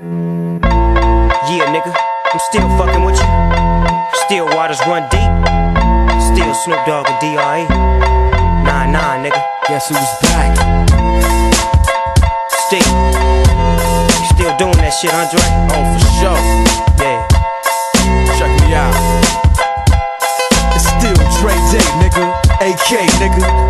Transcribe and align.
Yeah, 0.00 1.68
nigga, 1.68 1.92
I'm 1.92 2.40
still 2.48 2.66
fucking 2.78 3.04
with 3.04 3.20
you. 3.20 3.28
Still 4.24 4.46
waters 4.56 4.80
run 4.86 5.02
deep. 5.10 5.28
Still 6.32 6.54
Snoop 6.54 6.80
Dogg 6.86 7.06
and 7.06 7.20
D.R.E. 7.20 7.68
Nah, 8.64 8.86
nah, 8.86 9.20
nigga. 9.20 9.44
Guess 9.68 9.90
who's 9.90 9.98
back? 10.22 10.56
Still. 12.48 12.80
Still 14.32 14.56
doing 14.56 14.80
that 14.80 14.96
shit, 14.96 15.12
Andre? 15.12 15.44
Oh, 15.68 15.84
for 15.92 16.00
sure. 16.16 16.40
Yeah. 16.96 17.20
Check 18.38 18.52
me 18.64 18.72
out. 18.72 18.96
It's 20.74 20.88
still 20.96 21.12
Dre 21.42 21.52
Day, 21.68 21.84
nigga. 22.00 22.24
AK, 22.62 23.04
nigga. 23.20 23.69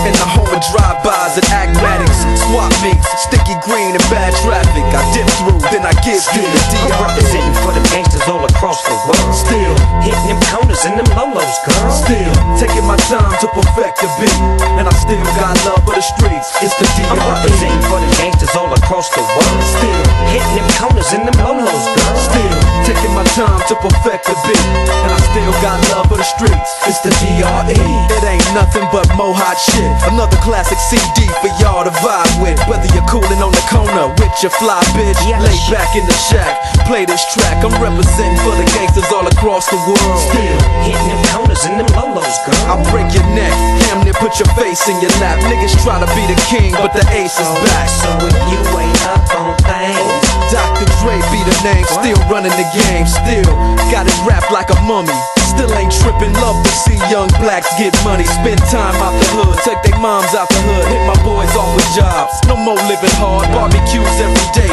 In 0.00 0.16
the 0.16 0.24
home 0.24 0.48
of 0.48 0.60
drive-bys 0.72 1.36
and 1.36 1.48
acmatics, 1.52 2.24
swap 2.48 2.72
meets, 2.80 3.04
sticky 3.28 3.52
green 3.68 3.92
and 3.92 4.06
bad 4.08 4.32
traffic. 4.40 4.86
I 4.96 5.04
dip 5.12 5.28
through, 5.36 5.60
then 5.68 5.84
I 5.84 5.92
give 6.00 6.24
you 6.32 6.40
the 6.40 6.60
I'm 6.88 7.04
representing 7.04 7.56
for 7.60 7.72
the 7.76 7.84
gangsters 7.92 8.24
all 8.24 8.40
across 8.40 8.80
the 8.88 8.96
world. 9.04 9.32
Still, 9.36 9.76
Hitting 10.00 10.32
them 10.32 10.40
corners 10.48 10.82
and 10.88 10.96
them 10.96 11.08
lolos, 11.12 11.56
girl. 11.68 11.92
still 11.92 12.32
taking 12.56 12.86
my 12.88 12.96
time 13.12 13.28
to 13.44 13.46
perfect 13.52 14.00
the 14.00 14.08
beat, 14.16 14.40
and 14.80 14.88
I 14.88 14.94
still 14.96 15.20
got 15.36 15.52
love 15.68 15.84
for 15.84 15.92
the 15.92 16.00
streets. 16.00 16.48
It's 16.64 16.72
the 16.80 16.88
I'm 17.12 17.20
representing 17.20 17.84
for 17.84 18.00
the 18.00 18.10
gangsters 18.16 18.56
all 18.56 18.72
across 18.72 19.12
the 19.12 19.20
world. 19.20 19.60
Still. 19.68 20.04
Hitting 20.32 20.54
them 20.56 20.68
corners 20.80 21.12
and 21.12 21.28
them 21.28 21.36
lolos, 21.44 21.84
girl. 21.92 22.16
Still 22.16 22.56
taking 22.88 23.12
my 23.12 23.24
time 23.36 23.60
to 23.68 23.74
perfect 23.76 24.24
the 24.26 24.36
beat, 24.48 24.64
and 25.04 25.10
I 25.12 25.18
still 25.28 25.52
got 25.60 25.76
love 25.92 26.08
for 26.08 26.16
the 26.16 26.24
streets. 26.24 26.70
It's 26.88 27.00
the 27.04 27.12
DRE. 27.20 27.76
It 28.16 28.24
ain't 28.24 28.48
nothing 28.56 28.88
but 28.90 29.06
mohawk 29.14 29.58
shit. 29.60 29.89
Another 30.08 30.36
classic 30.40 30.78
CD 30.90 31.28
for 31.42 31.50
y'all 31.60 31.84
to 31.84 31.94
vibe 32.02 32.34
with. 32.40 32.58
Whether 32.66 32.88
you're 32.94 33.06
cooling 33.06 33.42
on 33.42 33.52
the 33.52 33.64
corner 33.68 34.08
with 34.16 34.34
your 34.42 34.54
fly 34.56 34.80
bitch, 34.96 35.18
lay 35.26 35.58
back 35.70 35.92
in 35.96 36.04
the 36.06 36.16
shack, 36.30 36.56
play 36.86 37.04
this 37.04 37.22
track. 37.34 37.62
I'm 37.64 37.74
representing 37.82 38.38
for 38.42 38.54
the 38.56 38.66
gangsters 38.76 39.08
all 39.12 39.26
across 39.26 39.68
the 39.68 39.78
world. 39.88 40.18
Still. 40.30 40.58
Hitting 40.86 41.08
them 41.08 41.22
corners 41.32 41.62
and 41.66 41.76
them 41.80 41.90
lolos, 41.94 42.36
girl. 42.46 42.62
I'll 42.70 42.84
break 42.90 43.10
your 43.12 43.26
neck, 43.34 43.52
damn 43.86 44.04
near 44.04 44.16
put 44.16 44.38
your 44.38 44.50
face 44.54 44.86
in 44.88 44.96
your 45.00 45.12
lap. 45.18 45.40
Niggas 45.48 45.76
try 45.82 45.98
to 45.98 46.08
be 46.14 46.24
the 46.30 46.38
king, 46.46 46.72
but 46.78 46.92
the 46.92 47.04
ace 47.12 47.36
is 47.38 47.48
oh, 47.48 47.64
back. 47.66 47.88
So 47.88 48.10
if 48.24 48.36
you 48.50 48.60
ain't 48.78 49.02
up 49.10 49.24
on 49.36 49.56
things, 49.64 50.22
Dr. 50.52 50.86
Dre 51.00 51.16
be 51.32 51.40
the 51.42 51.56
name, 51.64 51.84
still 51.88 52.20
running 52.28 52.54
the 52.54 52.68
game, 52.72 53.06
still 53.06 53.52
got 53.90 54.06
it 54.06 54.18
wrapped 54.26 54.52
like 54.52 54.70
a 54.70 54.78
mummy. 54.86 55.39
Still 55.60 55.76
ain't 55.76 55.92
tripping, 55.92 56.32
love 56.40 56.64
to 56.64 56.70
see 56.70 56.96
young 57.12 57.28
blacks 57.36 57.68
get 57.76 57.92
money. 58.02 58.24
Spend 58.24 58.56
time 58.72 58.96
out 58.96 59.12
the 59.12 59.28
hood, 59.36 59.58
take 59.60 59.76
their 59.84 60.00
moms 60.00 60.32
out 60.32 60.48
the 60.48 60.56
hood, 60.56 60.88
hit 60.88 61.04
my 61.04 61.12
boys 61.20 61.52
off 61.52 61.76
with 61.76 61.84
jobs. 61.92 62.32
No 62.48 62.56
more 62.56 62.80
living 62.88 63.12
hard, 63.20 63.44
barbecues 63.52 64.08
every 64.24 64.48
day, 64.56 64.72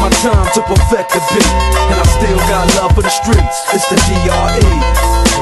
my 0.00 0.10
time 0.22 0.46
to 0.54 0.60
perfect 0.64 1.12
the 1.12 1.20
beat, 1.30 1.50
and 1.90 1.98
I 1.98 2.06
still 2.18 2.38
got 2.48 2.64
love 2.78 2.94
for 2.94 3.02
the 3.02 3.12
streets. 3.12 3.56
It's 3.74 3.86
the 3.90 3.98
DRE. 4.08 4.72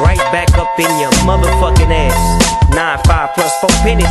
Right 0.01 0.21
back 0.33 0.51
up 0.59 0.75
in 0.79 0.91
your 0.99 1.13
motherfucking 1.23 1.93
ass. 1.93 2.19
Nine 2.75 2.99
five 3.07 3.31
plus 3.35 3.53
four 3.61 3.71
pennies. 3.85 4.11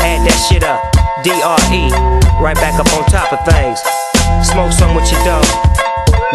Add 0.00 0.22
that 0.24 0.38
shit 0.46 0.62
up. 0.62 0.80
DRE. 1.24 1.90
Right 2.40 2.56
back 2.56 2.78
up 2.78 2.88
on 2.94 3.04
top 3.10 3.32
of 3.32 3.40
things. 3.48 3.80
Smoke 4.46 4.72
some 4.72 4.94
with 4.94 5.10
your 5.10 5.22
dog. 5.24 5.46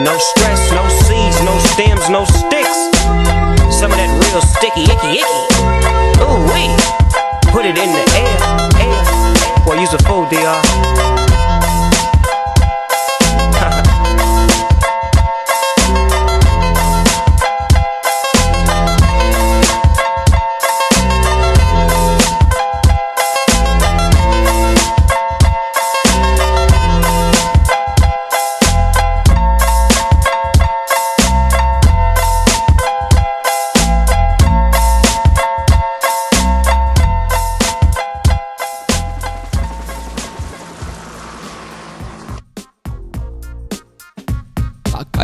No 0.04 0.18
stress, 0.18 0.72
no 0.72 0.84
seeds, 1.06 1.38
no 1.44 1.56
stems, 1.76 2.10
no 2.10 2.26
sticks. 2.26 2.80
Some 3.72 3.92
of 3.92 3.98
that 4.00 4.12
real 4.20 4.42
sticky, 4.42 4.88
icky, 4.88 5.22
icky. 5.22 5.44
Ooh 6.24 6.44
wee. 6.52 6.72
Put 7.52 7.66
it 7.66 7.78
in 7.78 7.90
the 7.92 8.04
air, 8.16 8.38
air. 8.80 9.66
Boy, 9.66 9.80
use 9.80 9.94
a 9.94 10.00
fool, 10.00 10.26
DR. 10.30 11.19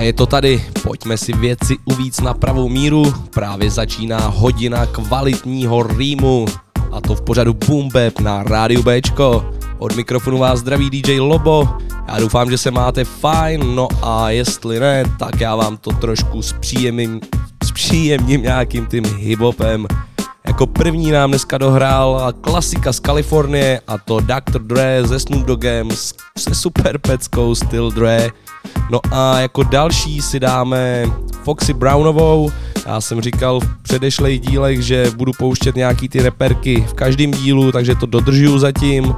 je 0.06 0.14
to 0.14 0.26
tady, 0.26 0.64
pojďme 0.84 1.18
si 1.18 1.34
věci 1.34 1.78
uvíc 1.86 2.22
na 2.22 2.34
pravou 2.34 2.70
míru. 2.70 3.14
Právě 3.30 3.72
začíná 3.72 4.28
hodina 4.28 4.86
kvalitního 4.86 5.84
rýmu 5.84 6.46
a 6.92 7.02
to 7.02 7.16
v 7.16 7.22
pořadu 7.22 7.54
Boom 7.54 7.90
Bap 7.90 8.20
na 8.20 8.44
rádiu 8.44 8.84
Bčko. 8.84 9.52
Od 9.78 9.96
mikrofonu 9.96 10.38
vás 10.38 10.60
zdraví 10.60 10.90
DJ 10.90 11.20
Lobo. 11.20 11.70
Já 12.08 12.20
doufám, 12.20 12.52
že 12.52 12.58
se 12.58 12.72
máte 12.72 13.04
fajn, 13.04 13.76
no 13.76 13.88
a 14.02 14.30
jestli 14.30 14.80
ne, 14.80 15.04
tak 15.20 15.42
já 15.42 15.56
vám 15.56 15.78
to 15.78 15.92
trošku 15.92 16.42
zpříjemním, 16.42 17.22
zpříjemním 17.64 18.42
nějakým 18.42 18.86
tím 18.86 19.04
hiphopem. 19.18 19.88
Jak 20.20 20.28
Jako 20.48 20.68
první 20.68 21.12
nám 21.12 21.30
dneska 21.30 21.58
dohrál 21.58 22.34
klasika 22.42 22.94
z 22.94 23.00
Kalifornie 23.00 23.82
a 23.88 23.98
to 23.98 24.20
Dr. 24.20 24.60
Dre 24.60 25.04
se 25.08 25.20
Snoop 25.20 25.46
Doggem 25.46 25.90
se 26.38 26.56
super 26.56 26.98
peckou 26.98 27.56
Still 27.56 27.92
Dre. 27.92 28.32
No 28.90 29.00
a 29.12 29.40
jako 29.40 29.64
další 29.64 30.22
si 30.22 30.40
dáme 30.40 31.06
Foxy 31.44 31.74
Brownovou. 31.74 32.52
Já 32.86 33.02
jsem 33.02 33.22
říkal 33.22 33.60
v 33.60 33.84
předešlých 33.84 34.40
dílech, 34.40 34.82
že 34.82 35.12
budu 35.16 35.32
pouštět 35.38 35.76
nějaký 35.76 36.10
ty 36.10 36.22
reperky 36.22 36.86
v 36.90 36.94
každém 36.94 37.32
dílu, 37.32 37.72
takže 37.72 37.96
to 37.96 38.06
dodržuju 38.06 38.60
zatím. 38.60 39.16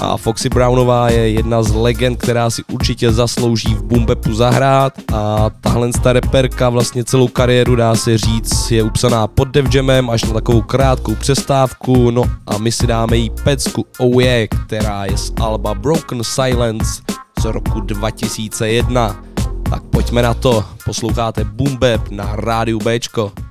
A 0.00 0.16
Foxy 0.16 0.48
Brownová 0.48 1.10
je 1.10 1.30
jedna 1.30 1.62
z 1.62 1.74
legend, 1.74 2.22
která 2.22 2.50
si 2.50 2.62
určitě 2.72 3.12
zaslouží 3.12 3.74
v 3.74 3.82
Bumbepu 3.82 4.34
zahrát. 4.34 4.92
A 5.14 5.50
tahle 5.60 5.90
ta 6.02 6.12
reperka 6.12 6.68
vlastně 6.68 7.04
celou 7.04 7.28
kariéru 7.28 7.76
dá 7.76 7.94
se 7.94 8.18
říct 8.18 8.70
je 8.70 8.82
upsaná 8.82 9.26
pod 9.26 9.48
Def 9.48 9.74
Jamem 9.74 10.10
až 10.10 10.24
na 10.24 10.32
takovou 10.32 10.62
krátkou 10.62 11.14
přestávku, 11.14 12.10
no 12.10 12.22
a 12.46 12.58
my 12.58 12.72
si 12.72 12.86
dáme 12.86 13.16
jí 13.16 13.30
pecku 13.44 13.86
Oh 13.98 14.22
Yeah, 14.22 14.48
která 14.66 15.04
je 15.04 15.18
z 15.18 15.32
Alba 15.40 15.74
Broken 15.74 16.24
Silence 16.24 17.02
z 17.38 17.44
roku 17.44 17.80
2001. 17.80 18.94
Tak 19.70 19.82
pojďme 19.90 20.22
na 20.22 20.34
to, 20.34 20.64
posloucháte 20.84 21.44
Bumbeb 21.44 22.10
na 22.10 22.36
rádiu 22.36 22.78
Bčko. 22.78 23.47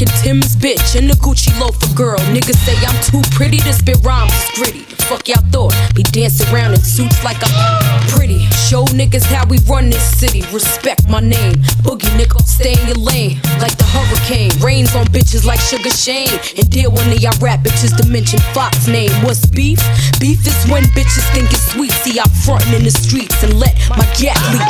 Moroccan 0.00 0.22
Tim's 0.22 0.56
bitch 0.56 0.96
and 0.96 1.10
the 1.10 1.14
Gucci 1.16 1.52
loafer 1.60 1.94
girl. 1.94 2.18
Niggas 2.32 2.56
say 2.64 2.74
I'm 2.86 2.96
too 3.04 3.20
pretty 3.34 3.58
to 3.58 3.72
spit 3.72 3.98
rhymes, 4.02 4.32
it's 4.32 4.58
gritty. 4.58 4.84
The 4.84 4.96
fuck 5.02 5.28
y'all 5.28 5.44
thought? 5.52 5.74
Be 5.94 6.02
dancing 6.04 6.48
around 6.54 6.72
in 6.72 6.80
suits 6.80 7.22
like 7.22 7.36
I'm 7.42 8.08
pretty. 8.08 8.38
Show 8.68 8.86
niggas 8.96 9.24
how 9.24 9.44
we 9.46 9.58
run 9.68 9.90
this 9.90 10.02
city. 10.18 10.42
Respect 10.52 11.06
my 11.10 11.20
name. 11.20 11.56
Boogie 11.84 12.08
nigga, 12.16 12.40
stay 12.46 12.80
in 12.80 12.86
your 12.88 12.96
lane. 12.96 13.40
Like 13.60 13.76
the 13.76 13.84
hurricane. 13.84 14.50
Rains 14.64 14.94
on 14.96 15.04
bitches 15.06 15.44
like 15.44 15.60
Sugar 15.60 15.90
Shane. 15.90 16.40
And 16.56 16.70
deal 16.70 16.90
one 16.90 17.12
of 17.12 17.20
y'all 17.20 17.36
rap 17.40 17.60
bitches 17.60 17.94
to 18.00 18.06
mention 18.08 18.40
Fox 18.54 18.86
name. 18.86 19.12
What's 19.22 19.44
beef? 19.44 19.80
Beef 20.18 20.46
is 20.46 20.64
when 20.70 20.84
bitches 20.96 21.28
think 21.34 21.52
it's 21.52 21.72
sweet. 21.72 21.92
See, 21.92 22.18
I'm 22.18 22.30
frontin' 22.46 22.72
in 22.72 22.84
the 22.84 22.90
streets 22.90 23.42
and 23.42 23.60
let 23.60 23.76
my 23.90 24.06
gat 24.16 24.40
leak. 24.48 24.64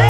Yo. 0.00 0.09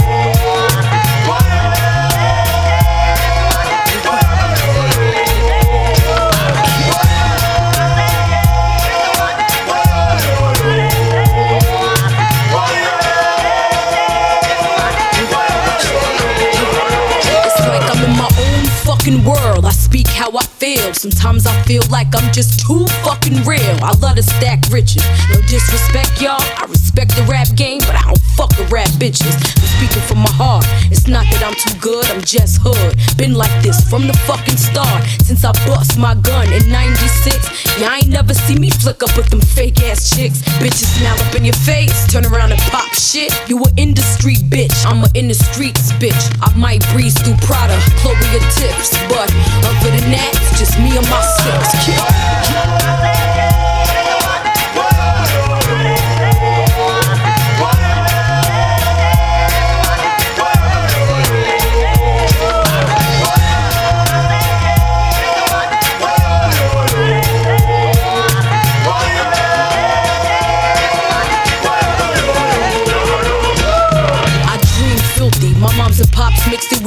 Fucking 19.01 19.25
world. 19.25 19.65
I 19.65 19.71
speak 19.71 20.07
how 20.09 20.31
I 20.37 20.45
feel. 20.93 21.11
Sometimes 21.11 21.47
I 21.47 21.63
feel 21.63 21.83
like 21.91 22.09
I'm 22.15 22.33
just 22.33 22.61
too 22.67 22.87
fucking 23.05 23.45
real. 23.45 23.77
I 23.83 23.93
love 24.01 24.17
to 24.17 24.23
stack 24.23 24.61
riches. 24.71 25.05
No 25.31 25.41
disrespect, 25.43 26.21
y'all. 26.21 26.41
I 26.41 26.67
respect 26.69 27.17
the 27.17 27.23
rap 27.23 27.49
game, 27.57 27.81
but 27.81 27.95
I 27.95 28.03
don't 28.03 28.21
fuck 28.37 28.51
with 28.59 28.71
rap 28.71 28.89
bitches. 28.99 29.35
I'm 29.35 29.69
speaking 29.79 30.03
from 30.03 30.19
my 30.19 30.33
heart. 30.33 30.65
It's 30.91 31.07
not 31.07 31.25
that 31.33 31.43
I'm 31.43 31.55
too 31.55 31.79
good, 31.81 32.05
I'm 32.11 32.23
just 32.23 32.61
hood. 32.63 32.97
Been 33.17 33.35
like 33.35 33.53
this 33.63 33.89
from 33.89 34.07
the 34.07 34.15
fucking 34.27 34.57
start. 34.57 35.05
Since 35.23 35.45
I 35.45 35.53
bust 35.67 35.99
my 35.99 36.15
gun 36.15 36.53
in 36.53 36.69
96. 36.71 37.81
Y'all 37.81 37.93
ain't 37.93 38.09
never 38.09 38.35
see 38.35 38.57
me 38.57 38.71
flick 38.71 39.03
up 39.03 39.17
with 39.17 39.29
them 39.31 39.41
fake 39.41 39.83
ass 39.83 40.15
chicks. 40.15 40.43
Bitches 40.61 40.89
smile 40.99 41.19
up 41.21 41.35
in 41.35 41.45
your 41.45 41.57
face, 41.65 42.07
turn 42.13 42.25
around 42.27 42.53
and 42.53 42.61
pop 42.73 42.93
shit. 42.95 43.33
You 43.49 43.59
a 43.63 43.69
industry 43.77 44.35
bitch, 44.35 44.75
I'm 44.87 45.05
a 45.05 45.09
in 45.15 45.29
the 45.29 45.35
streets 45.35 45.93
bitch. 46.01 46.21
I 46.43 46.55
might 46.57 46.85
breeze 46.93 47.17
through 47.21 47.37
Prada, 47.47 47.79
Chloe 48.01 48.17
your 48.33 48.45
tips. 48.53 48.97
But 49.09 49.29
other 49.65 49.91
than 49.97 50.13
that, 50.13 50.31
it's 50.35 50.59
just 50.59 50.80
me 50.83 50.97
and 50.97 51.09
my 51.09 51.21
six. 51.21 53.40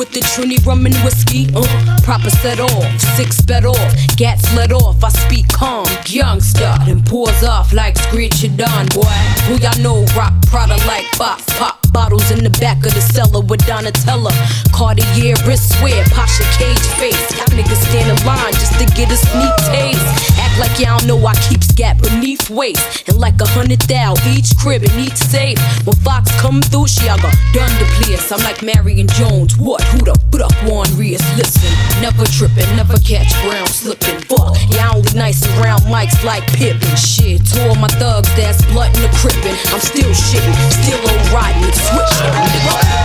With 0.03 0.13
the 0.13 0.19
Trini 0.19 0.63
rum 0.65 0.85
and 0.85 0.95
whiskey. 1.05 1.47
Uh, 1.55 1.97
proper 2.03 2.29
set 2.29 2.59
off, 2.59 3.00
six 3.15 3.41
bed 3.41 3.65
off, 3.65 3.94
gats 4.17 4.53
let 4.55 4.71
off. 4.71 5.03
I 5.03 5.09
speak 5.09 5.47
calm, 5.47 5.88
youngster, 6.05 6.75
then 6.85 7.03
pours 7.03 7.44
off 7.44 7.71
like 7.71 7.97
screech 7.97 8.44
it 8.44 8.57
done, 8.57 8.88
boy. 8.88 9.17
Who 9.47 9.55
y'all 9.55 9.79
know 9.81 10.05
rock 10.15 10.33
Prada 10.47 10.75
like 10.88 11.05
box 11.17 11.45
pop 11.57 11.83
bottles 11.94 12.31
in 12.31 12.44
the 12.44 12.50
back 12.59 12.77
of 12.85 12.94
the 12.94 13.01
cellar 13.01 13.45
with 13.45 13.61
Donatella. 13.61 14.33
Cartier 14.73 15.35
wristwear, 15.45 16.03
Pasha 16.11 16.44
cage 16.57 16.88
face. 16.97 17.23
Y'all 17.37 17.54
niggas 17.54 17.80
stand 17.87 18.09
in 18.09 18.25
line 18.25 18.51
just 18.54 18.73
to 18.81 18.85
get 18.97 19.09
a 19.13 19.16
sneak 19.16 19.56
taste. 19.69 20.04
Act 20.42 20.59
like 20.59 20.75
y'all 20.81 20.99
know 21.06 21.23
I 21.25 21.35
keep 21.47 21.63
scat 21.63 22.01
beneath 22.01 22.49
waist. 22.49 23.07
And 23.07 23.19
like 23.19 23.39
a 23.39 23.47
hundred 23.47 23.81
thou 23.81 24.16
each 24.28 24.57
crib 24.57 24.81
and 24.81 24.99
each 24.99 25.16
safe. 25.16 25.61
When 25.85 25.95
Fox 25.97 26.33
come 26.42 26.61
through, 26.61 26.87
she 26.87 27.07
I 27.07 27.16
got 27.21 27.37
done 27.54 27.71
to 27.80 27.85
place. 28.01 28.31
I'm 28.31 28.42
like 28.44 28.61
Marion 28.63 29.07
Jones. 29.07 29.57
What? 29.57 29.83
Who 29.94 30.00
the 30.06 30.23
one 30.66 30.90
Rias? 30.97 31.21
Listen, 31.38 31.69
never 32.02 32.26
tripping, 32.26 32.66
never 32.76 32.97
catch 33.00 33.31
brown 33.45 33.68
slipping. 33.68 34.19
Fuck, 34.26 34.57
y'all 34.71 34.97
only 34.97 35.14
nice 35.14 35.45
around 35.57 35.81
mics 35.81 36.23
like 36.23 36.45
Pippin. 36.54 36.95
Shit, 36.95 37.45
two 37.45 37.62
of 37.69 37.80
my 37.80 37.88
thugs 38.00 38.30
that's 38.35 38.66
blood 38.71 38.95
in 38.95 39.04
the 39.04 39.09
crippin'. 39.09 39.56
I'm 39.73 39.80
still 39.80 40.09
shitting, 40.09 40.56
still 40.81 41.00
on 41.09 41.33
riding, 41.33 41.73
switching. 41.73 43.04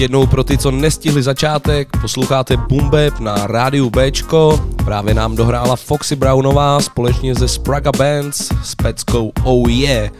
Ještě 0.00 0.04
jednou 0.04 0.26
pro 0.26 0.44
ty, 0.44 0.58
co 0.58 0.70
nestihli 0.70 1.22
začátek, 1.22 1.88
posloucháte 2.00 2.56
Bumbeb 2.56 3.20
na 3.20 3.46
rádiu 3.46 3.90
Bčko. 3.90 4.64
Právě 4.84 5.14
nám 5.14 5.36
dohrála 5.36 5.76
Foxy 5.76 6.16
Brownová 6.16 6.80
společně 6.80 7.34
se 7.34 7.48
Spraga 7.48 7.92
Bands 7.98 8.48
s 8.62 8.74
peckou 8.74 9.32
Oh 9.44 9.70
Yeah. 9.70 10.10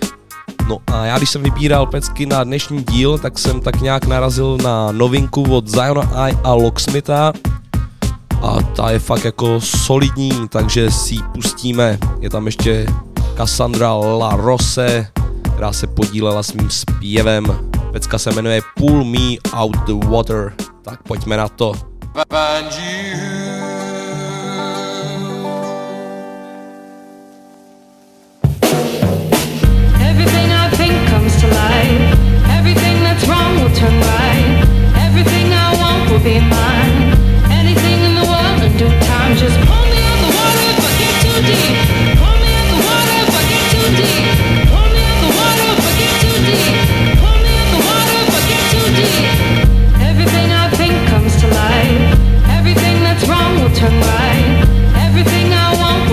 No 0.69 0.79
a 0.87 1.05
já 1.05 1.19
když 1.19 1.31
jsem 1.31 1.43
vybíral 1.43 1.87
pecky 1.87 2.27
na 2.27 2.45
dnešní 2.45 2.85
díl, 2.85 3.19
tak 3.19 3.39
jsem 3.39 3.61
tak 3.61 3.81
nějak 3.81 4.07
narazil 4.07 4.59
na 4.63 4.93
novinku 4.93 5.43
od 5.43 5.69
Ziona 5.69 6.29
I 6.29 6.37
a 6.45 6.55
Locksmitha 6.55 7.33
a 8.43 8.63
ta 8.77 8.91
je 8.91 8.99
fakt 8.99 9.25
jako 9.25 9.61
solidní, 9.61 10.49
takže 10.49 10.91
si 10.91 11.15
ji 11.15 11.23
pustíme. 11.35 11.99
Je 12.21 12.31
tam 12.31 12.47
ještě 12.47 12.87
Cassandra 13.37 13.95
La 13.95 14.37
Rose, 14.37 15.07
která 15.43 15.73
se 15.73 15.87
podílela 15.87 16.43
svým 16.43 16.71
zpěvem. 16.71 17.70
Pecka 17.93 18.19
se 18.19 18.33
jmenuje 18.33 18.61
Pull 18.77 19.05
Me 19.05 19.37
Out 19.53 19.77
the 19.87 19.93
Water, 20.07 20.53
tak 20.83 21.03
pojďme 21.03 21.37
na 21.37 21.49
to. 21.49 21.75
Be 36.25 36.39
mine. 36.39 37.17
Anything 37.49 38.05
in 38.05 38.15
the 38.15 38.27
world 38.29 38.63
in 38.63 38.77
due 38.77 38.93
time. 39.01 39.35
Just 39.37 39.57
pull 39.67 39.85
me 39.89 40.05
out 40.05 40.21
the 40.21 40.31
water 40.37 40.65
if 40.71 40.99
get 40.99 41.15
too 41.23 41.41
deep. 41.47 41.90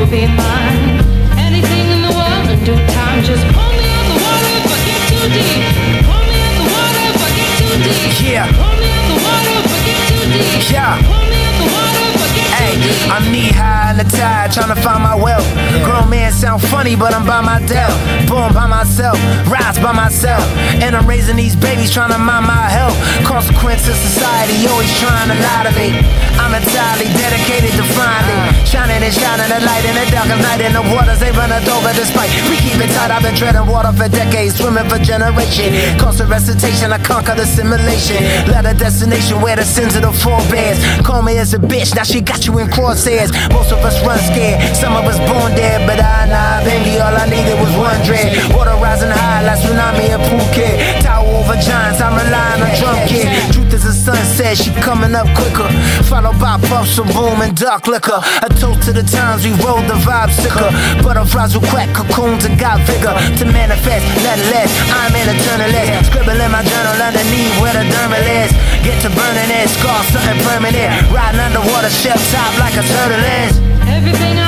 Be 0.09 0.25
mine. 0.25 1.03
Anything 1.35 1.91
in 1.91 2.01
the 2.01 2.11
world 2.15 2.47
in 2.47 2.63
due 2.63 2.79
time. 2.95 3.23
Just 3.23 3.43
pull 3.51 3.71
me 3.75 3.87
out 3.91 4.07
the 4.07 4.17
water 4.23 4.51
if 4.55 4.71
I 4.71 4.79
get 4.87 5.01
too 5.11 5.27
deep. 5.35 5.63
Pull 6.07 6.23
me 6.23 6.37
out 6.47 6.55
the 6.55 6.65
water 6.71 7.03
if 7.11 7.19
I 7.19 7.29
get 7.35 7.51
too 7.59 7.75
deep. 7.83 8.15
Yeah. 8.23 8.47
Pull 8.47 8.75
me 8.79 8.87
out 8.87 9.03
the 9.11 9.17
water 9.19 9.51
if 9.59 9.67
I 9.67 9.79
get 9.83 9.99
too 10.07 10.23
deep. 10.31 10.71
Yeah. 10.71 10.95
Pull 11.03 11.23
me 11.27 11.39
out 11.43 11.55
the 11.59 11.67
water 11.75 12.03
if 12.07 12.23
I 12.23 12.29
get 12.39 12.47
too 12.55 12.87
deep. 12.87 13.11
I'm 13.11 13.25
knee 13.31 13.51
high 13.51 13.91
in 13.91 13.97
the 13.97 14.07
tide, 14.07 14.51
trying 14.51 14.73
to 14.73 14.79
find 14.79 15.03
my 15.03 15.15
wealth. 15.15 15.47
Grown 15.83 16.09
man 16.09 16.31
sound 16.31 16.56
funny, 16.69 16.95
but 16.95 17.13
I'm 17.13 17.25
by 17.25 17.41
my 17.41 17.59
del. 17.65 17.91
Born 18.27 18.53
by 18.53 18.67
myself, 18.67 19.17
rise 19.47 19.79
by 19.79 19.91
myself. 19.91 20.43
And 20.83 20.95
I'm 20.95 21.07
raising 21.07 21.35
these 21.35 21.55
babies, 21.55 21.91
trying 21.91 22.11
to 22.11 22.17
mind 22.19 22.47
my 22.47 22.67
health. 22.69 22.95
Consequence 23.25 23.87
of 23.87 23.95
society, 23.95 24.67
always 24.67 24.91
trying 24.99 25.29
to 25.31 25.37
lie 25.37 25.63
to 25.67 25.73
me. 25.79 25.95
I'm 26.37 26.53
entirely 26.53 27.09
dedicated 27.17 27.73
to 27.75 27.83
finding, 27.97 28.39
shining 28.63 29.01
and 29.01 29.13
shining 29.13 29.49
the 29.49 29.59
light 29.65 29.83
in 29.83 29.95
the 29.95 30.05
dark 30.11 30.29
of 30.29 30.39
night. 30.39 30.61
In 30.61 30.73
the 30.73 30.85
waters, 30.93 31.19
they 31.19 31.31
run 31.31 31.51
us 31.51 31.67
over 31.67 31.91
despite 31.93 32.29
we 32.47 32.55
keep 32.61 32.79
it 32.79 32.91
tight. 32.93 33.11
I've 33.11 33.23
been 33.23 33.35
treading 33.35 33.65
water 33.65 33.91
for 33.91 34.07
decades, 34.07 34.55
swimming 34.55 34.87
for 34.87 34.99
generation. 34.99 35.73
Constant 35.99 36.29
recitation, 36.29 36.91
I 36.91 36.99
conquer 36.99 37.35
the 37.35 37.45
simulation. 37.45 38.21
Let 38.47 38.65
a 38.65 38.73
destination 38.77 39.41
where 39.41 39.55
the 39.55 39.65
sins 39.65 39.95
of 39.95 40.03
the 40.03 40.13
forebears. 40.13 40.79
Call 41.01 41.21
me 41.21 41.37
as 41.37 41.53
a 41.53 41.59
bitch, 41.59 41.95
now 41.95 42.03
she 42.03 42.21
got 42.21 42.45
you 42.45 42.59
in 42.59 42.67
crosshairs. 42.67 43.31
Most 43.51 43.71
of 43.71 43.79
us 43.79 43.97
run 44.05 44.19
scared, 44.19 44.61
some 44.75 44.95
of 44.95 45.05
us 45.05 45.17
born 45.29 45.51
dead, 45.55 45.87
but 45.87 45.99
I, 45.99 46.27
nah, 46.29 46.56
all 46.65 47.13
I 47.13 47.29
needed 47.29 47.59
was 47.61 47.69
one 47.77 47.99
dread. 48.01 48.33
Water 48.53 48.73
rising 48.81 49.11
high 49.11 49.45
like 49.45 49.59
tsunami 49.61 50.09
in 50.09 50.21
Phuket. 50.25 51.03
Tower 51.03 51.27
over 51.27 51.57
giants, 51.61 52.01
I'm 52.01 52.17
relying 52.17 52.61
on 52.65 52.71
drum 52.79 52.97
kid. 53.07 53.29
Truth 53.53 53.73
is 53.73 53.85
a 53.85 53.93
sunset, 53.93 54.57
she 54.57 54.71
coming 54.81 55.13
up 55.13 55.27
quicker. 55.37 55.69
Followed 56.09 56.39
by 56.39 56.57
puffs 56.67 56.97
of 56.97 57.07
boom 57.13 57.41
and 57.41 57.55
dark 57.55 57.87
liquor. 57.87 58.19
A 58.41 58.49
toast 58.49 58.83
to 58.87 58.91
the 58.93 59.03
times 59.03 59.45
we 59.45 59.51
rode 59.61 59.85
the 59.85 59.97
vibe 60.01 60.33
sicker. 60.33 60.69
Butterflies 61.03 61.53
will 61.53 61.67
crack 61.69 61.93
cocoons 61.93 62.45
and 62.45 62.57
got 62.57 62.81
vigor 62.89 63.13
to 63.13 63.45
manifest, 63.45 64.05
nothing 64.25 64.49
less. 64.49 64.71
I'm 64.89 65.13
in 65.13 65.29
eternalist. 65.29 66.09
Scribble 66.09 66.39
in 66.41 66.51
my 66.51 66.63
journal 66.63 66.97
underneath 66.97 67.53
where 67.61 67.75
the 67.75 67.85
dermal 67.85 68.25
is. 68.41 68.51
Get 68.81 68.97
to 69.05 69.09
burning 69.13 69.51
it, 69.51 69.69
scar 69.69 70.01
something 70.09 70.39
permanent. 70.47 70.89
Riding 71.13 71.39
underwater, 71.39 71.89
shelf 71.89 72.21
top 72.31 72.51
like 72.57 72.73
a 72.73 72.83
turtle 72.83 73.23
is. 73.45 73.53
Everything 73.87 74.37
I 74.39 74.46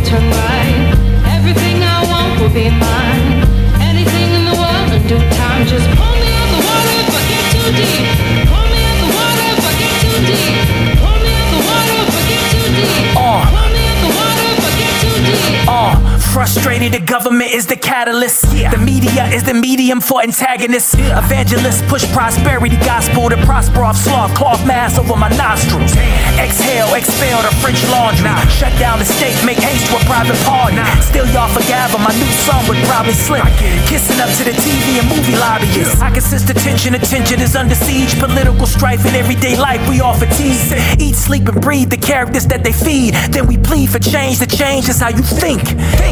will 0.00 0.06
turn 0.06 0.30
right. 0.30 0.94
Everything 1.36 1.82
I 1.82 2.04
want 2.08 2.40
will 2.40 2.52
be 2.52 2.70
mine. 2.70 3.44
Anything 3.80 4.28
in 4.34 4.44
the 4.44 4.56
world 4.56 4.92
in 4.92 5.02
due 5.08 5.24
time. 5.36 5.66
Just 5.66 5.88
pull 5.96 6.14
me 6.20 6.30
out 6.40 6.48
the 6.54 6.60
water 6.68 6.94
if 7.00 7.10
I 7.10 7.22
get 7.28 7.44
too 7.52 7.68
deep. 7.78 8.06
Pull 8.48 8.66
me 8.70 8.80
out 8.88 8.98
the 9.00 9.08
water 9.16 9.46
if 9.50 9.60
I 9.60 9.72
get 9.80 9.94
too 10.02 10.18
deep. 10.28 10.54
Pull 11.00 11.18
me 11.24 11.32
out 11.40 11.48
the 11.52 11.60
water 11.68 11.96
if 12.00 12.14
I 12.16 12.22
get 12.30 12.44
too 12.52 12.68
deep. 12.76 13.16
Uh. 13.16 13.44
Pull 13.50 13.68
me 13.74 13.82
out 13.90 13.98
the 14.00 14.10
water 14.16 14.46
if 14.54 14.64
I 14.64 14.72
get 14.80 14.94
too 15.00 15.16
deep. 15.26 15.68
Uh, 15.68 16.09
frustrated, 16.30 16.92
the 16.92 17.00
government 17.00 17.50
is 17.50 17.66
the 17.66 17.76
catalyst. 17.76 18.42
The 18.50 18.78
media 18.78 19.26
is 19.34 19.42
the 19.42 19.54
medium 19.54 20.00
for 20.00 20.22
antagonists. 20.22 20.94
Evangelists 20.94 21.82
push 21.90 22.06
prosperity 22.12 22.76
gospel 22.86 23.28
to 23.28 23.36
prosper 23.44 23.82
off 23.82 23.96
sloth, 23.96 24.34
cloth 24.34 24.64
mask 24.66 24.98
over 24.98 25.16
my 25.16 25.28
nostrils. 25.36 25.92
Exhale, 26.38 26.94
expel 26.94 27.42
the 27.42 27.52
French 27.58 27.82
laundry. 27.90 28.30
Shut 28.48 28.72
down 28.78 28.98
the 28.98 29.04
state, 29.04 29.34
make 29.44 29.58
haste 29.58 29.90
to 29.90 29.96
a 29.98 30.02
private 30.06 30.38
party. 30.46 30.78
Still, 31.02 31.26
y'all 31.34 31.50
forgave 31.50 31.90
my 31.98 32.14
new 32.14 32.32
song 32.46 32.62
would 32.68 32.78
probably 32.86 33.12
slip. 33.12 33.42
Kissing 33.90 34.20
up 34.20 34.30
to 34.38 34.44
the 34.44 34.54
TV 34.54 35.02
and 35.02 35.08
movie 35.10 35.36
lobbyists. 35.36 36.00
I 36.00 36.10
can 36.10 36.22
sense 36.22 36.44
the 36.44 36.54
tension, 36.54 36.94
attention 36.94 37.40
is 37.40 37.56
under 37.56 37.74
siege. 37.74 38.18
Political 38.18 38.66
strife 38.66 39.04
in 39.04 39.14
everyday 39.14 39.56
life, 39.56 39.82
we 39.88 40.00
all 40.00 40.14
fatigue. 40.14 40.60
Eat, 41.00 41.16
sleep, 41.16 41.48
and 41.48 41.60
breathe 41.60 41.90
the 41.90 41.96
characters 41.96 42.46
that 42.46 42.62
they 42.62 42.72
feed. 42.72 43.14
Then 43.34 43.46
we 43.46 43.58
plead 43.58 43.90
for 43.90 43.98
change. 43.98 44.38
The 44.38 44.46
change 44.46 44.88
is 44.88 45.00
how 45.00 45.10
you 45.10 45.22
think. 45.22 45.62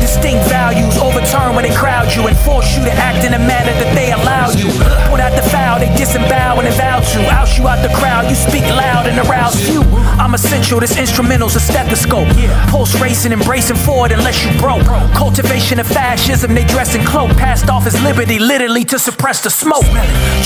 Distinct 0.09 0.49
values 0.49 0.97
overturn 0.97 1.55
when 1.55 1.69
they 1.69 1.75
crowd 1.77 2.09
you 2.17 2.27
and 2.29 2.37
force 2.39 2.73
you 2.73 2.83
to 2.83 2.93
act 2.97 3.29
in 3.29 3.35
a 3.35 3.39
manner 3.39 3.77
that 3.77 3.93
they 3.93 4.09
allow 4.09 4.49
you. 4.57 4.73
Put 5.13 5.21
out 5.21 5.37
the 5.37 5.45
foul, 5.53 5.77
they 5.77 5.93
disembowel 6.01 6.65
and 6.65 6.67
envow 6.67 7.05
you. 7.13 7.29
Out 7.29 7.53
you 7.61 7.69
out 7.69 7.85
the 7.85 7.93
crowd, 7.93 8.25
you 8.25 8.35
speak 8.35 8.65
loud 8.73 9.05
and 9.05 9.21
arouse 9.29 9.61
few. 9.61 9.85
I'm 10.17 10.33
essential, 10.33 10.81
this 10.81 10.97
instrumental's 10.97 11.57
a 11.57 11.61
stethoscope. 11.61 12.27
Pulse 12.73 12.97
racing, 12.97 13.37
embracing 13.37 13.77
forward 13.77 14.11
unless 14.11 14.41
you 14.41 14.51
broke. 14.57 14.89
Cultivation 15.13 15.79
of 15.79 15.87
fascism, 15.87 16.57
they 16.57 16.65
dress 16.65 16.97
in 16.97 17.05
cloak. 17.05 17.37
Passed 17.37 17.69
off 17.69 17.85
as 17.85 17.93
liberty, 18.01 18.39
literally 18.39 18.89
to 18.89 18.99
suppress 18.99 19.45
the 19.45 19.51
smoke. 19.51 19.85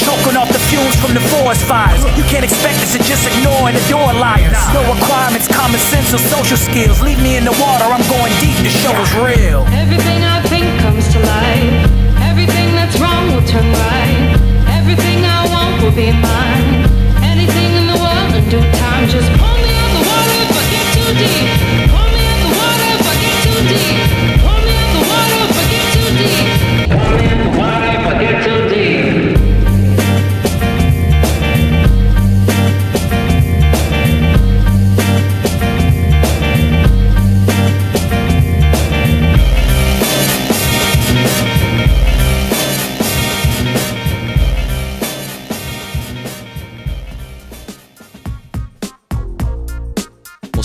Choking 0.02 0.34
off 0.34 0.50
the 0.50 0.58
fumes 0.66 0.98
from 0.98 1.14
the 1.14 1.22
forest 1.30 1.62
fires. 1.70 2.02
You 2.18 2.26
can't 2.26 2.42
expect 2.42 2.82
us 2.82 2.98
to 2.98 3.00
just 3.06 3.22
ignore 3.30 3.70
and 3.70 3.78
adore 3.86 4.10
liars. 4.10 4.58
No 4.74 4.82
requirements, 4.90 5.46
common 5.46 5.78
sense 5.78 6.10
or 6.10 6.18
social 6.18 6.58
skills. 6.58 7.00
Leave 7.00 7.22
me 7.22 7.38
in 7.38 7.46
the 7.46 7.54
water, 7.62 7.86
I'm 7.86 8.02
going 8.10 8.34
deep, 8.42 8.58
the 8.58 8.74
show 8.82 8.94
is 8.98 9.14
real. 9.22 9.51
Everything 9.60 10.24
I 10.24 10.40
think 10.48 10.64
comes 10.80 11.04
to 11.12 11.18
life. 11.18 11.90
Everything 12.30 12.72
that's 12.74 12.98
wrong 12.98 13.28
will 13.28 13.46
turn 13.46 13.68
right. 13.68 14.40
Everything 14.78 15.24
I 15.24 15.44
want 15.52 15.82
will 15.82 15.92
be 15.92 16.10
mine. 16.10 16.88
Anything 17.20 17.70
in 17.76 17.86
the 17.86 17.98
world 18.00 18.32
in 18.34 18.48
due 18.48 18.64
time. 18.80 19.08
Just 19.08 19.28
pull 19.36 19.56
me 19.60 19.72
out 19.76 19.92
the 19.92 20.02
water 20.08 20.36
if 20.44 20.56
I 20.56 20.64
get 20.72 20.86
too 20.96 21.10
deep. 21.20 21.48
Pull 21.92 22.08
me 22.16 22.22
out 22.32 22.40
the 22.44 22.50
water 22.60 22.88
if 22.96 23.04
I 23.04 23.14
get 23.20 23.36
too 23.44 23.60
deep. 23.68 24.21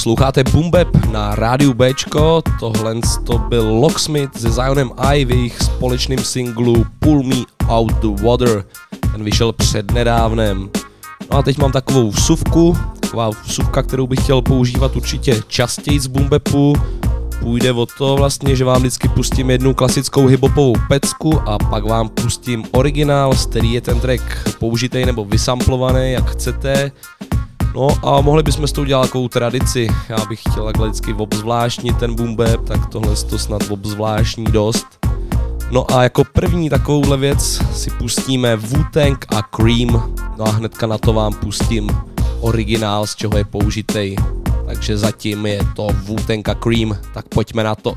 Posloucháte 0.08 0.44
Bumbeb 0.44 0.88
na 1.12 1.36
rádiu 1.36 1.74
Bčko, 1.74 2.42
tohle 2.60 2.96
to 3.24 3.38
byl 3.38 3.74
Locksmith 3.74 4.40
se 4.40 4.52
Zionem 4.52 4.92
I 4.98 5.26
v 5.26 5.32
jejich 5.32 5.62
společným 5.62 6.20
singlu 6.20 6.86
Pull 7.00 7.24
Me 7.24 7.36
Out 7.68 7.92
the 7.92 8.24
Water. 8.24 8.66
Ten 9.12 9.24
vyšel 9.24 9.54
před 9.54 9.92
nedávnem. 9.92 10.70
No 11.32 11.38
a 11.38 11.44
teď 11.44 11.58
mám 11.58 11.72
takovou 11.72 12.12
vsuvku, 12.12 12.78
taková 13.00 13.30
vsuvka, 13.30 13.84
kterou 13.84 14.08
bych 14.08 14.24
chtěl 14.24 14.42
používat 14.42 14.96
určitě 14.96 15.42
častěji 15.48 16.00
z 16.00 16.08
Bumbepu. 16.08 16.76
Půjde 17.40 17.72
o 17.72 17.86
to 17.86 18.16
vlastně, 18.16 18.56
že 18.56 18.66
vám 18.66 18.80
vždycky 18.80 19.08
pustím 19.08 19.50
jednu 19.50 19.74
klasickou 19.74 20.28
hiphopovou 20.28 20.76
pecku 20.88 21.40
a 21.40 21.58
pak 21.58 21.84
vám 21.84 22.10
pustím 22.10 22.64
originál, 22.72 23.36
z 23.36 23.46
který 23.46 23.74
je 23.74 23.82
ten 23.82 24.00
track 24.00 24.56
použitej 24.60 25.06
nebo 25.06 25.26
vysamplovaný, 25.26 26.12
jak 26.12 26.30
chcete. 26.30 26.92
No 27.76 27.88
a 28.04 28.22
mohli 28.22 28.44
bychom 28.44 28.68
s 28.68 28.72
tou 28.72 28.84
dělat 28.84 29.06
takovou 29.06 29.28
tradici. 29.28 29.88
Já 30.10 30.26
bych 30.26 30.40
chtěl 30.40 30.66
takhle 30.66 30.88
vždycky 30.88 31.14
obzvláštnit 31.14 31.98
ten 31.98 32.16
boom 32.16 32.36
bap, 32.36 32.66
tak 32.68 32.86
tohle 32.86 33.16
to 33.16 33.40
snad 33.40 33.62
obzvláštní 33.70 34.46
dost. 34.46 34.86
No 35.72 35.92
a 35.92 36.04
jako 36.04 36.24
první 36.24 36.70
takovouhle 36.70 37.18
věc 37.18 37.62
si 37.74 37.90
pustíme 37.90 38.58
Wu-Tang 38.58 39.18
a 39.36 39.42
Cream. 39.42 40.16
No 40.38 40.46
a 40.46 40.50
hnedka 40.50 40.88
na 40.88 40.98
to 40.98 41.14
vám 41.14 41.34
pustím 41.34 41.90
originál, 42.42 43.08
z 43.08 43.16
čeho 43.16 43.38
je 43.38 43.46
použitej. 43.46 44.16
Takže 44.66 44.98
zatím 44.98 45.46
je 45.46 45.60
to 45.76 45.88
Wu-Tang 45.88 46.52
a 46.52 46.56
Cream, 46.56 46.98
tak 47.14 47.28
pojďme 47.28 47.64
na 47.64 47.76
to. 47.76 47.94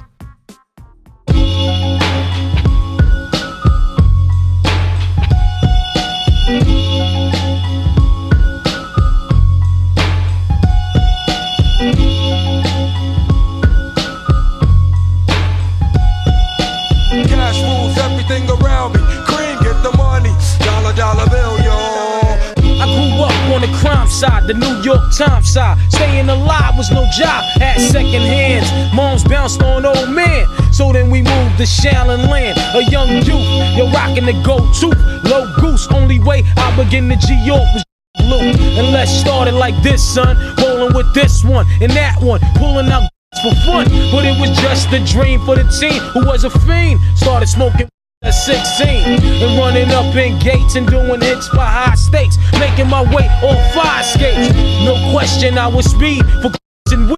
Side, 24.10 24.46
the 24.46 24.54
New 24.54 24.82
York 24.82 25.00
Times 25.16 25.52
side. 25.52 25.78
Staying 25.90 26.28
alive 26.28 26.76
was 26.76 26.90
no 26.90 27.08
job 27.16 27.44
at 27.60 27.78
second 27.78 28.22
hands. 28.22 28.68
Moms 28.94 29.24
bounced 29.24 29.62
on 29.62 29.86
old 29.86 30.10
men. 30.10 30.46
So 30.72 30.92
then 30.92 31.10
we 31.10 31.22
moved 31.22 31.56
to 31.58 31.64
Shaolin 31.64 32.28
Land, 32.28 32.58
a 32.74 32.82
young 32.90 33.08
youth. 33.08 33.76
You're 33.76 33.90
rocking 33.90 34.26
the 34.26 34.34
gold 34.44 34.74
tooth, 34.74 34.98
low 35.24 35.46
goose. 35.60 35.86
Only 35.92 36.18
way 36.18 36.42
I 36.56 36.74
begin 36.76 37.08
to 37.08 37.16
G 37.16 37.34
York 37.44 37.66
was 37.72 37.84
blue. 38.18 38.50
And 38.78 38.92
let's 38.92 39.12
start 39.12 39.48
it 39.48 39.54
like 39.54 39.80
this, 39.82 40.02
son. 40.02 40.36
Rolling 40.58 40.94
with 40.94 41.12
this 41.14 41.44
one 41.44 41.66
and 41.80 41.92
that 41.92 42.20
one, 42.20 42.40
pulling 42.56 42.90
out 42.90 43.08
for 43.42 43.54
fun. 43.66 43.86
But 44.10 44.24
it 44.26 44.38
was 44.40 44.50
just 44.58 44.92
a 44.92 45.04
dream 45.04 45.40
for 45.46 45.56
the 45.56 45.64
team 45.80 46.00
who 46.12 46.26
was 46.26 46.44
a 46.44 46.50
fiend. 46.50 47.00
Started 47.16 47.48
smoking. 47.48 47.88
At 48.22 48.32
16 48.32 48.86
and 48.86 49.58
running 49.58 49.90
up 49.92 50.14
in 50.14 50.38
gates 50.40 50.74
and 50.74 50.86
doing 50.86 51.22
hits 51.22 51.48
for 51.48 51.60
high 51.60 51.94
stakes, 51.94 52.36
making 52.58 52.86
my 52.86 53.00
way 53.00 53.26
on 53.42 53.56
fire 53.72 54.02
skates. 54.02 54.54
No 54.84 54.94
question, 55.10 55.56
I 55.56 55.66
was 55.68 55.90
speed 55.90 56.22
for 56.42 56.52
and 56.92 57.16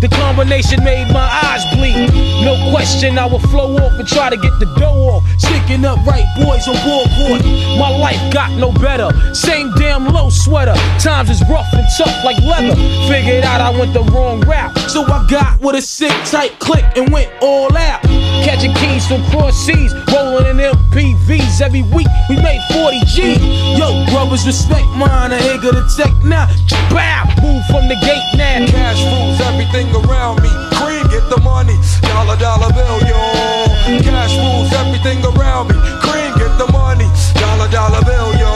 the 0.00 0.08
combination 0.08 0.82
made 0.84 1.08
my 1.12 1.26
eyes 1.44 1.64
bleed. 1.74 2.10
No 2.44 2.70
question, 2.70 3.18
I 3.18 3.26
would 3.26 3.42
flow 3.50 3.76
off 3.76 3.98
and 3.98 4.06
try 4.06 4.30
to 4.30 4.36
get 4.36 4.58
the 4.58 4.66
dough 4.78 5.08
off. 5.08 5.24
Sticking 5.38 5.84
up 5.84 6.04
right 6.06 6.26
boys 6.36 6.68
on 6.68 6.76
board 6.84 7.08
court. 7.16 7.42
My 7.78 7.88
life 7.88 8.20
got 8.32 8.50
no 8.52 8.72
better. 8.72 9.10
Same 9.34 9.72
damn 9.74 10.06
low 10.06 10.30
sweater. 10.30 10.74
Times 10.98 11.30
is 11.30 11.42
rough 11.48 11.66
and 11.72 11.86
tough 11.96 12.24
like 12.24 12.38
leather. 12.44 12.76
Figured 13.08 13.44
out 13.44 13.60
I 13.60 13.70
went 13.70 13.94
the 13.94 14.02
wrong 14.12 14.40
route. 14.40 14.76
So 14.90 15.04
I 15.04 15.26
got 15.28 15.60
with 15.60 15.76
a 15.76 15.82
sick 15.82 16.12
tight 16.24 16.58
click 16.58 16.84
and 16.96 17.12
went 17.12 17.30
all 17.40 17.74
out. 17.76 18.02
Catching 18.44 18.74
keys 18.74 19.06
from 19.06 19.24
cross 19.30 19.56
seas, 19.56 19.92
rolling 20.12 20.46
in 20.46 20.56
MPVs 20.58 21.60
every 21.60 21.82
week. 21.82 22.08
We 22.28 22.36
made 22.36 22.62
40 22.72 23.00
G. 23.06 23.34
Yo, 23.76 24.04
brothers, 24.12 24.46
respect 24.46 24.86
mine. 24.94 25.32
I 25.32 25.38
ain't 25.38 25.62
gonna 25.62 25.86
take 25.96 26.14
now. 26.24 26.46
Bow, 26.90 27.24
move 27.42 27.64
from 27.66 27.88
the 27.88 27.96
gate 28.00 28.24
now. 28.36 28.66
Cash 28.66 29.02
rules 29.02 29.40
everything 29.40 29.85
everything 29.86 30.10
around 30.10 30.42
me. 30.42 30.48
Cream, 30.76 31.06
get 31.08 31.28
the 31.30 31.40
money, 31.42 31.76
dollar 32.02 32.36
dollar 32.36 32.72
bill, 32.72 32.98
yo. 33.06 34.02
Cash 34.02 34.36
rules 34.38 34.72
everything 34.72 35.24
around 35.24 35.68
me. 35.68 35.74
Cream, 36.02 36.32
get 36.38 36.52
the 36.58 36.70
money, 36.72 37.06
dollar 37.34 37.68
dollar 37.70 38.02
bill, 38.04 38.34
yo. 38.36 38.50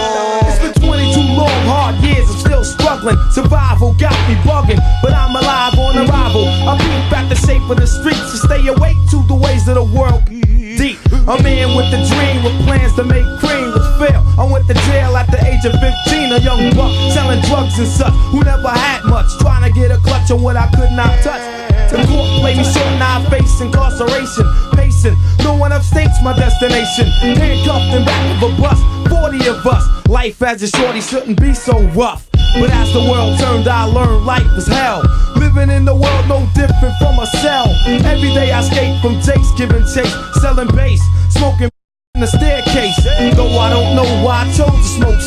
It's 0.49 0.59
been 0.59 0.75
22 0.87 1.21
long, 1.21 1.63
hard 1.67 1.97
years, 2.03 2.29
I'm 2.31 2.39
still 2.39 2.65
struggling. 2.65 3.17
Survival 3.31 3.95
got 3.95 4.17
me 4.29 4.35
bugging, 4.43 4.81
but 5.03 5.13
I'm 5.13 5.35
alive 5.37 5.79
on 5.79 5.97
arrival. 5.99 6.47
I 6.47 6.77
peep 6.79 7.19
at 7.19 7.29
the 7.29 7.37
shape 7.37 7.69
of 7.71 7.79
the 7.79 7.87
streets 7.87 8.33
to 8.33 8.37
stay 8.39 8.67
awake 8.67 8.99
to 9.11 9.23
the 9.27 9.35
ways 9.35 9.69
of 9.69 9.77
the 9.77 9.85
world. 9.85 10.25
Deep, 10.27 10.99
a 11.13 11.43
man 11.43 11.77
with 11.77 11.93
a 11.93 12.01
dream 12.09 12.45
with 12.45 12.57
plans 12.67 12.95
to 12.95 13.05
make. 13.05 13.27
I 14.41 14.49
went 14.49 14.67
to 14.69 14.75
jail 14.89 15.15
at 15.21 15.29
the 15.29 15.37
age 15.45 15.69
of 15.69 15.77
15, 15.77 16.33
a 16.33 16.41
young 16.41 16.73
buck 16.73 16.89
selling 17.13 17.45
drugs 17.45 17.77
and 17.79 17.87
such 17.87 18.15
who 18.33 18.41
never 18.41 18.73
had 18.73 19.05
much, 19.05 19.29
trying 19.37 19.69
to 19.69 19.73
get 19.79 19.91
a 19.91 19.99
clutch 20.01 20.31
on 20.31 20.41
what 20.41 20.57
I 20.57 20.65
could 20.73 20.93
not 20.97 21.13
touch. 21.21 21.45
The 21.93 22.01
court 22.09 22.41
played 22.41 22.57
me 22.57 22.65
short, 22.65 22.89
now 22.97 23.21
I 23.21 23.29
face 23.29 23.61
incarceration. 23.61 24.49
Pacing, 24.73 25.17
no 25.45 25.53
one 25.55 25.73
upstates 25.73 26.25
my 26.25 26.33
destination. 26.33 27.05
Handcuffed 27.37 27.93
in 27.93 28.05
back 28.09 28.43
of 28.43 28.49
a 28.49 28.57
bus, 28.57 28.81
40 29.13 29.47
of 29.47 29.67
us. 29.67 30.09
Life 30.09 30.41
as 30.41 30.63
a 30.63 30.69
shorty 30.69 31.03
shouldn't 31.03 31.39
be 31.39 31.53
so 31.53 31.79
rough. 31.93 32.27
But 32.33 32.71
as 32.71 32.95
the 32.95 33.01
world 33.01 33.39
turned, 33.39 33.69
I 33.69 33.85
learned 33.85 34.25
life 34.25 34.49
is 34.57 34.67
hell. 34.67 35.05
Living 35.37 35.69
in 35.69 35.85
the 35.85 35.95
world 35.95 36.29
no 36.29 36.49
different 36.57 36.97
from 36.97 37.19
a 37.19 37.27
cell. 37.27 37.69
Every 38.09 38.33
day 38.33 38.53
I 38.53 38.61
escape 38.61 39.03
from 39.03 39.21
takes, 39.21 39.53
giving 39.53 39.85
chase, 39.85 40.17
selling 40.41 40.75
bass, 40.75 41.03
smoking 41.29 41.69
in 41.69 41.80
the 42.21 42.27
staircase. 42.27 42.97
Though 43.35 43.57
I 43.57 43.71
don't 43.71 43.97
know 43.97 44.05
why 44.23 44.45
I 44.45 44.53
chose 44.53 44.69
to 44.69 44.89
smoke. 45.01 45.21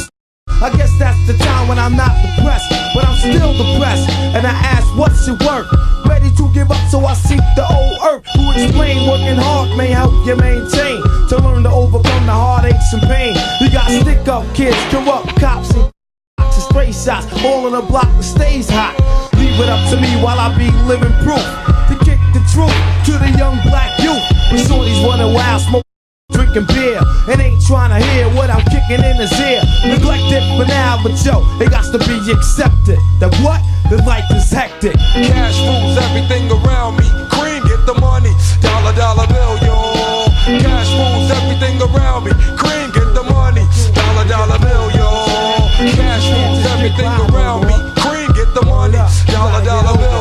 I 0.62 0.70
guess 0.78 0.94
that's 1.00 1.18
the 1.26 1.34
time 1.34 1.68
when 1.68 1.80
I'm 1.80 1.98
not 1.98 2.14
depressed, 2.22 2.70
but 2.94 3.04
I'm 3.04 3.18
still 3.18 3.52
depressed. 3.58 4.08
And 4.38 4.46
I 4.46 4.54
ask, 4.54 4.86
what's 4.96 5.28
it 5.28 5.42
worth? 5.42 5.68
Ready 6.06 6.30
to 6.38 6.54
give 6.54 6.70
up, 6.70 6.80
so 6.90 7.04
I 7.04 7.16
seek 7.16 7.42
the 7.58 7.66
old 7.66 7.98
earth. 8.06 8.24
Who 8.38 8.52
explain 8.54 9.10
working 9.10 9.42
hard 9.42 9.76
may 9.76 9.90
help 9.90 10.14
you 10.26 10.38
maintain 10.38 11.02
to 11.30 11.42
learn 11.42 11.64
to 11.64 11.72
overcome 11.72 12.26
the 12.30 12.32
heartaches 12.32 12.94
and 12.94 13.02
pain. 13.10 13.34
You 13.60 13.72
got 13.74 13.90
stick 13.90 14.28
up 14.28 14.46
kids, 14.54 14.78
corrupt 14.94 15.36
cops, 15.42 15.74
and 15.74 15.92
boxes, 16.38 16.64
stray 16.64 16.92
shots. 16.94 17.26
All 17.44 17.68
in 17.68 17.74
a 17.74 17.82
block 17.82 18.08
that 18.14 18.24
stays 18.24 18.70
hot. 18.70 18.94
Leave 19.42 19.60
it 19.60 19.68
up 19.68 19.82
to 19.90 19.98
me 20.00 20.14
while 20.22 20.38
I 20.38 20.54
be 20.56 20.70
living 20.86 21.14
proof 21.26 21.44
to 21.90 21.96
kick 22.06 22.22
the 22.38 22.44
truth 22.54 22.78
to 23.10 23.18
the 23.18 23.34
young 23.36 23.58
black 23.66 23.98
youth. 24.00 24.22
When 24.54 24.62
shorties 24.62 25.02
running 25.02 25.34
wild, 25.34 25.62
smoke 25.62 25.84
drinking 26.54 26.76
beer 26.76 27.02
and 27.30 27.42
ain't 27.42 27.62
trying 27.66 27.90
to 27.90 28.00
hear 28.14 28.30
what 28.36 28.50
I'm 28.50 28.64
kicking 28.70 29.04
in 29.04 29.16
his 29.18 29.32
ear. 29.40 29.62
Neglected 29.86 30.44
for 30.58 30.66
now, 30.66 31.02
but 31.02 31.18
yo, 31.26 31.42
it 31.60 31.70
got 31.70 31.86
to 31.92 32.00
be 32.00 32.18
accepted. 32.32 33.00
That 33.20 33.34
what? 33.42 33.62
The 33.90 33.98
life 34.06 34.26
is 34.32 34.50
hectic. 34.50 34.96
Cash 34.96 35.60
rules 35.66 35.98
everything 35.98 36.50
around 36.50 36.98
me. 36.98 37.08
Cream, 37.30 37.62
get 37.66 37.86
the 37.86 37.98
money. 38.00 38.32
Dollar, 38.62 38.94
dollar 38.96 39.28
bill, 39.28 39.58
yo. 39.66 39.76
Cash 40.62 40.92
rules 40.94 41.30
everything 41.30 41.82
around 41.82 42.26
me. 42.26 42.32
Cream, 42.58 42.90
get 42.94 43.10
the 43.14 43.24
money. 43.28 43.66
Dollar, 43.94 44.26
dollar 44.26 44.60
bill, 44.60 44.88
yo. 44.94 45.10
Cash 45.98 46.26
rules 46.32 46.64
everything 46.74 47.12
around 47.30 47.68
me. 47.68 47.76
Cream, 48.00 48.30
get 48.34 48.50
the 48.54 48.64
money. 48.66 48.98
Dollar, 49.28 49.62
dollar 49.66 49.98
bill, 49.98 50.13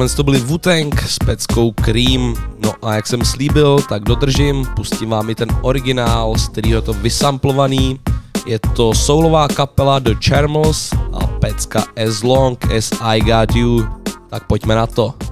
tohle 0.00 0.16
to 0.16 0.22
byly 0.22 0.40
Wu-Tang 0.40 1.02
s 1.02 1.18
peckou 1.18 1.72
Cream. 1.72 2.34
No 2.58 2.72
a 2.82 2.94
jak 2.94 3.06
jsem 3.06 3.24
slíbil, 3.24 3.78
tak 3.88 4.02
dodržím, 4.02 4.66
pustím 4.76 5.10
vám 5.10 5.30
i 5.30 5.34
ten 5.34 5.48
originál, 5.62 6.38
z 6.38 6.48
kterého 6.48 6.82
to 6.82 6.92
vysamplovaný. 6.92 8.00
Je 8.46 8.58
to 8.58 8.94
soulová 8.94 9.48
kapela 9.48 9.98
The 9.98 10.14
Charmels 10.28 10.92
a 11.12 11.26
pecka 11.26 11.84
As 12.06 12.22
Long 12.22 12.72
As 12.72 12.90
I 13.00 13.20
Got 13.20 13.56
You. 13.56 13.86
Tak 14.30 14.46
pojďme 14.46 14.74
na 14.74 14.86
to. 14.86 15.29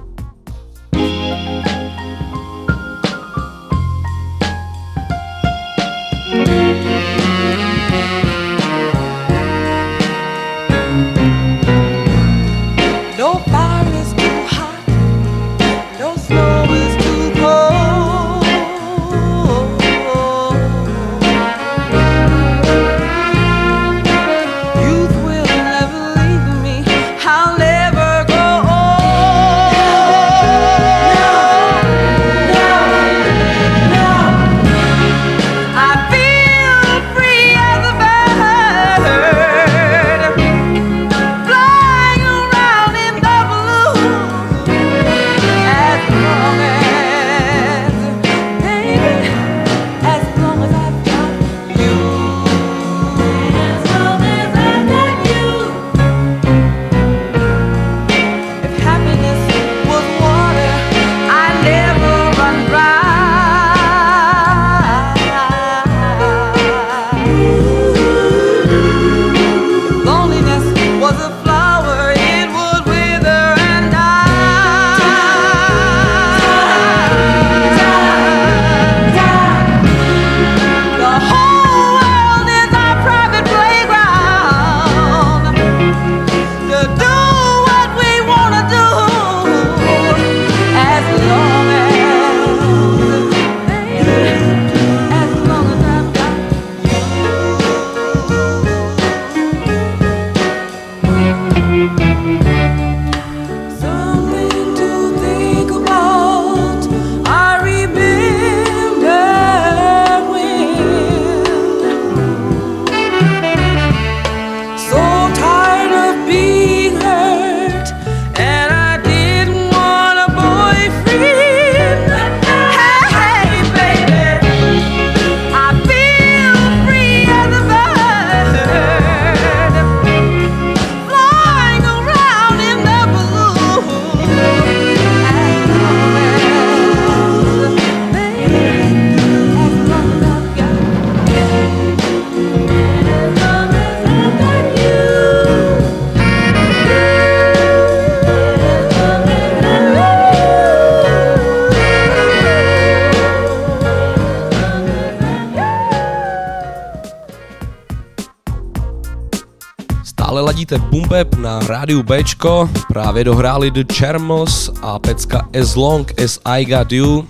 Rádiu 161.79 162.03
Bčko, 162.03 162.69
právě 162.87 163.23
dohráli 163.23 163.71
The 163.71 163.93
Chermos 163.93 164.71
a 164.81 164.99
pecka 164.99 165.47
As 165.61 165.75
Long 165.75 166.21
As 166.21 166.39
I 166.45 166.65
Got 166.65 166.91
You. 166.91 167.27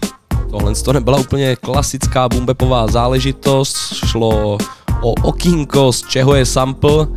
Tohle 0.52 0.76
to 0.76 0.94
nebyla 0.94 1.18
úplně 1.18 1.56
klasická 1.56 2.30
bumbepová 2.30 2.88
záležitost, 2.88 3.76
šlo 3.94 4.58
o 5.02 5.14
okýnko, 5.22 5.94
z 5.94 6.04
čeho 6.08 6.36
je 6.36 6.46
sample, 6.46 7.08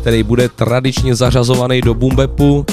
který 0.00 0.22
bude 0.22 0.48
tradičně 0.48 1.14
zařazovaný 1.14 1.80
do 1.80 1.94
bumbepu. 1.94 2.66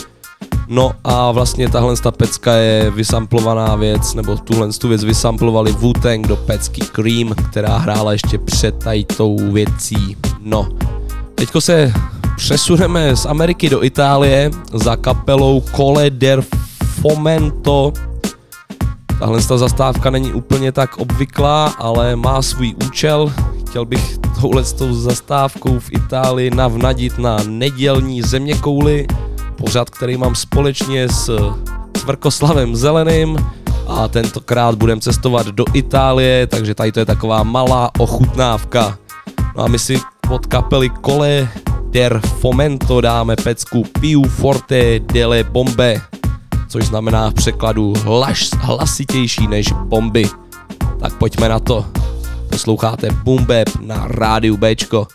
No 0.67 0.91
a 1.03 1.31
vlastně 1.31 1.69
tahle 1.69 1.97
ta 1.97 2.11
pecka 2.11 2.53
je 2.53 2.91
vysamplovaná 2.91 3.75
věc, 3.75 4.13
nebo 4.13 4.37
tuhle 4.37 4.73
tu 4.73 4.87
věc 4.87 5.03
vysamplovali 5.03 5.71
wu 5.71 5.93
do 6.27 6.35
pecky 6.35 6.81
Cream, 6.81 7.33
která 7.49 7.77
hrála 7.77 8.11
ještě 8.11 8.37
před 8.37 8.83
tady 8.83 9.03
tou 9.03 9.51
věcí. 9.51 10.17
No, 10.43 10.69
teďko 11.35 11.61
se 11.61 11.93
přesuneme 12.43 13.15
z 13.15 13.25
Ameriky 13.25 13.69
do 13.69 13.83
Itálie 13.83 14.51
za 14.73 14.95
kapelou 14.95 15.63
Cole 15.75 16.09
der 16.09 16.43
Fomento. 17.01 17.93
Tahle 19.19 19.41
ta 19.41 19.57
zastávka 19.57 20.09
není 20.09 20.33
úplně 20.33 20.71
tak 20.71 20.97
obvyklá, 20.97 21.67
ale 21.77 22.15
má 22.15 22.41
svůj 22.41 22.75
účel. 22.85 23.33
Chtěl 23.69 23.85
bych 23.85 24.17
touhle 24.41 24.63
zastávkou 24.91 25.79
v 25.79 25.91
Itálii 25.91 26.51
navnadit 26.51 27.17
na 27.17 27.37
nedělní 27.47 28.21
zeměkouli, 28.21 29.07
pořad, 29.57 29.89
který 29.89 30.17
mám 30.17 30.35
společně 30.35 31.09
s 31.09 31.39
Cvrkoslavem 31.97 32.75
Zeleným 32.75 33.37
a 33.87 34.07
tentokrát 34.07 34.75
budeme 34.75 35.01
cestovat 35.01 35.47
do 35.47 35.65
Itálie, 35.73 36.47
takže 36.47 36.75
tady 36.75 36.91
to 36.91 36.99
je 36.99 37.05
taková 37.05 37.43
malá 37.43 37.91
ochutnávka. 37.99 38.97
No 39.55 39.63
a 39.63 39.67
my 39.67 39.79
si 39.79 39.99
od 40.29 40.45
kapely 40.45 40.89
Cole 41.05 41.49
der 41.93 42.19
Fomento 42.19 43.01
dáme 43.01 43.35
pecku 43.35 43.83
Piu 44.01 44.23
Forte 44.23 44.99
delle 44.99 45.43
Bombe, 45.43 46.01
což 46.67 46.85
znamená 46.85 47.29
v 47.29 47.33
překladu 47.33 47.93
hlas, 48.03 48.49
hlasitější 48.59 49.47
než 49.47 49.71
bomby. 49.71 50.29
Tak 50.99 51.13
pojďme 51.13 51.49
na 51.49 51.59
to. 51.59 51.85
Posloucháte 52.49 53.07
Boom 53.23 53.45
Bap 53.45 53.69
na 53.81 54.07
rádiu 54.07 54.57
Bčko. 54.57 55.07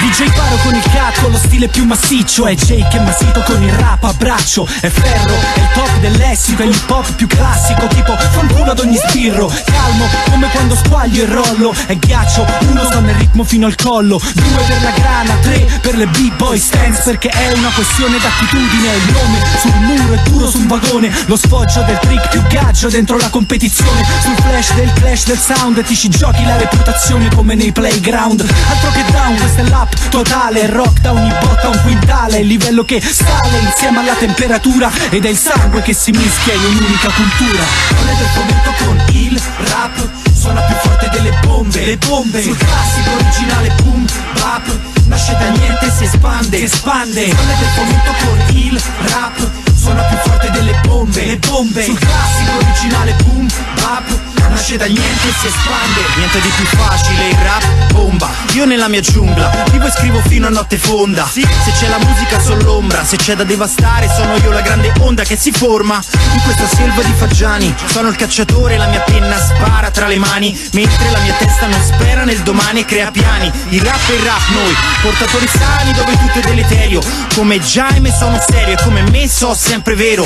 DJ 0.00 0.30
Paro 0.36 0.58
con 0.58 0.74
il 0.74 0.82
cazzo, 1.20 1.28
lo 1.28 1.38
stile 1.38 1.68
più 1.68 1.84
massiccio 1.84 2.46
È 2.46 2.54
Jake 2.54 2.96
e 2.96 3.00
Masito 3.00 3.42
con 3.42 3.62
il 3.62 3.72
rap 3.72 4.04
a 4.04 4.12
braccio. 4.14 4.66
È 4.80 4.88
ferro, 4.88 5.34
è 5.54 5.58
il 5.58 5.68
top 5.74 5.98
del 5.98 6.16
lessico 6.16 6.62
È 6.62 6.66
l'hip 6.66 6.90
hop 6.90 7.12
più 7.14 7.26
classico 7.26 7.86
Tipo 7.88 8.16
fanculo 8.16 8.70
ad 8.70 8.78
ogni 8.78 8.96
spirro 8.96 9.48
Calmo, 9.48 10.06
come 10.30 10.48
quando 10.50 10.74
squaglio 10.76 11.22
e 11.22 11.26
rollo. 11.26 11.74
È 11.86 11.96
ghiaccio, 11.96 12.46
uno 12.68 12.84
sta 12.84 13.00
nel 13.00 13.14
ritmo 13.14 13.44
fino 13.44 13.66
al 13.66 13.74
collo. 13.74 14.20
Due 14.34 14.62
per 14.66 14.82
la 14.82 14.90
grana, 14.90 15.34
tre 15.42 15.68
per 15.80 15.96
le 15.96 16.06
b-boy 16.06 16.58
stance 16.58 17.02
Perché 17.04 17.28
è 17.28 17.52
una 17.52 17.70
questione 17.70 18.18
d'attitudine. 18.18 18.94
Il 18.96 19.12
nome 19.12 19.38
sul 19.60 19.74
muro 19.80 20.14
è 20.14 20.22
duro 20.28 20.50
su 20.50 20.58
un 20.58 20.66
vagone. 20.66 21.12
Lo 21.26 21.36
sfoggio 21.36 21.82
del 21.82 21.98
trick 21.98 22.28
più 22.28 22.42
gaggio 22.48 22.88
dentro 22.88 23.16
la 23.16 23.28
competizione. 23.28 24.04
Sul 24.22 24.34
flash 24.36 24.74
del 24.74 24.92
clash 24.94 25.26
del 25.26 25.38
sound 25.38 25.82
Ti 25.82 25.96
ci 25.96 26.08
giochi 26.08 26.44
la 26.44 26.56
reputazione 26.56 27.28
come 27.34 27.54
nei 27.54 27.72
playground. 27.72 28.40
Altro 28.40 28.90
che 28.90 29.04
down, 29.10 29.36
questa 29.36 29.60
è 29.60 29.68
l'app 29.68 29.92
totale 30.08 30.66
Rock 30.66 31.00
da 31.00 31.09
ogni 31.12 31.32
botta 31.40 31.68
un 31.68 31.80
quintale 31.82 32.38
Il 32.38 32.46
livello 32.46 32.84
che 32.84 33.00
sale 33.00 33.58
insieme 33.58 33.98
alla 33.98 34.14
temperatura 34.14 34.90
Ed 35.10 35.24
è 35.24 35.28
il 35.28 35.36
sangue 35.36 35.82
che 35.82 35.92
si 35.92 36.10
mischia 36.10 36.54
in 36.54 36.64
un'unica 36.64 37.08
cultura. 37.10 37.62
Non 37.96 38.08
è 38.08 38.14
del 38.14 38.28
fomento 38.34 38.72
con 38.84 39.14
il 39.14 39.40
rap 39.68 40.08
Suona 40.34 40.60
più 40.62 40.74
forte 40.76 41.08
delle 41.12 41.38
bombe. 41.44 41.84
Le 41.84 41.96
bombe. 41.98 42.42
Sul 42.42 42.56
classico 42.56 43.10
originale 43.10 43.72
boom 43.82 44.06
bap 44.34 44.78
Nasce 45.06 45.32
da 45.32 45.48
niente 45.48 45.92
si 45.96 46.04
espande. 46.04 46.56
Si 46.56 46.64
espande. 46.64 47.26
Non 47.26 47.50
è 47.50 47.56
del 47.58 47.68
fomento 47.74 48.12
con 48.24 48.56
il 48.56 48.82
rap 49.06 49.50
Suona 49.74 50.02
più 50.02 50.16
forte 50.18 50.50
delle 50.50 50.80
bombe. 50.84 51.26
Le 51.26 51.36
bombe. 51.38 51.84
Sul 51.84 51.98
classico 51.98 52.56
originale 52.56 53.12
boom 53.24 53.48
bap 53.74 54.29
Nasce 54.48 54.76
da 54.76 54.86
niente 54.86 55.28
e 55.28 55.32
si 55.38 55.46
espande. 55.46 56.00
Niente 56.16 56.40
di 56.40 56.48
più 56.48 56.64
facile, 56.78 57.28
il 57.28 57.36
rap 57.36 57.92
bomba. 57.92 58.30
Io 58.54 58.64
nella 58.64 58.88
mia 58.88 59.00
giungla 59.00 59.50
Vivo 59.70 59.86
e 59.86 59.90
scrivo 59.90 60.20
fino 60.26 60.46
a 60.46 60.50
notte 60.50 60.78
fonda. 60.78 61.26
Sì, 61.30 61.46
se 61.64 61.72
c'è 61.72 61.88
la 61.88 61.98
musica 61.98 62.40
sono 62.40 62.62
l'ombra 62.62 63.04
Se 63.04 63.16
c'è 63.16 63.36
da 63.36 63.44
devastare 63.44 64.08
sono 64.08 64.36
io 64.36 64.50
la 64.50 64.60
grande 64.60 64.92
onda 64.98 65.22
che 65.22 65.36
si 65.36 65.52
forma. 65.52 66.00
In 66.32 66.42
questa 66.42 66.66
selva 66.66 67.02
di 67.02 67.12
fagiani 67.12 67.74
Sono 67.86 68.08
il 68.08 68.16
cacciatore, 68.16 68.76
la 68.76 68.86
mia 68.86 69.00
penna 69.00 69.38
spara 69.38 69.90
tra 69.90 70.06
le 70.06 70.16
mani. 70.16 70.58
Mentre 70.72 71.10
la 71.10 71.20
mia 71.20 71.34
testa 71.34 71.66
non 71.66 71.80
spera 71.82 72.24
nel 72.24 72.40
domani 72.40 72.80
e 72.80 72.84
crea 72.84 73.10
piani. 73.10 73.50
Il 73.68 73.82
rap 73.82 74.08
è 74.08 74.12
il 74.12 74.22
rap, 74.22 74.48
noi 74.52 74.74
Portatori 75.02 75.48
sani 75.48 75.92
dove 75.92 76.18
tutto 76.18 76.38
è 76.38 76.42
deleterio. 76.42 77.00
Come 77.34 77.60
Jaime 77.60 78.12
sono 78.16 78.40
serio 78.46 78.74
e 78.74 78.82
come 78.82 79.02
me 79.10 79.28
so 79.28 79.54
sempre 79.54 79.94
vero. 79.94 80.24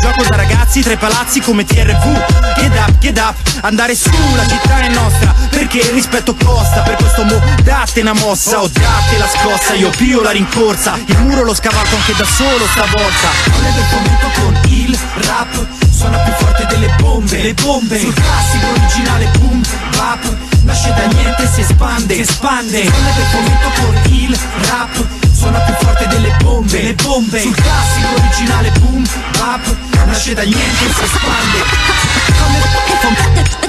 Gioco 0.00 0.24
da 0.28 0.36
ragazzi 0.36 0.80
tra 0.80 0.92
i 0.92 0.96
palazzi 0.96 1.40
come 1.40 1.64
TRV 1.64 2.24
Get 2.56 2.76
up, 2.76 2.98
get 2.98 3.18
up, 3.18 3.39
andare 3.62 3.94
su, 3.94 4.10
la 4.34 4.46
città 4.46 4.80
è 4.80 4.88
nostra 4.88 5.34
Perché 5.50 5.78
il 5.78 5.90
rispetto 5.90 6.34
costa, 6.34 6.80
per 6.80 6.96
questo 6.96 7.24
mo 7.24 7.40
date 7.62 8.00
una 8.00 8.14
mossa. 8.14 8.60
O 8.60 8.68
date 8.68 9.18
la 9.18 9.28
scossa, 9.28 9.74
io 9.74 9.90
pio 9.90 10.22
la 10.22 10.30
rincorsa 10.30 10.98
Il 11.06 11.18
muro 11.18 11.42
lo 11.42 11.54
scavalco 11.54 11.94
anche 11.94 12.14
da 12.16 12.24
solo 12.24 12.66
stavolta. 12.66 13.28
È 13.44 13.72
del 13.72 13.84
fomento 13.84 14.26
con 14.40 14.60
il 14.70 14.98
rap 15.26 15.66
Suona 15.90 16.18
più 16.18 16.32
forte 16.34 16.66
delle 16.66 16.94
bombe. 16.98 17.42
Le 17.42 17.54
bombe. 17.54 17.98
Sul 17.98 18.14
classico 18.14 18.66
originale 18.68 19.28
boom 19.38 19.62
bap 19.96 20.36
Nasce 20.62 20.92
da 20.94 21.06
niente 21.06 21.50
si 21.52 21.60
espande. 21.60 22.14
Si 22.14 22.20
espande. 22.20 22.80
È 22.80 22.84
del 22.84 23.26
fomento 23.30 23.68
con 23.80 24.12
il 24.12 24.38
rap 24.68 25.29
Suona 25.40 25.58
più 25.60 25.74
forte 25.80 26.06
delle 26.08 26.36
bombe. 26.42 26.82
Le 26.82 26.94
bombe. 26.94 27.40
Sul 27.40 27.54
classico 27.54 28.08
originale 28.14 28.70
boom 28.72 29.06
bap 29.38 29.76
Nasce 30.04 30.34
da 30.34 30.42
niente 30.42 30.84
e 30.84 30.92
si 30.92 31.02
espande. 31.02 31.58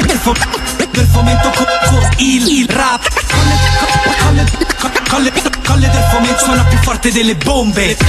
Del, 0.05 0.17
fom- 0.19 0.89
del 0.91 1.07
fomento 1.07 1.49
con, 1.51 1.65
con 1.87 2.09
il, 2.17 2.45
il 2.59 2.67
rap. 2.69 3.07
Colle, 3.07 3.55
co- 3.79 4.11
colle, 4.25 4.45
co- 4.77 4.91
colle, 5.09 5.31
colle 5.65 5.89
del 5.89 6.03
fomento 6.11 6.43
suona 6.43 6.63
più 6.65 6.77
forte 6.79 7.09
delle 7.13 7.35
bombe. 7.35 7.95
Cla- 7.95 8.07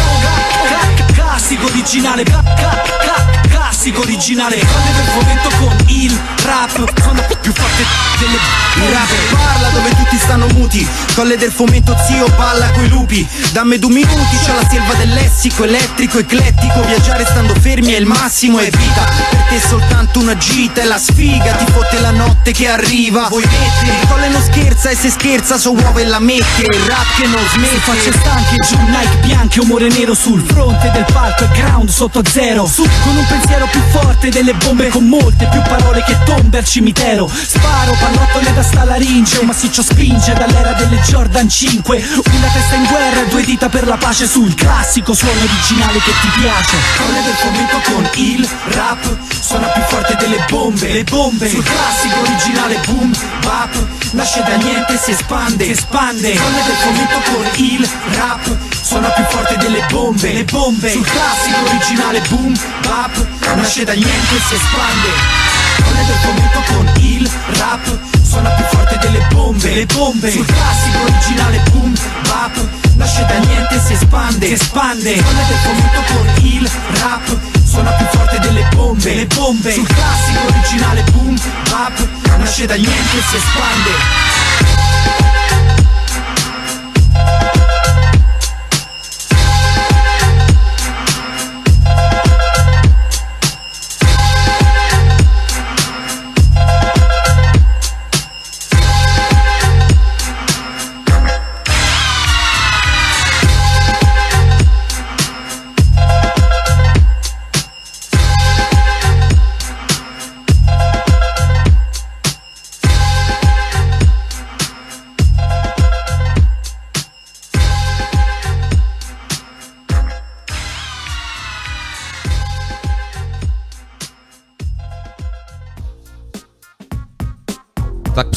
cla- 0.96 1.04
Classico 1.12 1.66
originale 1.66 2.24
cla- 2.24 2.42
Classico 3.82 4.02
originale. 4.02 4.58
Colle 4.58 4.92
del 4.94 5.06
fomento 5.06 5.48
con 5.58 5.76
il 5.88 6.20
rap. 6.44 7.00
Suona 7.02 7.22
più 7.22 7.52
forte 7.52 7.84
delle 8.20 8.38
rap 8.92 9.08
parla 9.32 9.68
dove 9.70 9.90
tutti 9.96 10.16
stanno 10.18 10.46
muti. 10.48 10.86
Colle 11.14 11.36
del 11.36 11.50
fomento 11.50 11.96
zio 12.06 12.28
balla 12.36 12.70
coi 12.70 12.88
lupi. 12.88 13.26
Dammi 13.50 13.80
due 13.80 13.90
minuti 13.90 14.36
c'è 14.44 14.54
la 14.54 14.68
selva 14.68 14.94
del 14.94 15.08
lessico 15.08 15.64
Elettrico, 15.64 16.18
eclettico. 16.18 16.80
Viaggiare 16.84 17.24
stando 17.24 17.54
fermi 17.54 17.92
è 17.92 17.96
il 17.98 18.06
massimo 18.06 18.60
è 18.60 18.70
vita. 18.70 19.02
Per 19.30 19.40
te 19.48 19.60
soltanto 19.60 20.20
una 20.20 20.36
gita 20.36 20.82
è 20.82 20.84
la 20.84 20.98
sfiga. 20.98 21.56
Ti 21.56 21.72
fotte 21.72 21.98
la 21.98 22.12
notte 22.12 22.52
che 22.52 22.68
arriva. 22.68 23.26
Vuoi 23.30 23.42
mettere? 23.42 24.06
Colle 24.06 24.28
non 24.28 24.42
scherza 24.42 24.90
e 24.90 24.94
se 24.94 25.10
scherza 25.10 25.58
so 25.58 25.72
uova 25.72 25.98
e 25.98 26.04
la 26.04 26.20
mette. 26.20 26.62
Il 26.62 26.84
rap 26.86 27.16
che 27.16 27.26
non 27.26 27.42
Se 27.50 27.58
facce 27.80 28.12
smette 28.12 28.18
stanche 28.20 28.56
giù 28.68 28.76
Nike 28.76 29.26
bianche 29.26 29.60
umore 29.60 29.88
nero 29.88 30.14
sul 30.14 30.40
fronte 30.40 30.88
del 30.92 31.04
palco 31.12 31.44
e 31.44 31.48
ground 31.48 31.88
sotto 31.88 32.22
zero. 32.24 32.64
Su 32.66 32.88
con 33.02 33.16
un 33.16 33.26
pensiero 33.26 33.70
più 33.72 33.80
forte 33.90 34.28
delle 34.28 34.54
bombe 34.54 34.88
Con 34.88 35.08
molte 35.08 35.48
più 35.50 35.60
parole 35.62 36.04
che 36.04 36.16
tombe 36.24 36.58
al 36.58 36.64
cimitero. 36.64 37.28
Sparo 37.28 37.96
pallottole 37.98 38.52
da 38.54 38.62
stalaringe 38.62 39.38
Un 39.38 39.46
massiccio 39.46 39.82
spinge 39.82 40.34
dall'era 40.34 40.72
delle 40.72 41.00
Jordan 41.00 41.48
5 41.48 41.96
Una 41.96 42.46
testa 42.52 42.74
in 42.76 42.86
guerra 42.86 43.22
e 43.22 43.28
due 43.28 43.42
dita 43.42 43.68
per 43.68 43.86
la 43.86 43.96
pace 43.96 44.26
Sul 44.26 44.54
classico 44.54 45.14
suono 45.14 45.40
originale 45.40 45.98
che 45.98 46.12
ti 46.20 46.40
piace. 46.40 46.76
Colle 46.98 47.22
del 47.22 47.34
fomento 47.34 47.80
con 47.90 48.10
il 48.16 48.48
rap 48.68 49.16
Suona 49.40 49.66
più 49.68 49.82
forte 49.82 50.16
delle 50.16 50.44
bombe. 50.48 50.92
Le 50.92 51.04
bombe. 51.04 51.48
Sul 51.48 51.64
classico 51.64 52.20
originale 52.20 52.80
boom 52.86 53.12
bap 53.42 53.74
Nasce 54.12 54.42
da 54.46 54.56
niente 54.56 54.98
si 55.02 55.12
espande 55.12 55.64
Si 55.64 55.70
espande. 55.70 56.34
Colle 56.36 56.62
del 56.66 56.76
fomento 56.76 57.30
con 57.30 57.46
il 57.56 57.88
rap 58.16 58.56
Suona 58.82 59.08
più 59.08 59.24
forte 59.24 59.56
delle 59.56 59.84
bombe. 59.90 60.32
Le 60.32 60.44
bombe. 60.44 60.90
Sul 60.90 61.04
classico 61.04 61.58
originale 61.66 62.20
boom 62.28 62.54
bap 62.82 63.40
Nasce 63.54 63.84
da 63.84 63.92
niente 63.92 64.34
e 64.34 64.40
si 64.48 64.54
espande. 64.54 65.08
Colle 65.82 66.04
del 66.06 66.16
fomento 66.16 66.62
con 66.72 66.92
il 67.02 67.30
rap 67.58 67.98
Suona 68.22 68.48
più 68.50 68.64
forte 68.64 68.98
delle 68.98 69.26
bombe. 69.30 69.74
Le 69.74 69.86
bombe. 69.86 70.30
Sul 70.30 70.46
classico 70.46 71.02
originale 71.02 71.60
boom 71.70 71.94
bap. 72.26 72.68
Nasce 72.96 73.24
da 73.26 73.38
niente 73.38 73.74
e 73.74 73.80
si 73.80 73.92
espande. 73.92 74.46
Si 74.46 74.52
espande. 74.52 75.22
Colle 75.22 75.44
del 75.48 75.58
fomento 75.58 76.00
con 76.12 76.44
il 76.44 76.70
rap 77.00 77.36
Suona 77.64 77.90
più 77.90 78.06
forte 78.06 78.38
delle 78.38 78.66
bombe. 78.74 79.14
Le 79.14 79.26
bombe. 79.26 79.72
Sul 79.72 79.86
classico 79.86 80.46
originale 80.46 81.02
boom 81.12 81.38
bap. 81.70 82.08
Nasce 82.38 82.66
da 82.66 82.74
niente 82.74 83.16
e 83.18 83.22
si 83.28 83.36
espande 83.36 84.22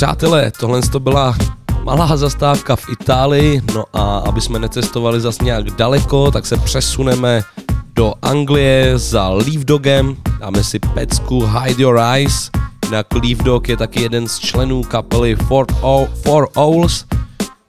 přátelé, 0.05 0.51
tohle 0.59 0.81
to 0.81 0.99
byla 0.99 1.35
malá 1.83 2.17
zastávka 2.17 2.75
v 2.75 2.89
Itálii, 2.89 3.61
no 3.75 3.83
a 3.93 4.17
aby 4.17 4.41
jsme 4.41 4.59
necestovali 4.59 5.21
zas 5.21 5.41
nějak 5.41 5.71
daleko, 5.71 6.31
tak 6.31 6.45
se 6.45 6.57
přesuneme 6.57 7.43
do 7.95 8.13
Anglie 8.21 8.97
za 8.97 9.29
Leaf 9.29 9.65
Dogem, 9.65 10.15
dáme 10.39 10.63
si 10.63 10.79
pecku 10.79 11.45
Hide 11.45 11.81
Your 11.83 11.99
Eyes, 12.13 12.49
jinak 12.85 13.07
Leaf 13.23 13.37
Dog 13.37 13.69
je 13.69 13.77
taky 13.77 14.01
jeden 14.01 14.27
z 14.27 14.39
členů 14.39 14.83
kapely 14.83 15.35
Four, 15.35 15.65
o- 15.81 16.07
Four 16.23 16.47
Owls, 16.55 17.05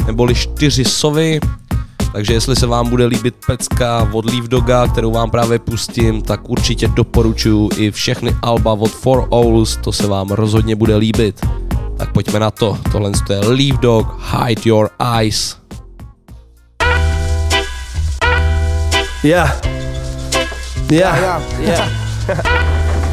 neboli 0.06 0.34
čtyři 0.34 0.84
sovy, 0.84 1.40
takže 2.12 2.32
jestli 2.32 2.56
se 2.56 2.66
vám 2.66 2.88
bude 2.90 3.06
líbit 3.06 3.34
pecka 3.46 4.08
od 4.12 4.24
Leaf 4.24 4.44
Doga, 4.44 4.86
kterou 4.86 5.10
vám 5.10 5.30
právě 5.30 5.58
pustím, 5.58 6.22
tak 6.22 6.48
určitě 6.48 6.88
doporučuji 6.88 7.70
i 7.76 7.90
všechny 7.90 8.36
alba 8.42 8.72
od 8.72 8.90
Four 8.90 9.26
Owls, 9.28 9.78
to 9.84 9.92
se 9.92 10.06
vám 10.06 10.28
rozhodně 10.30 10.76
bude 10.76 10.96
líbit. 10.96 11.46
Tak 11.96 12.12
pojďme 12.12 12.40
na 12.40 12.50
to, 12.50 12.78
tohle 12.92 13.10
je 13.30 13.38
Leaf 13.48 13.78
Dog, 13.78 14.06
Hide 14.20 14.62
Your 14.64 14.90
Eyes. 15.16 15.56
Yeah. 19.24 19.50
Yeah. 20.90 21.18
Yeah. 21.18 21.42
Yeah. 21.60 21.88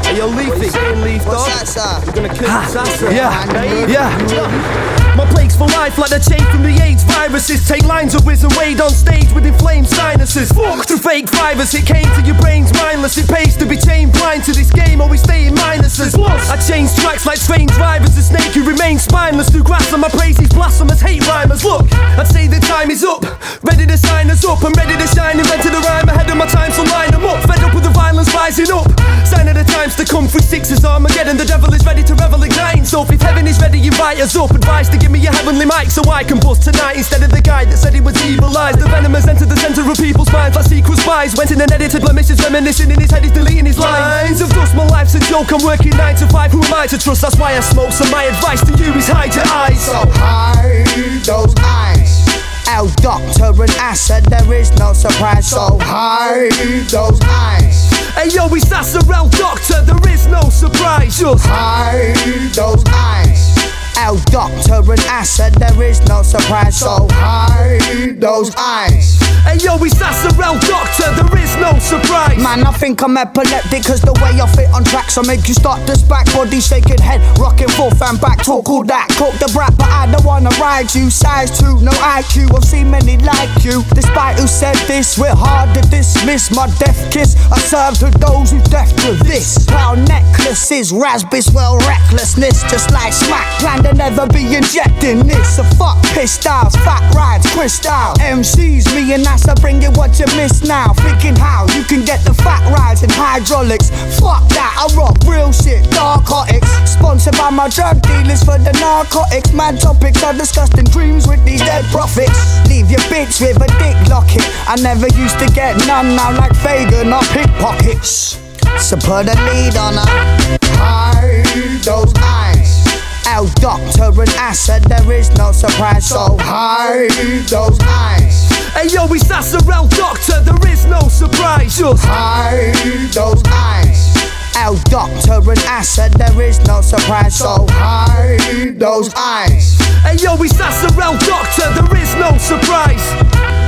hey, 0.04 0.16
yo, 0.16 0.26
Leafy. 0.30 0.70
Leaf, 1.02 1.24
dog? 1.24 1.34
What's 1.34 1.58
that, 1.58 1.68
sir? 1.68 2.02
You're 2.04 2.14
gonna 2.14 2.28
kill 2.28 2.48
Ha. 2.48 2.68
Sasa. 2.68 3.10
Yeah. 3.10 3.88
Yeah. 3.88 5.03
My 5.14 5.24
plague's 5.30 5.54
for 5.54 5.70
life 5.78 5.96
like 5.96 6.10
the 6.10 6.18
chain 6.18 6.42
from 6.50 6.62
the 6.62 6.74
AIDS 6.82 7.04
viruses. 7.04 7.66
Take 7.68 7.86
lines 7.86 8.14
of 8.14 8.26
whiz 8.26 8.42
and 8.42 8.52
wade 8.58 8.80
on 8.80 8.90
stage 8.90 9.30
with 9.32 9.46
inflamed 9.46 9.86
sinuses. 9.86 10.50
Walk 10.52 10.86
through 10.86 10.98
fake 10.98 11.28
fibers, 11.30 11.72
it 11.74 11.86
came 11.86 12.10
to 12.18 12.22
your 12.26 12.34
brains 12.42 12.74
mindless. 12.74 13.16
It 13.16 13.30
pays 13.30 13.56
to 13.58 13.66
be 13.66 13.76
chained 13.76 14.12
blind 14.12 14.42
to 14.44 14.52
this 14.52 14.70
game, 14.70 15.00
always 15.00 15.22
staying 15.22 15.54
minuses. 15.54 16.18
I 16.18 16.58
change 16.66 16.90
tracks 16.98 17.26
like 17.26 17.38
strange 17.38 17.70
drivers. 17.78 18.18
A 18.18 18.22
snake 18.22 18.50
who 18.58 18.66
remains 18.66 19.04
spineless 19.04 19.50
through 19.50 19.62
grass 19.62 19.92
on 19.92 20.00
my 20.00 20.08
praise. 20.08 20.36
These 20.36 20.50
blasphemous 20.50 21.00
hate 21.00 21.22
rhymers. 21.28 21.64
Look, 21.64 21.86
I'd 22.18 22.26
say 22.26 22.48
the 22.48 22.58
time 22.58 22.90
is 22.90 23.04
up. 23.04 23.22
Ready 23.62 23.86
to 23.86 23.96
sign 23.96 24.30
us 24.30 24.44
up. 24.44 24.64
I'm 24.64 24.74
ready 24.74 24.98
to 24.98 25.06
shine. 25.14 25.38
Invented 25.38 25.74
a 25.74 25.80
rhyme 25.86 26.08
ahead 26.08 26.28
of 26.28 26.36
my 26.36 26.46
time, 26.46 26.72
so 26.72 26.82
line 26.90 27.12
them 27.12 27.24
up. 27.24 27.38
Fed 27.46 27.62
up 27.62 27.72
with 27.72 27.84
the 27.84 27.94
violence 27.94 28.34
rising 28.34 28.70
up. 28.74 28.90
Sign 29.22 29.46
of 29.46 29.54
the 29.54 29.64
times 29.64 29.94
to 29.96 30.04
come. 30.04 30.26
Three 30.26 30.42
sixes 30.42 30.84
Armageddon. 30.84 31.36
The 31.36 31.46
devil 31.46 31.72
is 31.72 31.86
ready 31.86 32.02
to 32.02 32.14
revel 32.16 32.42
igniting. 32.42 32.84
So 32.84 33.06
if 33.06 33.22
heaven 33.22 33.46
is 33.46 33.60
ready, 33.60 33.78
invite 33.86 34.18
us 34.18 34.34
up. 34.34 34.50
Advice 34.50 34.88
to 34.90 35.03
give 35.04 35.12
me 35.12 35.26
a 35.26 35.32
heavenly 35.32 35.66
mic 35.66 35.92
so 35.92 36.00
I 36.08 36.24
can 36.24 36.40
bust 36.40 36.62
tonight 36.64 36.96
instead 36.96 37.22
of 37.22 37.28
the 37.28 37.42
guy 37.42 37.66
that 37.66 37.76
said 37.76 37.92
he 37.92 38.00
was 38.00 38.16
evil 38.24 38.56
eyes. 38.56 38.74
The 38.76 38.88
venom 38.88 39.12
has 39.12 39.28
entered 39.28 39.50
the 39.52 39.56
center 39.56 39.84
of 39.84 39.98
people's 39.98 40.32
minds 40.32 40.56
like 40.56 40.64
secret 40.64 40.96
spies. 40.96 41.36
Went 41.36 41.50
in 41.50 41.60
and 41.60 41.70
edited 41.70 42.00
blemishes, 42.00 42.40
reminiscing 42.40 42.90
in 42.90 42.98
his 42.98 43.10
head, 43.10 43.22
he's 43.22 43.32
deleting 43.32 43.66
his 43.66 43.78
lines. 43.78 44.40
Of 44.40 44.48
dust, 44.56 44.74
my 44.74 44.86
life's 44.88 45.14
a 45.14 45.20
joke. 45.20 45.52
I'm 45.52 45.62
working 45.62 45.92
nine 46.00 46.16
to 46.16 46.26
five. 46.28 46.52
Who 46.52 46.64
am 46.64 46.72
I 46.72 46.86
to 46.86 46.96
trust? 46.96 47.20
That's 47.20 47.36
why 47.36 47.52
I 47.52 47.60
smoke. 47.60 47.92
So 47.92 48.08
my 48.08 48.24
advice 48.24 48.64
to 48.64 48.72
you 48.80 48.96
is 48.96 49.06
hide 49.06 49.34
your 49.36 49.44
eyes. 49.52 49.84
So 49.84 50.00
hide 50.16 51.20
those 51.20 51.52
eyes. 51.60 52.24
El 52.72 52.88
Doctor 53.04 53.52
and 53.60 53.76
I 53.76 53.92
said 53.92 54.24
there 54.24 54.54
is 54.54 54.72
no 54.80 54.94
surprise. 54.94 55.50
So 55.50 55.76
hide 55.82 56.48
those 56.88 57.20
eyes. 57.28 57.92
Hey 58.16 58.32
yo, 58.32 58.48
it's 58.56 58.64
Sassarel 58.72 59.28
Doctor, 59.36 59.84
there 59.84 60.12
is 60.12 60.26
no 60.28 60.48
surprise. 60.48 61.20
Just 61.20 61.44
hide 61.44 62.16
those 62.56 62.82
eyes. 62.88 63.53
El 63.98 64.16
Doctor 64.30 64.92
and 64.92 65.00
Acid, 65.06 65.54
there 65.54 65.82
is 65.82 66.00
no 66.08 66.22
surprise. 66.22 66.78
So 66.78 67.06
hide 67.12 68.20
those 68.20 68.54
eyes. 68.56 69.18
Hey 69.44 69.58
yo, 69.60 69.76
it's 69.84 69.94
Sassarel 69.94 70.58
Doctor, 70.66 71.12
there 71.14 71.42
is 71.42 71.54
no 71.56 71.78
surprise. 71.78 72.36
Man, 72.42 72.66
I 72.66 72.72
think 72.72 73.02
I'm 73.02 73.16
epileptic 73.16 73.84
cause 73.84 74.00
the 74.00 74.12
way 74.24 74.40
I 74.40 74.46
fit 74.56 74.72
on 74.72 74.84
tracks, 74.84 75.18
I 75.18 75.22
make 75.22 75.46
you 75.48 75.54
start 75.54 75.86
this 75.86 76.02
back 76.02 76.26
body 76.32 76.60
shaking 76.60 77.00
head, 77.00 77.20
rocking 77.38 77.68
forth 77.68 78.00
and 78.02 78.20
back. 78.20 78.42
Talk 78.42 78.68
all 78.68 78.84
that, 78.84 79.08
cook 79.20 79.36
the 79.38 79.50
brat, 79.52 79.76
but 79.76 79.88
I 79.88 80.10
don't 80.10 80.24
wanna 80.24 80.50
ride 80.60 80.92
you. 80.94 81.10
Size 81.10 81.58
two, 81.58 81.78
no 81.80 81.92
IQ, 81.92 82.56
I've 82.56 82.64
seen 82.64 82.90
many 82.90 83.18
like 83.18 83.52
you. 83.62 83.84
Despite 83.94 84.40
who 84.40 84.46
said 84.46 84.76
this, 84.88 85.18
we're 85.18 85.36
hard 85.36 85.74
to 85.74 85.82
dismiss. 85.90 86.50
My 86.50 86.66
death 86.80 87.12
kiss, 87.12 87.36
I 87.52 87.58
serve 87.60 87.98
to 88.00 88.18
those 88.18 88.50
who 88.50 88.60
deaf 88.72 88.88
to 89.04 89.12
this. 89.24 89.66
Pearl 89.66 89.96
necklaces, 89.96 90.92
raspberries, 90.92 91.50
well, 91.52 91.78
recklessness, 91.84 92.62
just 92.70 92.90
like 92.90 93.12
smack. 93.12 93.46
Plan 93.60 93.83
to 93.84 93.92
never 93.94 94.26
be 94.28 94.56
injecting 94.56 95.26
this. 95.26 95.56
So 95.56 95.62
fuck 95.76 96.00
piss 96.16 96.32
styles, 96.32 96.74
fat 96.76 97.04
rides, 97.14 97.46
crystal. 97.52 98.16
MCs, 98.18 98.88
me 98.96 99.12
and 99.12 99.24
NASA 99.24 99.54
bring 99.60 99.82
you 99.82 99.90
what 99.92 100.18
you 100.18 100.26
miss 100.36 100.64
now. 100.64 100.92
Thinking 101.04 101.36
how 101.36 101.66
you 101.76 101.84
can 101.84 102.04
get 102.04 102.24
the 102.24 102.34
fat 102.34 102.64
rides 102.72 103.02
and 103.02 103.12
hydraulics. 103.12 103.90
Fuck 104.18 104.48
that, 104.56 104.72
I 104.80 104.88
rock 104.96 105.16
real 105.28 105.52
shit, 105.52 105.84
narcotics. 105.92 106.68
Sponsored 106.88 107.36
by 107.36 107.50
my 107.50 107.68
drug 107.68 108.00
dealers 108.02 108.42
for 108.42 108.58
the 108.58 108.72
narcotics. 108.80 109.52
Mad 109.52 109.80
topics 109.80 110.22
are 110.24 110.32
disgusting 110.32 110.84
dreams 110.86 111.28
with 111.28 111.44
these 111.44 111.60
dead 111.60 111.84
prophets. 111.92 112.64
Leave 112.68 112.90
your 112.90 113.04
bitch 113.12 113.40
with 113.40 113.60
a 113.60 113.68
dick 113.78 113.96
locket. 114.08 114.44
I 114.66 114.76
never 114.80 115.08
used 115.20 115.38
to 115.38 115.46
get 115.52 115.76
none 115.86 116.16
now 116.16 116.32
like 116.32 116.56
Fagan 116.56 117.12
or 117.12 117.22
pickpockets. 117.36 118.40
So 118.78 118.96
put 118.96 119.28
a 119.28 119.36
lead 119.46 119.76
on 119.76 119.94
her. 119.94 120.58
Hide 120.80 121.82
those 121.84 122.12
eyes. 122.18 122.93
El 123.26 123.46
Doctor 123.60 124.20
and 124.20 124.30
Acid, 124.36 124.84
there 124.84 125.12
is 125.12 125.30
no 125.36 125.50
surprise. 125.52 126.06
So 126.06 126.36
hide 126.40 127.10
those 127.48 127.78
eyes. 127.82 128.48
Hey 128.74 128.88
yo, 128.88 129.06
it's 129.06 129.24
Sassarel 129.24 129.88
Doctor, 129.90 130.40
there 130.42 130.72
is 130.72 130.84
no 130.86 131.00
surprise. 131.08 131.78
Just 131.78 132.04
hide 132.04 132.74
those 133.12 133.42
eyes. 133.46 134.14
El 134.56 134.76
Doctor 134.90 135.50
and 135.50 135.58
Acid, 135.66 136.12
there 136.14 136.42
is 136.42 136.60
no 136.66 136.80
surprise. 136.80 137.36
So 137.36 137.66
hide 137.70 138.78
those 138.78 139.12
eyes. 139.14 139.78
Hey 140.02 140.16
yo, 140.16 140.34
it's 140.42 140.54
Sassarel 140.54 141.18
Doctor, 141.26 141.72
there 141.74 142.00
is 142.00 142.14
no 142.16 142.36
surprise. 142.38 143.63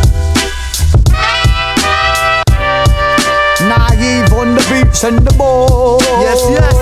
Naive 4.07 4.33
on 4.35 4.55
the 4.55 4.63
beach 4.71 5.03
and 5.03 5.19
the 5.27 5.35
boards. 5.35 6.07
Yes, 6.23 6.39
yes. 6.47 6.75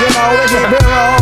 You 0.00 0.08
know 0.10 0.34
we 0.34 0.42
keep 0.50 0.74
it 0.74 0.82
raw. 0.90 1.14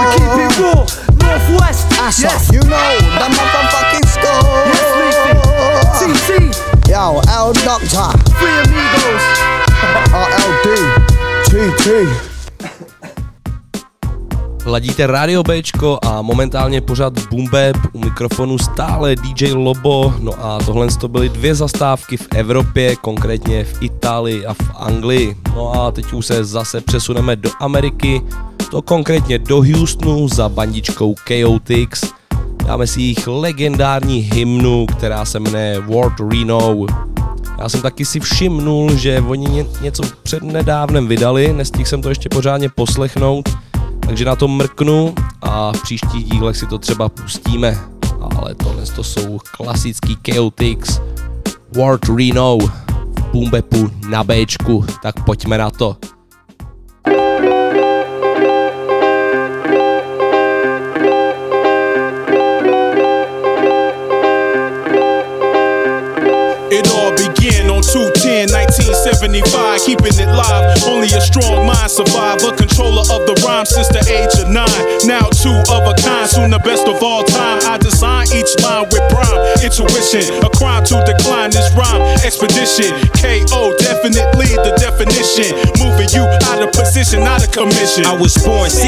We 0.00 0.04
keep 0.16 0.36
it 0.40 0.52
raw, 0.56 0.80
Northwest. 1.20 1.90
That's 1.90 2.22
yes. 2.22 2.50
You 2.52 2.60
know 2.60 2.92
the 3.20 3.28
motherfucking 3.28 4.06
score. 4.08 4.44
Yes, 4.72 4.88
Leafy. 4.96 5.36
TT. 6.00 6.88
Yo, 6.88 7.20
El 7.28 7.52
Doctor. 7.60 8.08
Three 8.40 8.56
amigos. 8.64 9.24
RLD. 10.16 10.66
TT. 11.48 12.31
Ladíte 14.66 15.06
Radio 15.06 15.42
Bčko 15.42 15.98
a 16.02 16.22
momentálně 16.22 16.80
pořád 16.80 17.18
Boombap, 17.28 17.76
u 17.92 17.98
mikrofonu 17.98 18.58
stále 18.58 19.16
DJ 19.16 19.52
Lobo, 19.52 20.14
no 20.18 20.32
a 20.44 20.58
tohle 20.58 20.86
to 21.00 21.08
byly 21.08 21.28
dvě 21.28 21.54
zastávky 21.54 22.16
v 22.16 22.28
Evropě, 22.34 22.96
konkrétně 22.96 23.64
v 23.64 23.82
Itálii 23.82 24.46
a 24.46 24.54
v 24.54 24.70
Anglii. 24.76 25.36
No 25.54 25.72
a 25.72 25.90
teď 25.90 26.12
už 26.12 26.26
se 26.26 26.44
zase 26.44 26.80
přesuneme 26.80 27.36
do 27.36 27.50
Ameriky, 27.60 28.22
to 28.70 28.82
konkrétně 28.82 29.38
do 29.38 29.56
Houstonu 29.56 30.28
za 30.28 30.48
bandičkou 30.48 31.14
Chaotix. 31.14 32.12
Dáme 32.66 32.86
si 32.86 33.02
jich 33.02 33.26
legendární 33.26 34.18
hymnu, 34.18 34.86
která 34.86 35.24
se 35.24 35.40
jmenuje 35.40 35.80
World 35.80 36.20
Reno. 36.32 36.86
Já 37.58 37.68
jsem 37.68 37.82
taky 37.82 38.04
si 38.04 38.20
všimnul, 38.20 38.96
že 38.96 39.20
oni 39.20 39.46
ně, 39.46 39.66
něco 39.80 40.02
před 40.22 40.42
nedávnem 40.42 41.08
vydali, 41.08 41.52
nestihl 41.52 41.84
jsem 41.84 42.02
to 42.02 42.08
ještě 42.08 42.28
pořádně 42.28 42.68
poslechnout, 42.68 43.48
takže 44.06 44.24
na 44.24 44.36
to 44.36 44.48
mrknu 44.48 45.14
a 45.42 45.72
v 45.72 45.82
příštích 45.82 46.24
dílech 46.24 46.56
si 46.56 46.66
to 46.66 46.78
třeba 46.78 47.08
pustíme. 47.08 47.78
Ale 48.36 48.54
tohle 48.54 48.86
to 48.86 49.04
jsou 49.04 49.38
klasický 49.56 50.16
Chaotix, 50.30 51.00
World 51.72 52.08
Reno 52.08 52.58
v 52.58 53.32
Boombepu 53.32 53.90
na 54.08 54.24
Bčku, 54.24 54.84
tak 55.02 55.24
pojďme 55.24 55.58
na 55.58 55.70
to. 55.70 55.96
1975, 69.02 69.82
keeping 69.82 70.14
it 70.14 70.30
live. 70.30 70.78
Only 70.86 71.10
a 71.10 71.20
strong 71.20 71.66
mind 71.66 71.90
survive. 71.90 72.38
A 72.46 72.54
controller 72.54 73.02
of 73.10 73.26
the 73.26 73.34
rhyme 73.42 73.66
since 73.66 73.90
the 73.90 73.98
age 74.06 74.30
of 74.38 74.46
nine. 74.46 74.82
Now 75.02 75.26
two 75.42 75.50
of 75.74 75.82
a 75.90 75.94
kind, 75.98 76.30
soon 76.30 76.54
the 76.54 76.62
best 76.62 76.86
of 76.86 77.02
all 77.02 77.24
time. 77.24 77.58
I 77.66 77.78
design 77.78 78.11
each 78.30 78.54
line 78.62 78.86
with 78.94 79.02
prime 79.10 79.40
intuition. 79.58 80.30
A 80.44 80.50
crime 80.54 80.84
to 80.86 81.02
decline 81.02 81.50
this 81.50 81.66
rhyme 81.74 82.02
expedition. 82.22 82.94
KO, 83.18 83.74
definitely 83.78 84.54
the 84.62 84.72
definition. 84.78 85.50
Moving 85.82 86.10
you 86.14 86.22
out 86.50 86.62
of 86.62 86.70
position, 86.72 87.26
out 87.26 87.42
of 87.42 87.50
commission. 87.50 88.06
I 88.06 88.14
was 88.14 88.38
born 88.38 88.70
6 88.70 88.82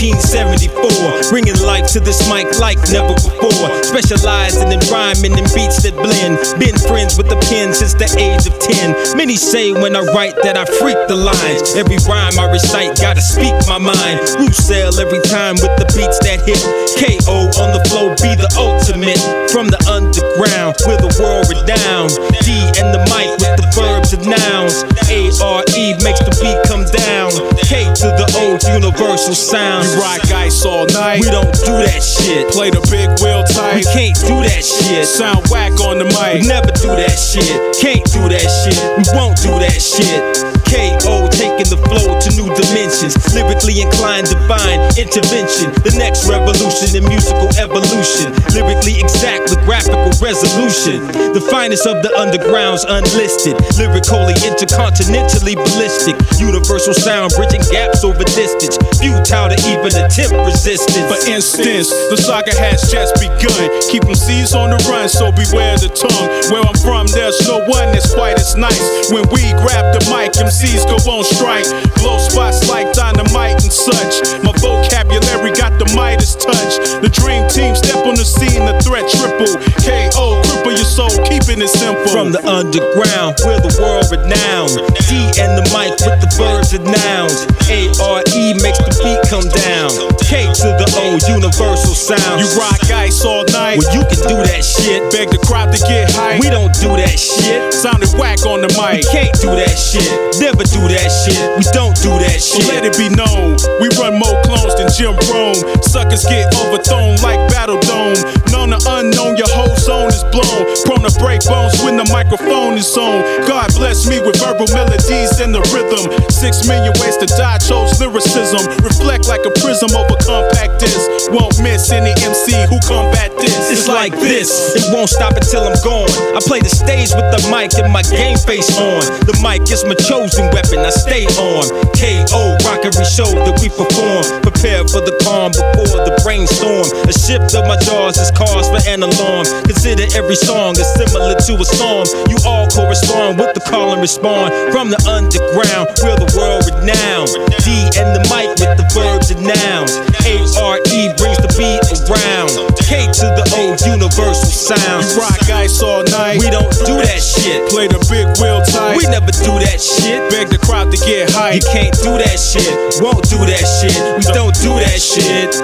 1874, 0.00 1.28
bringing 1.28 1.58
life 1.64 1.88
to 1.92 2.00
this 2.00 2.24
mic 2.30 2.48
like 2.58 2.80
never 2.88 3.12
before. 3.14 3.68
Specializing 3.84 4.72
in 4.72 4.80
rhyming 4.88 5.36
and 5.36 5.48
beats 5.52 5.82
that 5.84 5.96
blend. 5.96 6.40
Been 6.56 6.76
friends 6.88 7.16
with 7.16 7.28
the 7.28 7.38
pen 7.50 7.72
since 7.74 7.94
the 7.94 8.08
age 8.16 8.46
of 8.48 8.56
10. 8.58 9.16
Many 9.16 9.36
say 9.36 9.72
when 9.72 9.96
I 9.96 10.02
write 10.14 10.36
that 10.42 10.56
I 10.56 10.64
freak 10.78 10.98
the 11.08 11.16
lines. 11.16 11.76
Every 11.76 11.98
rhyme 12.08 12.38
I 12.38 12.46
recite, 12.50 12.96
gotta 13.00 13.20
speak 13.20 13.54
my 13.66 13.78
mind. 13.78 14.20
Who 14.38 14.48
sell 14.52 14.94
every 15.00 15.20
time 15.26 15.56
with 15.60 15.74
the 15.76 15.86
beats 15.96 16.18
that 16.24 16.44
hit. 16.46 16.60
KO 16.96 17.50
on 17.60 17.72
the 17.72 17.82
flow, 17.88 18.12
be 18.20 18.36
the 18.36 18.48
ultimate. 18.70 19.18
From 19.50 19.66
the 19.66 19.80
underground, 19.90 20.78
we're 20.86 21.00
the 21.02 21.10
world 21.18 21.50
renowned. 21.50 22.14
D 22.46 22.54
and 22.78 22.94
the 22.94 23.02
mic 23.10 23.28
with 23.42 23.58
the 23.58 23.66
verbs 23.74 24.14
and 24.14 24.24
nouns. 24.26 24.86
A 25.10 25.30
R 25.42 25.62
E 25.74 25.94
makes 26.02 26.22
the 26.22 26.34
beat 26.38 26.58
come 26.70 26.86
down. 26.94 27.34
K 27.70 27.86
to 27.86 28.10
the 28.18 28.26
old 28.42 28.66
universal 28.66 29.32
sound. 29.32 29.86
You 29.86 30.02
rock 30.02 30.26
ice 30.34 30.66
all 30.66 30.90
night. 30.90 31.22
We 31.22 31.30
don't 31.30 31.54
do 31.54 31.78
that 31.78 32.02
shit. 32.02 32.50
Play 32.50 32.74
the 32.74 32.82
big 32.90 33.06
wheel 33.22 33.46
tight. 33.46 33.78
We 33.78 33.86
can't 33.94 34.18
do 34.26 34.42
that 34.42 34.66
shit. 34.66 35.06
Sound 35.06 35.46
whack 35.54 35.78
on 35.78 36.02
the 36.02 36.10
mic. 36.10 36.42
We 36.42 36.50
never 36.50 36.74
do 36.74 36.90
that 36.98 37.14
shit. 37.14 37.46
Can't 37.78 38.02
do 38.10 38.26
that 38.26 38.42
shit. 38.42 38.74
We 38.98 39.06
won't 39.14 39.38
do 39.38 39.54
that 39.62 39.78
shit. 39.78 40.18
KO 40.66 41.30
taking 41.30 41.70
the 41.70 41.78
flow 41.86 42.18
to 42.18 42.28
new 42.34 42.50
dimensions. 42.58 43.14
Lyrically 43.30 43.78
inclined, 43.86 44.26
divine 44.26 44.82
intervention. 44.98 45.70
The 45.86 45.94
next 45.94 46.26
revolution 46.26 46.98
in 46.98 47.06
musical 47.06 47.54
evolution. 47.54 48.34
Lyrically 48.50 48.98
exact 48.98 49.54
with 49.54 49.62
graphical 49.62 50.10
resolution. 50.18 51.06
The 51.34 51.42
finest 51.42 51.86
of 51.86 52.02
the 52.02 52.10
undergrounds 52.18 52.82
unlisted. 52.82 53.54
Lyrically 53.78 54.34
intercontinentally 54.42 55.54
ballistic. 55.54 56.18
Universal 56.42 56.98
sound 56.98 57.30
bridging 57.38 57.59
gaps 57.68 58.04
over 58.04 58.24
distance. 58.24 58.89
Futile 59.00 59.48
to 59.48 59.56
even 59.72 59.92
attempt 59.96 60.36
resistance. 60.44 61.08
For 61.08 61.20
instance, 61.24 61.88
the 62.12 62.16
saga 62.20 62.52
has 62.60 62.84
just 62.92 63.16
begun. 63.16 63.64
Keep 63.88 64.04
them 64.04 64.14
seeds 64.14 64.52
on 64.52 64.70
the 64.70 64.80
run, 64.92 65.08
so 65.08 65.32
beware 65.32 65.80
the 65.80 65.88
tongue. 65.88 66.28
Where 66.52 66.60
I'm 66.60 66.76
from, 66.84 67.08
there's 67.08 67.40
no 67.48 67.64
one 67.64 67.88
that's 67.96 68.12
quite 68.12 68.36
as 68.36 68.54
nice. 68.60 69.08
When 69.08 69.24
we 69.32 69.40
grab 69.64 69.96
the 69.96 70.04
mic, 70.12 70.36
MCs 70.36 70.84
go 70.84 71.00
on 71.08 71.24
strike. 71.24 71.64
Blow 71.96 72.20
spots 72.20 72.68
like 72.68 72.92
dynamite 72.92 73.64
and 73.64 73.72
such. 73.72 74.20
My 74.44 74.52
vocabulary 74.60 75.56
got 75.56 75.80
the 75.80 75.88
Midas 75.96 76.36
touch. 76.36 77.00
The 77.00 77.08
dream 77.08 77.48
team 77.48 77.72
step 77.72 78.04
on 78.04 78.20
the 78.20 78.28
scene, 78.28 78.68
the 78.68 78.76
threat 78.84 79.08
triple. 79.08 79.56
KO, 79.80 80.44
cripple 80.44 80.76
your 80.76 80.84
soul, 80.84 81.12
keeping 81.24 81.64
it 81.64 81.72
simple. 81.72 82.04
From 82.12 82.32
the 82.36 82.42
underground, 82.44 83.40
we're 83.48 83.64
the 83.64 83.72
world 83.80 84.12
renowned. 84.12 84.76
D 85.08 85.32
and 85.40 85.56
the 85.56 85.64
mic 85.72 85.96
with 86.04 86.20
the 86.20 86.28
verbs 86.36 86.76
and 86.76 86.84
nouns. 86.84 87.48
A 87.72 87.88
R 88.02 88.20
E 88.36 88.52
makes 88.60 88.78
the 88.82 88.89
beat 88.98 89.20
come 89.30 89.46
down. 89.66 89.90
K 90.20 90.46
to 90.46 90.68
the 90.78 90.86
O, 90.98 91.18
universal 91.30 91.94
sound. 91.94 92.40
You 92.40 92.48
rock 92.58 92.82
ice 92.90 93.24
all 93.24 93.44
night. 93.50 93.78
Well, 93.78 93.90
you 93.94 94.02
can 94.06 94.20
do 94.26 94.38
that 94.42 94.62
shit. 94.62 95.02
Beg 95.10 95.30
the 95.30 95.38
crowd 95.42 95.70
to 95.70 95.78
get 95.86 96.10
hype. 96.10 96.40
We 96.42 96.50
don't 96.50 96.74
do 96.78 96.94
that 96.98 97.18
shit. 97.18 97.72
Sounded 97.72 98.10
whack 98.18 98.42
on 98.46 98.62
the 98.62 98.70
mic. 98.78 99.02
We 99.02 99.10
can't 99.10 99.34
do 99.40 99.54
that 99.54 99.74
shit. 99.74 100.06
Never 100.38 100.64
do 100.66 100.82
that 100.90 101.08
shit. 101.10 101.38
We 101.58 101.64
don't 101.70 101.96
do 102.02 102.10
that 102.18 102.38
shit. 102.38 102.62
So 102.62 102.66
let 102.72 102.82
it 102.82 102.96
be 102.98 103.06
known, 103.12 103.60
we 103.78 103.86
run 104.00 104.18
more 104.18 104.34
clones 104.42 104.74
than 104.74 104.90
Jim 104.90 105.14
Rome. 105.30 105.58
Suckers 105.86 106.26
get 106.26 106.50
overthrown 106.58 107.14
like 107.22 107.38
Battle 107.52 107.78
Dome. 107.86 108.18
Known 108.50 108.74
or 108.74 108.82
unknown, 108.98 109.36
your 109.36 109.50
whole 109.54 109.74
zone 109.76 110.08
is 110.10 110.24
blown. 110.34 110.66
Prone 110.86 111.06
to 111.06 111.12
break 111.20 111.44
bones 111.46 111.78
when 111.82 111.94
the 111.94 112.06
microphone 112.10 112.74
is 112.74 112.90
on. 112.96 113.22
God 113.46 113.70
bless 113.74 114.08
me 114.08 114.18
with 114.18 114.38
verbal 114.40 114.66
melodies 114.74 115.38
and 115.38 115.54
the 115.54 115.62
rhythm. 115.70 116.10
Six 116.30 116.66
million 116.66 116.94
ways 116.98 117.16
to 117.18 117.26
die, 117.26 117.58
chose 117.58 118.00
lyricism. 118.00 118.66
Reflect 118.82 119.28
like 119.28 119.44
a 119.44 119.52
prism 119.60 119.92
over 119.92 120.16
compact 120.24 120.80
disc. 120.80 121.08
Won't 121.30 121.60
miss 121.62 121.92
any 121.92 122.12
MC 122.24 122.56
who 122.66 122.80
combat 122.88 123.30
this. 123.38 123.70
It's 123.70 123.88
like 123.88 124.12
this, 124.18 124.74
it 124.74 124.84
won't 124.92 125.08
stop 125.08 125.36
until 125.36 125.64
I'm 125.64 125.76
gone. 125.84 126.10
I 126.34 126.40
play 126.40 126.60
the 126.60 126.72
stage 126.72 127.12
with 127.14 127.28
the 127.30 127.40
mic 127.52 127.76
and 127.78 127.92
my 127.92 128.02
game 128.02 128.38
face 128.38 128.72
on. 128.78 129.04
The 129.28 129.36
mic 129.44 129.68
is 129.70 129.84
my 129.84 129.94
chosen 129.94 130.48
weapon, 130.50 130.80
I 130.80 130.90
stay 130.90 131.26
on. 131.38 131.68
KO, 131.94 132.56
rockery 132.64 133.04
show 133.04 133.28
that 133.28 133.56
we 133.60 133.68
perform. 133.68 134.49
Prepare 134.60 134.84
for 134.92 135.00
the 135.00 135.16
calm 135.24 135.56
before 135.56 136.04
the 136.04 136.12
brainstorm. 136.20 136.84
A 137.08 137.14
shift 137.16 137.56
of 137.56 137.64
my 137.64 137.80
jaws 137.80 138.20
is 138.20 138.28
cause 138.36 138.68
for 138.68 138.76
an 138.84 139.00
alarm. 139.00 139.48
Consider 139.64 140.04
every 140.12 140.36
song 140.36 140.76
is 140.76 140.84
similar 141.00 141.32
to 141.32 141.52
a 141.56 141.64
storm. 141.64 142.04
You 142.28 142.36
all 142.44 142.68
correspond 142.68 143.40
with 143.40 143.56
the 143.56 143.64
call 143.64 143.96
and 143.96 144.04
respond. 144.04 144.52
From 144.68 144.92
the 144.92 145.00
underground, 145.08 145.88
we're 146.04 146.20
the 146.20 146.28
world 146.36 146.68
renowned. 146.76 147.32
D 147.64 147.88
and 147.96 148.12
the 148.12 148.20
mic 148.28 148.52
with 148.60 148.76
the 148.76 148.84
verbs 148.92 149.32
and 149.32 149.40
nouns. 149.48 149.96
A 150.26 150.44
R 150.60 150.76
E 150.92 151.00
brings 151.16 151.38
the 151.38 151.50
beat 151.56 151.82
around. 152.08 152.50
K 152.82 153.06
to 153.06 153.26
the 153.38 153.44
O, 153.56 153.76
universal 153.86 154.50
sound. 154.50 155.06
You 155.06 155.22
rock 155.22 155.40
ice 155.50 155.82
all 155.82 156.02
night. 156.04 156.38
We 156.38 156.50
don't 156.50 156.72
do 156.84 156.98
that 156.98 157.22
shit. 157.22 157.68
Play 157.70 157.88
the 157.88 158.00
big 158.10 158.26
wheel 158.40 158.60
tight. 158.66 158.96
We 158.96 159.06
never 159.06 159.30
do 159.30 159.54
that 159.62 159.80
shit. 159.80 160.18
Beg 160.30 160.48
the 160.48 160.58
crowd 160.58 160.90
to 160.90 160.98
get 160.98 161.30
hype. 161.30 161.54
You 161.54 161.64
can't 161.70 161.94
do 162.02 162.18
that 162.18 162.36
shit. 162.36 163.00
Won't 163.00 163.28
do 163.30 163.38
that 163.38 163.64
shit. 163.64 163.94
We 164.18 164.24
don't 164.34 164.54
do 164.60 164.74
that 164.80 164.98
shit. 164.98 165.54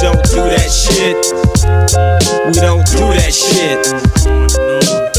Don't 0.00 0.24
do 0.32 0.42
that 0.48 0.70
shit. 0.72 1.16
We 2.48 2.56
don't 2.56 2.86
do 2.88 3.06
that 3.12 3.32
shit. 3.32 3.84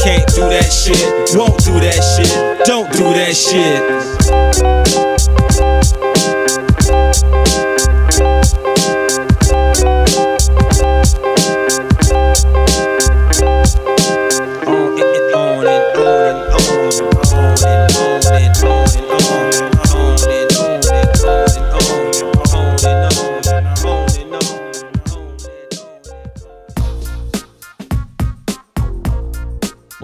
Can't 0.02 0.26
do 0.34 0.42
that 0.50 0.70
shit. 0.72 1.38
Won't 1.38 1.62
do 1.64 1.78
that 1.78 2.02
shit. 2.02 2.66
Don't 2.66 2.90
do 2.92 3.04
that 3.14 3.36
shit. 3.36 5.11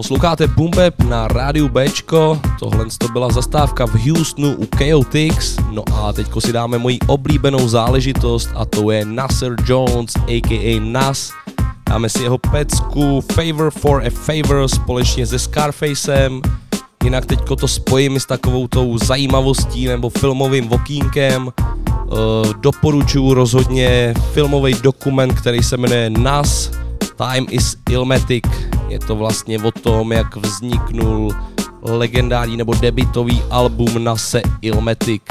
Posloucháte 0.09 0.47
Boombap 0.47 1.03
na 1.05 1.29
rádiu 1.29 1.69
Bčko, 1.69 2.41
tohle 2.59 2.87
to 2.99 3.09
byla 3.09 3.33
zastávka 3.33 3.87
v 3.87 3.95
Houstonu 3.95 4.57
u 4.57 4.69
Chaotix, 4.77 5.57
no 5.71 5.83
a 5.95 6.13
teďko 6.13 6.41
si 6.41 6.53
dáme 6.53 6.79
moji 6.79 6.99
oblíbenou 7.07 7.69
záležitost 7.69 8.49
a 8.55 8.65
to 8.65 8.91
je 8.91 9.05
Nasser 9.05 9.57
Jones 9.67 10.17
aka 10.17 10.81
Nas. 10.81 11.33
Dáme 11.89 12.09
si 12.09 12.23
jeho 12.23 12.39
pecku 12.39 13.21
Favor 13.33 13.71
for 13.71 14.03
a 14.07 14.11
Favor 14.11 14.69
společně 14.69 15.27
se 15.27 15.39
Scarfacem, 15.39 16.43
jinak 17.05 17.27
teďko 17.27 17.57
to 17.57 17.69
spojím 17.69 18.21
s 18.21 18.27
takovou 18.27 18.69
tou 18.69 18.99
zajímavostí 18.99 19.87
nebo 19.87 20.09
filmovým 20.09 20.69
vokínkem. 20.69 21.47
Uh, 21.47 22.55
doporučuji 22.61 23.35
rozhodně 23.35 24.15
filmový 24.33 24.75
dokument, 24.83 25.33
který 25.33 25.63
se 25.63 25.77
jmenuje 25.77 26.11
Nas, 26.11 26.71
Time 27.17 27.47
is 27.51 27.77
Ilmatic. 27.91 28.68
Je 28.89 28.99
to 28.99 29.17
vlastně 29.17 29.59
o 29.59 29.71
tom, 29.71 30.13
jak 30.13 30.37
vzniknul 30.37 31.35
legendární 31.83 32.57
nebo 32.57 32.75
debitový 32.75 33.43
album 33.51 34.05
Nase 34.05 34.43
Ilmatic. 34.63 35.23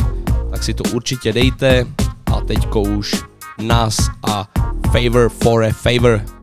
Tak 0.51 0.63
si 0.63 0.73
to 0.73 0.83
určitě 0.93 1.33
dejte 1.33 1.85
a 2.25 2.41
teďko 2.41 2.81
už 2.81 3.23
Nas 3.61 3.97
a 4.23 4.47
Favor 4.91 5.29
for 5.29 5.63
a 5.63 5.71
Favor. 5.71 6.36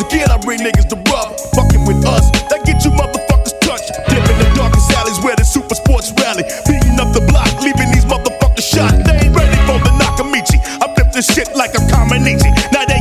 Again 0.00 0.30
I 0.30 0.38
bring 0.38 0.60
niggas 0.60 0.88
to 0.88 0.96
rubber. 1.10 1.36
Fucking 1.56 1.84
with 1.84 2.04
us, 2.04 2.30
that 2.48 2.64
get 2.64 2.84
you 2.84 2.90
motherfuckers 2.92 3.54
touched. 3.60 3.92
Dip 4.08 4.24
in 4.24 4.36
the 4.38 4.48
darkest 4.56 4.90
alleys 4.96 5.20
where 5.20 5.36
the 5.36 5.44
super 5.44 5.74
sports 5.74 6.12
rally. 6.20 6.44
Beating 6.66 6.96
up 7.00 7.12
the 7.12 7.24
block, 7.28 7.48
leaving 7.60 7.90
these 7.92 8.04
motherfuckers 8.04 8.64
shot. 8.64 8.92
They 9.04 9.28
ain't 9.28 9.34
ready 9.36 9.56
for 9.68 9.78
the 9.82 9.92
Nakamichi. 10.00 10.60
I 10.80 10.88
flip 10.94 11.12
this 11.12 11.26
shit 11.28 11.52
like 11.56 11.72
Kamanichi. 11.72 12.50
Now 12.72 12.84
they 12.86 12.99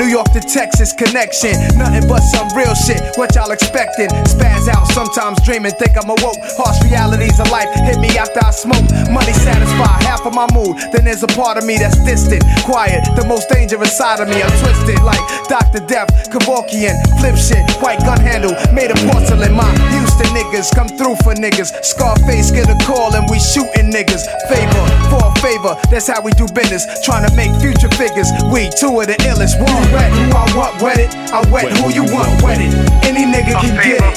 New 0.00 0.08
York 0.08 0.29
Texas 0.50 0.92
connection. 0.92 1.54
Nothing 1.78 2.10
but 2.10 2.20
some 2.26 2.50
real 2.58 2.74
shit. 2.74 2.98
What 3.14 3.34
y'all 3.38 3.54
expecting? 3.54 4.10
Spaz 4.26 4.66
out, 4.66 4.86
sometimes 4.90 5.38
dreaming, 5.46 5.70
think 5.78 5.94
I'm 5.94 6.10
awoke. 6.10 6.42
Harsh 6.58 6.82
realities 6.82 7.38
of 7.38 7.50
life 7.54 7.70
hit 7.86 8.02
me 8.02 8.10
after 8.18 8.42
I 8.42 8.50
smoke. 8.50 8.82
Money 9.14 9.30
satisfy 9.30 10.02
half 10.02 10.26
of 10.26 10.34
my 10.34 10.50
mood. 10.50 10.74
Then 10.90 11.06
there's 11.06 11.22
a 11.22 11.30
part 11.38 11.56
of 11.56 11.64
me 11.64 11.78
that's 11.78 12.02
distant, 12.02 12.42
quiet. 12.66 13.06
The 13.14 13.24
most 13.30 13.48
dangerous 13.48 13.96
side 13.96 14.18
of 14.18 14.26
me, 14.26 14.42
I'm 14.42 14.50
twisted 14.58 14.98
like 15.06 15.22
Dr. 15.46 15.86
Death, 15.86 16.10
Kevorkian, 16.34 16.98
flip 17.22 17.38
shit, 17.38 17.62
white 17.78 18.02
gun 18.02 18.18
handle, 18.18 18.50
made 18.74 18.90
of 18.90 18.98
porcelain. 19.06 19.54
My 19.54 19.70
Houston 19.94 20.34
niggas 20.34 20.74
come 20.74 20.90
through 20.98 21.14
for 21.22 21.38
niggas. 21.38 21.70
Scarface 21.86 22.50
get 22.50 22.66
a 22.66 22.78
call 22.82 23.14
and 23.14 23.30
we 23.30 23.38
shooting 23.38 23.94
niggas. 23.94 24.26
Favor 24.50 24.84
for 25.14 25.22
a 25.22 25.32
favor, 25.38 25.78
that's 25.94 26.10
how 26.10 26.20
we 26.20 26.34
do 26.34 26.50
business. 26.50 26.82
Trying 27.06 27.22
to 27.28 27.32
make 27.38 27.54
future 27.62 27.90
figures. 27.94 28.26
We 28.50 28.66
two 28.74 28.98
of 28.98 29.06
the 29.06 29.14
illest. 29.30 29.54
One 29.62 29.70
who 29.70 30.39
I 30.40 30.56
want 30.56 30.80
wetted. 30.80 31.12
I 31.36 31.44
wet 31.52 31.68
who 31.78 31.92
you 31.92 32.04
want 32.08 32.32
wetted. 32.42 32.72
Any 33.04 33.28
nigga 33.28 33.60
can 33.60 33.76
get 33.76 34.00
it. 34.00 34.16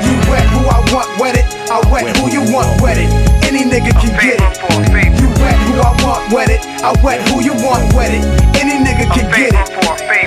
You 0.00 0.14
wet 0.30 0.46
who 0.48 0.64
I 0.64 0.80
want 0.92 1.08
wetted. 1.20 1.44
I 1.68 1.78
wet 1.92 2.16
who 2.16 2.32
you 2.32 2.42
want 2.52 2.80
wetted. 2.80 3.08
Any 3.44 3.68
nigga 3.68 3.92
can 4.00 4.12
get 4.16 4.40
it. 4.40 5.20
You 5.20 5.28
wet 5.36 5.56
who 5.68 5.76
I 5.84 5.92
want 6.02 6.32
wetted. 6.32 6.60
I 6.80 6.92
wet 7.04 7.20
who 7.28 7.42
you 7.44 7.52
want 7.60 7.92
wetted. 7.92 8.24
Any 8.56 8.80
nigga 8.80 9.12
can 9.12 9.28
get 9.36 9.52
it. 9.52 9.60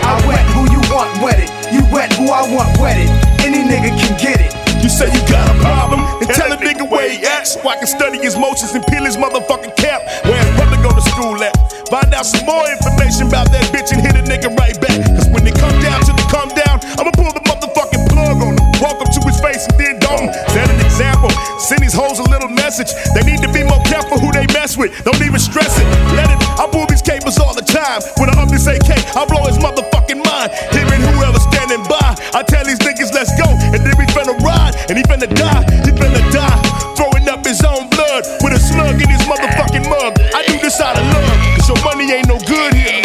I 0.06 0.14
wet 0.30 0.46
who 0.54 0.62
you 0.70 0.82
want 0.94 1.10
wetted. 1.26 1.50
You 1.74 1.82
wet 1.92 2.14
who 2.14 2.30
I 2.30 2.46
want 2.54 2.78
wetted. 2.78 3.10
Any 3.42 3.66
nigga 3.66 3.90
can 3.98 4.14
get 4.22 4.40
it. 4.42 4.71
You 4.82 4.90
say 4.90 5.06
you 5.14 5.22
got 5.30 5.46
a 5.46 5.54
problem, 5.62 6.02
and 6.22 6.30
tell 6.34 6.50
a 6.52 6.58
nigga 6.58 6.90
where 6.90 7.06
he 7.06 7.22
at 7.22 7.46
so 7.46 7.62
I 7.70 7.78
can 7.78 7.86
study 7.86 8.18
his 8.18 8.34
motions 8.34 8.74
and 8.74 8.82
peel 8.90 9.06
his 9.06 9.16
motherfucking 9.16 9.78
cap. 9.78 10.02
Where 10.26 10.42
his 10.42 10.50
brother 10.58 10.82
go 10.82 10.90
to 10.90 11.04
school 11.14 11.38
at. 11.38 11.54
Find 11.86 12.10
out 12.18 12.26
some 12.26 12.50
more 12.50 12.66
information 12.66 13.30
about 13.30 13.54
that 13.54 13.70
bitch 13.70 13.94
and 13.94 14.02
hit 14.02 14.18
a 14.18 14.26
nigga 14.26 14.50
right 14.58 14.74
back. 14.82 14.98
Cause 15.14 15.30
when 15.30 15.46
they 15.46 15.54
come 15.54 15.78
down 15.86 16.02
to 16.10 16.14
the 16.18 16.26
come 16.34 16.50
down, 16.58 16.82
I'ma 16.98 17.14
pull 17.14 17.30
the 17.30 17.46
motherfucking 17.46 18.10
plug 18.10 18.42
on 18.42 18.58
him. 18.58 18.66
Walk 18.82 18.98
up 19.06 19.14
to 19.14 19.22
his 19.22 19.38
face 19.38 19.70
and 19.70 19.78
then 19.78 20.02
don't 20.02 20.34
set 20.50 20.66
an 20.66 20.82
example. 20.82 21.30
Send 21.62 21.86
these 21.86 21.94
hoes 21.94 22.18
a 22.18 22.26
little 22.26 22.50
message. 22.50 22.90
They 23.14 23.22
need 23.22 23.46
to 23.46 23.52
be 23.54 23.62
more 23.62 23.84
careful 23.86 24.18
who 24.18 24.34
they 24.34 24.50
mess 24.50 24.82
with. 24.82 24.98
Don't 25.06 25.22
even 25.22 25.38
stress 25.38 25.78
it. 25.78 25.86
Let 26.18 26.34
it. 26.34 26.42
I 26.58 26.66
pull 26.66 26.90
these 26.90 27.06
cables 27.06 27.38
all 27.38 27.54
the 27.54 27.62
time. 27.62 28.02
When 28.18 28.34
I 28.34 28.40
up 28.42 28.50
this 28.50 28.66
AK, 28.66 28.90
I 29.14 29.30
blow 29.30 29.46
his 29.46 29.62
motherfucking 29.62 30.26
mind. 30.26 30.50
Him 30.74 30.90
and 30.90 31.04
whoever 31.06 31.38
standing 31.38 31.86
by. 31.86 32.18
I 32.34 32.42
tell 32.42 32.66
these 32.66 32.80
niggas, 32.80 33.14
let's 33.14 33.30
go. 33.38 33.46
And 33.76 33.84
then 33.86 33.94
we 34.00 34.10
finna 34.10 34.34
ride. 34.42 34.61
And 34.92 35.00
he 35.00 35.08
finna 35.08 35.24
die. 35.24 35.64
He 35.88 35.92
finna 35.96 36.20
die. 36.36 36.60
Throwing 37.00 37.24
up 37.32 37.48
his 37.48 37.64
own 37.64 37.88
blood 37.88 38.28
with 38.44 38.52
a 38.52 38.60
slug 38.60 39.00
in 39.00 39.08
his 39.08 39.24
motherfucking 39.24 39.88
mug. 39.88 40.20
I 40.36 40.44
do 40.44 40.60
this 40.60 40.82
out 40.84 41.00
of 41.00 41.08
love. 41.16 41.32
Cause 41.56 41.72
your 41.72 41.80
money 41.88 42.12
ain't 42.12 42.28
no 42.28 42.36
good 42.44 42.76
here. 42.76 43.00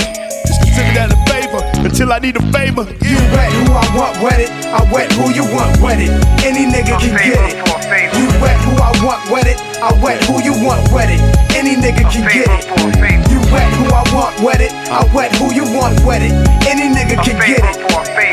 Just 0.51 0.67
consider 0.67 0.91
that 0.99 1.15
a 1.15 1.19
favor 1.31 1.63
until 1.87 2.11
I 2.11 2.19
need 2.19 2.35
a 2.35 2.43
favor. 2.51 2.83
You 3.07 3.23
wet 3.31 3.55
who 3.55 3.71
I 3.71 3.87
want 3.95 4.19
wet 4.19 4.43
it, 4.43 4.51
I 4.67 4.83
wet 4.91 5.15
who 5.15 5.31
you 5.31 5.47
want 5.55 5.79
wet 5.79 6.03
it. 6.03 6.11
Any 6.43 6.67
nigga 6.67 6.99
can 6.99 7.15
get 7.23 7.39
it. 7.55 7.55
You 8.19 8.27
wet 8.43 8.59
who 8.67 8.75
I 8.83 8.91
want 9.07 9.23
wet 9.31 9.47
it, 9.47 9.63
I 9.79 9.95
wet 10.03 10.19
who 10.27 10.43
you 10.43 10.59
want 10.67 10.91
wet 10.91 11.07
it. 11.07 11.23
Any 11.55 11.79
nigga 11.79 12.03
can 12.11 12.27
get 12.27 12.51
it. 12.51 12.67
You 13.31 13.39
wet 13.55 13.71
who 13.79 13.87
I 13.95 14.03
want 14.11 14.35
wet 14.43 14.59
it, 14.59 14.75
I 14.91 15.07
wet 15.15 15.31
who 15.39 15.55
you 15.55 15.63
want 15.71 16.03
wet 16.03 16.27
it. 16.27 16.35
Any 16.67 16.91
nigga 16.91 17.23
can 17.23 17.39
get 17.47 17.63
it. 17.63 17.79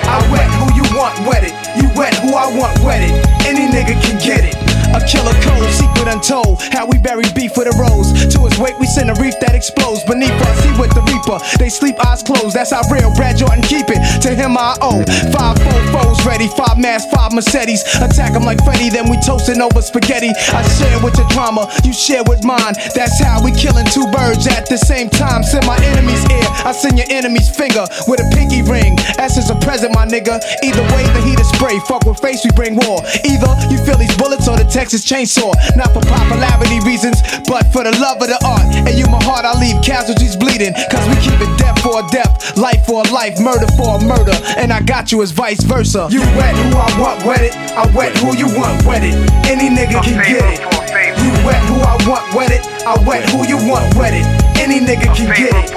I 0.09 0.17
wet 0.33 0.49
who 0.57 0.73
you 0.73 0.85
want 0.97 1.13
wetted. 1.29 1.53
You 1.77 1.82
wet 1.95 2.13
who 2.15 2.35
I 2.35 2.47
want 2.55 2.79
wetted. 2.79 3.11
Any 3.45 3.67
nigga 3.67 4.01
can 4.01 4.17
get 4.19 4.43
it. 4.45 4.62
A 4.93 5.01
killer 5.01 5.33
code, 5.41 5.69
secret 5.71 6.07
untold. 6.07 6.61
How 6.71 6.85
we 6.85 6.97
bury 6.99 7.25
beef 7.33 7.57
with 7.57 7.67
a 7.67 7.75
rose. 7.77 8.13
To 8.33 8.39
his 8.45 8.57
wake, 8.59 8.77
we 8.79 8.87
send 8.87 9.09
a 9.09 9.15
reef 9.17 9.35
that 9.41 9.55
explodes. 9.55 10.03
Beneath 10.05 10.33
us, 10.49 10.57
he 10.63 10.71
with 10.79 10.93
the 10.93 11.03
reaper. 11.09 11.41
They 11.57 11.69
sleep 11.69 11.95
eyes 12.05 12.23
closed. 12.23 12.55
That's 12.55 12.71
how 12.71 12.85
real 12.89 13.13
Brad 13.15 13.37
Jordan 13.37 13.63
keep 13.63 13.89
it. 13.89 14.01
To 14.21 14.35
him, 14.35 14.57
I 14.57 14.77
owe. 14.81 15.03
Five 15.33 15.57
four 15.61 15.81
foes 15.93 16.25
ready. 16.25 16.47
Five 16.47 16.77
masks, 16.77 17.09
five 17.11 17.33
Mercedes. 17.33 17.83
Attack 18.01 18.33
him 18.37 18.43
like 18.43 18.63
Freddy, 18.63 18.89
then 18.89 19.09
we 19.09 19.17
toasting 19.21 19.61
over 19.61 19.81
spaghetti. 19.81 20.29
I 20.53 20.61
share 20.77 20.99
with 21.01 21.17
your 21.17 21.27
drama, 21.29 21.69
you 21.83 21.93
share 21.93 22.23
with 22.27 22.43
mine. 22.43 22.73
That's 22.93 23.17
how 23.19 23.43
we 23.43 23.51
killing 23.51 23.85
two 23.89 24.05
birds 24.13 24.47
at 24.47 24.69
the 24.69 24.77
same 24.77 25.09
time. 25.09 25.43
Send 25.43 25.65
my 25.65 25.77
enemy's 25.81 26.23
ear, 26.29 26.47
I 26.63 26.71
send 26.71 26.97
your 26.97 27.07
enemy's 27.09 27.49
finger 27.49 27.85
with 28.07 28.21
a 28.21 28.27
pinky 28.35 28.61
ring. 28.61 28.99
Essence 29.17 29.49
a 29.49 29.55
present, 29.57 29.93
my 29.95 30.05
nigga. 30.05 30.39
Either 30.63 30.85
way, 30.93 31.03
the 31.17 31.21
heat 31.25 31.39
is 31.39 31.49
spray. 31.49 31.79
Fuck 31.87 32.05
with 32.05 32.19
face, 32.19 32.43
we 32.45 32.51
bring 32.51 32.75
war. 32.75 33.01
Either 33.25 33.51
you 33.73 33.77
feel 33.85 33.97
these 33.97 34.15
bullets 34.17 34.47
or 34.47 34.57
the 34.57 34.65
Texas 34.83 35.05
chainsaw. 35.07 35.55
Not 35.77 35.93
for 35.95 36.01
popularity 36.03 36.83
reasons, 36.83 37.23
but 37.47 37.71
for 37.71 37.87
the 37.87 37.95
love 38.03 38.19
of 38.19 38.27
the 38.27 38.35
art. 38.43 38.67
And 38.83 38.99
you, 38.99 39.07
my 39.07 39.23
heart, 39.23 39.45
I 39.45 39.55
leave 39.57 39.81
casualties 39.81 40.35
bleeding. 40.35 40.73
Cause 40.91 41.07
we 41.07 41.15
keep 41.23 41.39
it 41.39 41.47
death 41.57 41.79
for 41.79 42.03
death, 42.11 42.57
life 42.57 42.85
for 42.85 43.01
life, 43.07 43.39
murder 43.39 43.71
for 43.79 43.95
murder. 44.03 44.35
And 44.59 44.73
I 44.73 44.81
got 44.81 45.09
you 45.09 45.21
as 45.23 45.31
vice 45.31 45.63
versa. 45.63 46.09
You 46.11 46.19
wet 46.35 46.51
who 46.59 46.75
I 46.75 46.99
want 46.99 47.23
wetted. 47.23 47.55
I 47.79 47.87
wet 47.95 48.11
who 48.17 48.35
you 48.35 48.51
want 48.59 48.83
wetted. 48.83 49.15
Any 49.47 49.71
nigga 49.71 50.03
can 50.03 50.19
get 50.19 50.43
it. 50.51 50.59
You 50.59 51.31
wet 51.47 51.63
who 51.63 51.79
I 51.79 51.95
want 52.03 52.35
wetted. 52.35 52.59
I 52.83 52.99
wet 53.07 53.23
who 53.29 53.47
you 53.47 53.55
want 53.65 53.87
wetted. 53.95 54.42
Any 54.59 54.79
nigga 54.79 55.13
can 55.15 55.27
get 55.35 55.53
it. 55.53 55.71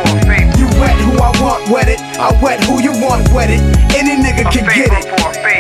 You 0.59 0.67
wet 0.81 0.97
who 1.05 1.19
I 1.19 1.31
want 1.41 1.69
wet 1.71 1.89
it. 1.89 2.01
I 2.19 2.33
wet 2.43 2.63
who 2.65 2.81
you 2.83 2.93
want 3.03 3.29
wet 3.33 3.51
it. 3.51 3.61
Any 3.97 4.17
nigga 4.23 4.51
can 4.51 4.65
get 4.65 4.93
it. 4.93 5.07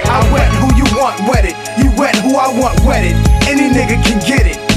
I 0.06 0.32
wet 0.32 0.48
who 0.60 0.74
you 0.76 0.84
want 0.96 1.20
wet 1.28 1.44
it. 1.44 1.56
You 1.78 1.90
wet 1.96 2.16
who 2.16 2.36
I 2.36 2.48
want 2.58 2.80
wet 2.84 3.04
it. 3.04 3.16
Any 3.48 3.68
nigga 3.72 4.02
can 4.04 4.20
get 4.20 4.46
it. 4.46 4.75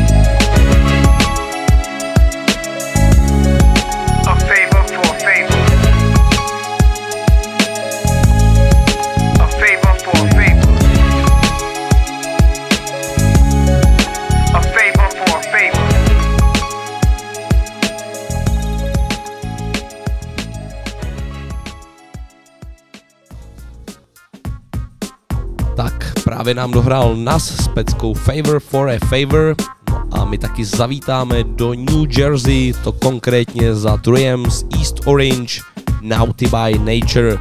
Právě 26.39 26.53
nám 26.53 26.71
dohrál 26.71 27.15
Nas 27.15 27.63
s 27.63 27.67
peckou 27.67 28.13
Favor 28.13 28.59
for 28.59 28.89
a 28.89 28.99
Favor 29.09 29.55
no 29.89 30.03
a 30.11 30.25
my 30.25 30.37
taky 30.37 30.65
zavítáme 30.65 31.43
do 31.43 31.73
New 31.73 32.17
Jersey, 32.17 32.73
to 32.83 32.91
konkrétně 32.91 33.75
za 33.75 33.97
Trium 33.97 34.51
z 34.51 34.65
East 34.77 34.95
Orange, 35.05 35.61
Naughty 36.01 36.47
by 36.47 36.79
Nature. 36.79 37.37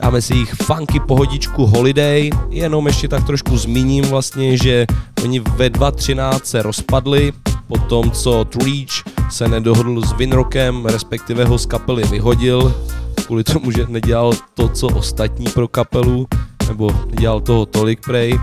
Dáme 0.00 0.22
si 0.22 0.34
jich 0.34 0.54
funky 0.54 1.00
pohodičku 1.00 1.66
Holiday, 1.66 2.30
jenom 2.50 2.86
ještě 2.86 3.08
tak 3.08 3.26
trošku 3.26 3.56
zmíním 3.56 4.04
vlastně, 4.04 4.56
že 4.56 4.86
oni 5.22 5.40
ve 5.40 5.68
2.13 5.68 6.40
se 6.44 6.62
rozpadli, 6.62 7.32
po 7.68 7.78
tom, 7.78 8.10
co 8.10 8.44
Treach 8.44 9.30
se 9.30 9.48
nedohodl 9.48 10.02
s 10.02 10.12
Winrockem, 10.12 10.86
respektive 10.86 11.44
ho 11.44 11.58
z 11.58 11.66
kapely 11.66 12.02
vyhodil, 12.04 12.74
kvůli 13.26 13.44
tomu, 13.44 13.70
že 13.70 13.86
nedělal 13.88 14.32
to, 14.54 14.68
co 14.68 14.86
ostatní 14.86 15.46
pro 15.46 15.68
kapelu, 15.68 16.26
nebo 16.68 16.90
dělal 17.10 17.40
toho 17.40 17.66
tolik 17.66 18.00
prej. 18.06 18.38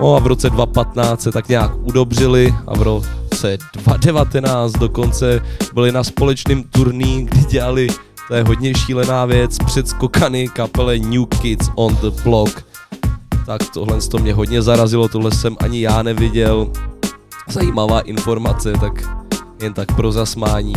No 0.00 0.16
a 0.16 0.18
v 0.18 0.26
roce 0.26 0.50
2015 0.50 1.22
se 1.22 1.32
tak 1.32 1.48
nějak 1.48 1.70
udobřili 1.82 2.54
a 2.66 2.76
v 2.78 2.82
roce 2.82 3.58
2019 3.72 4.72
dokonce 4.72 5.40
byli 5.74 5.92
na 5.92 6.04
společném 6.04 6.62
turný, 6.62 7.24
kdy 7.24 7.44
dělali, 7.44 7.86
to 8.28 8.34
je 8.34 8.42
hodně 8.42 8.74
šílená 8.74 9.24
věc, 9.24 9.58
předskokany 9.66 10.48
kapele 10.48 10.98
New 10.98 11.26
Kids 11.26 11.70
on 11.74 11.96
the 11.96 12.22
Block. 12.22 12.66
Tak 13.46 13.60
tohle 13.74 14.00
to 14.00 14.18
mě 14.18 14.34
hodně 14.34 14.62
zarazilo, 14.62 15.08
tohle 15.08 15.30
jsem 15.30 15.56
ani 15.60 15.80
já 15.80 16.02
neviděl. 16.02 16.72
Zajímavá 17.48 18.00
informace, 18.00 18.72
tak 18.72 18.92
jen 19.62 19.74
tak 19.74 19.96
pro 19.96 20.12
zasmání. 20.12 20.72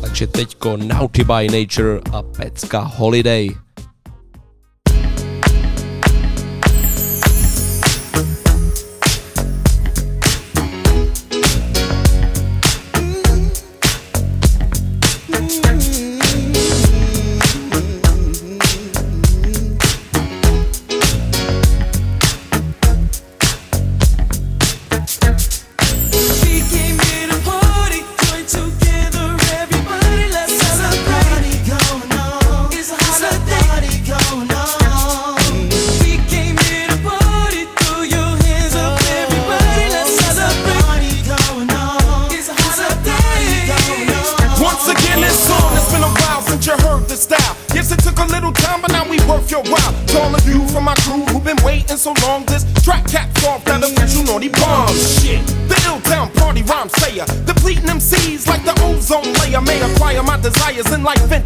Takže 0.00 0.26
teďko 0.26 0.76
Naughty 0.76 1.24
by 1.24 1.46
Nature 1.60 2.00
a 2.12 2.22
pecka 2.22 2.80
Holiday. 2.80 3.50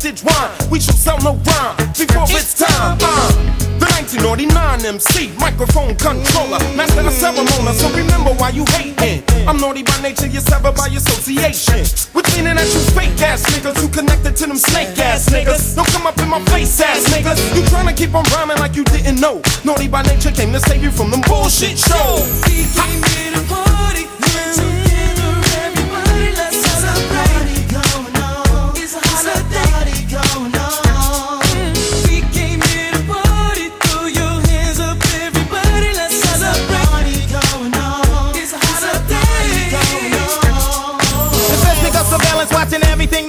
Vintage 0.04 0.24
wine. 0.24 0.70
We 0.70 0.80
shall 0.80 0.94
sell 0.94 1.18
no 1.20 1.32
rhyme 1.32 1.76
before 1.96 2.28
it's 2.36 2.54
time. 2.54 2.98
Uh, 3.00 3.32
the 3.80 3.88
1989 3.96 4.84
MC, 4.84 5.32
microphone 5.40 5.96
controller, 5.96 6.60
master 6.76 7.00
of 7.00 7.12
ceremony. 7.12 7.72
So 7.72 7.88
remember 7.96 8.32
why 8.36 8.50
you 8.50 8.64
hating. 8.76 9.24
I'm 9.48 9.56
naughty 9.56 9.82
by 9.82 9.96
nature, 10.02 10.26
you're 10.26 10.44
by 10.60 10.88
association. 10.92 11.80
Which 12.12 12.28
meaning 12.36 12.56
that 12.56 12.68
you 12.68 12.80
fake 12.92 13.20
ass 13.22 13.48
niggas 13.48 13.80
who 13.80 13.88
connected 13.88 14.36
to 14.36 14.46
them 14.46 14.58
snake 14.58 14.98
ass 14.98 15.28
niggas. 15.30 15.74
Don't 15.74 15.88
come 15.88 16.06
up 16.06 16.18
in 16.18 16.28
my 16.28 16.40
face 16.52 16.80
ass 16.80 17.08
niggas. 17.08 17.40
You 17.56 17.62
tryna 17.62 17.96
keep 17.96 18.14
on 18.14 18.24
rhyming 18.36 18.58
like 18.58 18.76
you 18.76 18.84
didn't 18.84 19.20
know. 19.20 19.40
Naughty 19.64 19.88
by 19.88 20.02
nature 20.02 20.32
came 20.32 20.52
to 20.52 20.60
save 20.60 20.82
you 20.82 20.90
from 20.90 21.10
them 21.10 21.22
bullshit 21.22 21.78
shows. 21.78 22.28
We 22.44 22.68
came 22.76 23.02
here 23.02 23.32
to 23.32 23.42
party. 23.48 23.93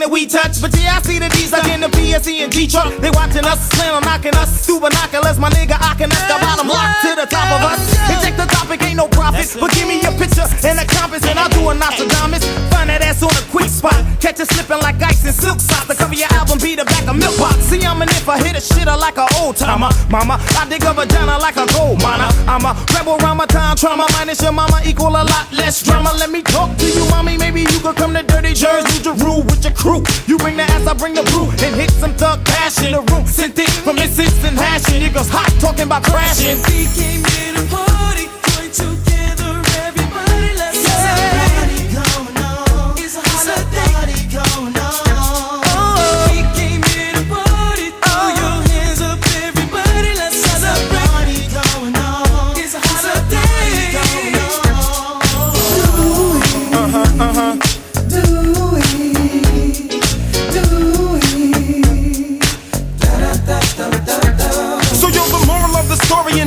That 0.05 0.13
we 0.13 0.25
touch. 0.29 0.61
But 0.61 0.69
yeah, 0.77 0.97
I 0.97 1.01
see 1.01 1.17
the 1.17 1.29
D's 1.29 1.51
like 1.51 1.65
in 1.73 1.81
the 1.81 1.89
PSE 1.89 2.45
and 2.45 2.51
G 2.53 2.67
truck. 2.69 2.93
They 3.01 3.09
watching 3.09 3.45
us, 3.45 3.57
slam 3.73 4.03
knocking 4.05 4.35
us. 4.37 4.65
Through 4.65 4.85
binoculars, 4.85 5.41
my 5.41 5.49
nigga, 5.49 5.77
I 5.81 5.97
can 5.97 6.13
us 6.13 6.21
the 6.29 6.37
bottom 6.37 6.69
lock 6.69 7.01
to 7.01 7.11
the 7.17 7.25
top 7.25 7.49
of 7.49 7.61
us. 7.65 7.81
They 8.05 8.17
check 8.21 8.37
the 8.37 8.45
topic, 8.45 8.81
ain't 8.85 9.01
no 9.01 9.07
profit. 9.09 9.49
But 9.57 9.73
give 9.73 9.87
me 9.89 10.01
your 10.01 10.13
picture 10.13 10.45
and 10.65 10.77
a 10.77 10.85
compass, 10.85 11.25
and 11.25 11.39
I'll 11.41 11.49
do 11.49 11.65
a 11.69 11.73
Nostradamus. 11.73 12.45
Find 12.69 12.89
that 12.89 13.01
ass 13.01 13.25
on 13.25 13.33
a 13.33 13.43
quick 13.49 13.69
spot. 13.69 13.97
Catch 14.21 14.39
it 14.41 14.47
slipping 14.53 14.81
like 14.85 15.01
ice 15.01 15.25
in 15.25 15.33
silk 15.33 15.59
sock. 15.59 15.89
The 15.89 15.95
cover 15.95 16.13
your 16.13 16.29
album 16.37 16.61
be 16.61 16.77
the 16.77 16.85
back 16.85 17.07
of 17.09 17.17
milk 17.17 17.37
box. 17.37 17.65
See, 17.65 17.81
I'm 17.81 18.01
an 18.01 18.09
if 18.13 18.29
I 18.29 18.37
hit 18.37 18.53
a 18.53 18.61
shitter 18.61 18.97
like 18.97 19.17
an 19.17 19.29
old 19.41 19.57
timer. 19.57 19.89
Mama, 20.09 20.37
I 20.57 20.69
dig 20.69 20.85
a 20.85 20.93
vagina 20.93 21.37
like 21.41 21.57
a 21.57 21.65
gold 21.73 22.01
miner. 22.01 22.29
I'm 22.45 22.65
a 22.65 22.77
rebel 22.93 23.17
around 23.21 23.37
my 23.37 23.47
time 23.49 23.75
trauma. 23.75 24.05
Minus 24.13 24.41
your 24.41 24.53
mama 24.53 24.81
equal 24.85 25.17
a 25.17 25.25
lot 25.25 25.45
less 25.51 25.81
drama. 25.81 26.13
Let 26.17 26.29
me 26.29 26.41
talk 26.41 26.77
to 26.77 26.85
you, 26.85 27.05
mommy. 27.09 27.37
Maybe 27.37 27.61
you 27.61 27.79
could 27.81 27.95
come 27.95 28.13
to 28.13 28.23
Dirty 28.23 28.53
Jersey 28.53 29.01
to 29.03 29.13
rule 29.23 29.41
with 29.43 29.63
your 29.63 29.73
crew. 29.73 29.94
You 30.27 30.37
bring 30.37 30.57
the 30.57 30.63
ass, 30.63 30.87
I 30.87 30.93
bring 30.93 31.13
the 31.13 31.23
brew. 31.23 31.49
And 31.65 31.75
hit 31.75 31.91
some 31.91 32.13
thug 32.15 32.43
passion. 32.45 32.91
The 32.91 33.01
room 33.13 33.25
sent 33.25 33.57
it 33.59 33.69
from 33.69 33.97
instant 33.97 34.57
hashing. 34.57 35.01
Niggas 35.01 35.29
hot 35.29 35.51
talking 35.61 35.85
about 35.85 36.03
crashing. 36.03 36.57
We 36.67 36.87
came 36.91 37.23
here 37.23 37.53
to 37.53 37.63
party. 37.69 38.27
Join 38.55 38.71
together, 38.71 39.04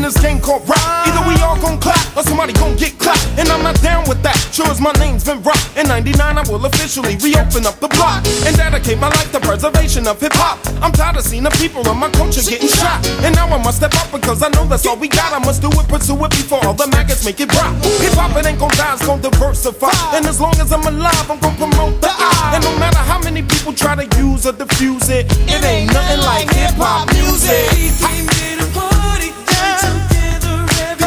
this 0.08 0.22
game 0.24 0.40
called 0.40 0.64
rap. 0.66 0.80
Either 1.04 1.20
we 1.28 1.36
all 1.44 1.60
gon' 1.60 1.78
clap 1.78 2.00
or 2.16 2.22
somebody 2.22 2.52
gon' 2.54 2.74
get 2.76 2.96
clapped. 2.98 3.20
And 3.36 3.48
I'm 3.48 3.62
not 3.62 3.76
down 3.82 4.08
with 4.08 4.22
that. 4.22 4.36
Sure 4.56 4.66
as 4.68 4.80
my 4.80 4.92
name's 4.96 5.22
Vin 5.22 5.42
Rock. 5.42 5.60
In 5.76 5.86
99, 5.86 6.16
I 6.16 6.42
will 6.48 6.64
officially 6.64 7.16
reopen 7.20 7.68
up 7.68 7.76
the 7.80 7.88
block 7.88 8.24
and 8.48 8.56
dedicate 8.56 8.98
my 8.98 9.08
life 9.08 9.30
to 9.32 9.40
preservation 9.40 10.08
of 10.08 10.18
hip 10.20 10.32
hop. 10.32 10.56
I'm 10.80 10.92
tired 10.92 11.16
of 11.16 11.24
seeing 11.24 11.44
the 11.44 11.52
people 11.60 11.84
of 11.86 11.96
my 11.96 12.08
culture 12.16 12.40
getting 12.40 12.68
shot. 12.68 13.04
And 13.20 13.34
now 13.36 13.52
I 13.52 13.60
must 13.62 13.84
step 13.84 13.92
up 14.00 14.08
because 14.10 14.42
I 14.42 14.48
know 14.56 14.64
that's 14.64 14.86
all 14.86 14.96
we 14.96 15.08
got. 15.08 15.32
I 15.32 15.44
must 15.44 15.60
do 15.60 15.68
it, 15.68 15.86
pursue 15.88 16.16
it 16.24 16.30
before 16.30 16.64
all 16.64 16.74
the 16.74 16.86
maggots 16.88 17.24
make 17.24 17.40
it 17.40 17.50
drop. 17.50 17.76
Hip 18.00 18.16
hop, 18.16 18.32
it 18.36 18.46
ain't 18.46 18.58
gon' 18.58 18.72
die, 18.80 18.94
it's 18.94 19.04
gon' 19.04 19.20
diversify. 19.20 19.92
And 20.16 20.24
as 20.24 20.40
long 20.40 20.56
as 20.56 20.72
I'm 20.72 20.86
alive, 20.88 21.28
I'm 21.28 21.38
gon' 21.38 21.56
promote 21.56 22.00
the 22.00 22.08
I. 22.08 22.56
And 22.56 22.64
no 22.64 22.72
matter 22.80 23.02
how 23.04 23.20
many 23.20 23.42
people 23.42 23.74
try 23.74 23.94
to 23.94 24.08
use 24.16 24.46
or 24.46 24.52
diffuse 24.52 25.10
it, 25.10 25.26
it 25.52 25.60
ain't 25.64 25.92
nothing 25.92 26.20
like 26.24 26.48
hip 26.56 26.80
hop 26.80 27.12
music. 27.12 27.68
We 27.76 28.97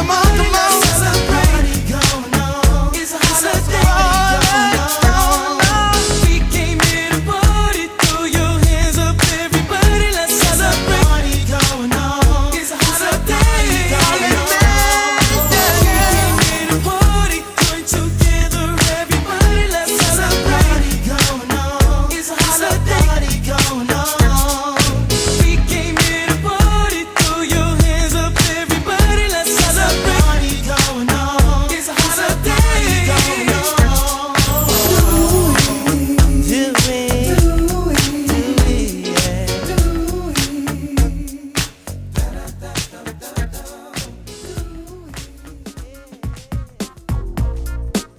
everybody, 0.02 0.20
on, 0.20 0.38
come 0.38 0.52
celebrate. 0.52 0.71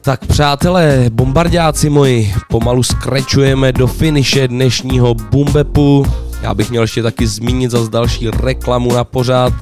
Tak 0.05 0.27
přátelé, 0.27 1.11
bombardáci 1.13 1.91
moji, 1.91 2.35
pomalu 2.49 2.83
skrečujeme 2.83 3.73
do 3.73 3.87
finiše 3.87 4.49
dnešního 4.49 5.15
Bumbepu. 5.15 6.07
Já 6.43 6.55
bych 6.55 6.71
měl 6.71 6.83
ještě 6.83 7.03
taky 7.03 7.27
zmínit 7.27 7.71
zase 7.71 7.91
další 7.91 8.31
reklamu 8.31 8.93
na 8.93 9.05
pořád, 9.05 9.53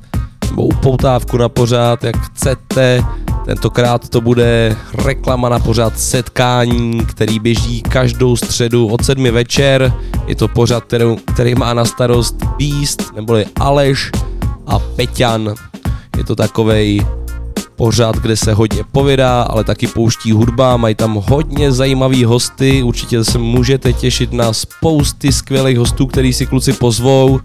nebo 0.50 0.64
upoutávku 0.64 1.36
na 1.36 1.48
pořád, 1.48 2.04
jak 2.04 2.16
chcete. 2.16 3.04
Tentokrát 3.44 4.08
to 4.08 4.20
bude 4.20 4.76
reklama 4.94 5.48
na 5.48 5.58
pořád 5.58 5.98
setkání, 5.98 7.06
který 7.06 7.38
běží 7.38 7.82
každou 7.82 8.36
středu 8.36 8.86
od 8.86 9.04
sedmi 9.04 9.30
večer. 9.30 9.92
Je 10.26 10.34
to 10.34 10.48
pořád, 10.48 10.84
který, 10.84 11.04
který 11.34 11.54
má 11.54 11.74
na 11.74 11.84
starost 11.84 12.36
Beast, 12.58 13.14
neboli 13.14 13.46
Aleš 13.60 14.10
a 14.66 14.78
Peťan. 14.78 15.54
Je 16.16 16.24
to 16.24 16.36
takovej 16.36 17.06
pořád, 17.80 18.16
kde 18.16 18.36
se 18.36 18.52
hodně 18.52 18.84
povědá, 18.92 19.42
ale 19.42 19.64
taky 19.64 19.86
pouští 19.86 20.32
hudba, 20.32 20.76
mají 20.76 20.94
tam 20.94 21.14
hodně 21.14 21.72
zajímavý 21.72 22.24
hosty, 22.24 22.82
určitě 22.82 23.24
se 23.24 23.38
můžete 23.38 23.92
těšit 23.92 24.32
na 24.32 24.52
spousty 24.52 25.32
skvělých 25.32 25.78
hostů, 25.78 26.06
který 26.06 26.32
si 26.32 26.46
kluci 26.46 26.72
pozvou. 26.72 27.40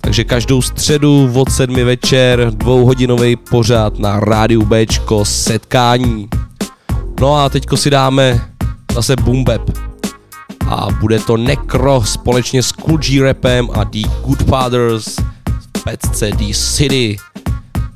Takže 0.00 0.24
každou 0.24 0.62
středu 0.62 1.30
od 1.34 1.52
sedmi 1.52 1.84
večer 1.84 2.50
dvouhodinový 2.54 3.36
pořád 3.36 3.98
na 3.98 4.20
rádiu 4.20 4.62
Bčko 4.62 5.24
setkání. 5.24 6.28
No 7.20 7.34
a 7.34 7.48
teďko 7.48 7.76
si 7.76 7.90
dáme 7.90 8.40
zase 8.94 9.16
Boom 9.16 9.44
Bap. 9.44 9.70
A 10.68 10.88
bude 11.00 11.18
to 11.18 11.36
Necro 11.36 12.02
společně 12.04 12.62
s 12.62 12.72
Cool 12.72 12.98
Rapem 13.22 13.68
a 13.74 13.84
The 13.84 14.08
Goodfathers 14.26 15.16
v 15.76 15.84
pecce 15.84 16.30
The 16.30 16.52
City. 16.52 17.16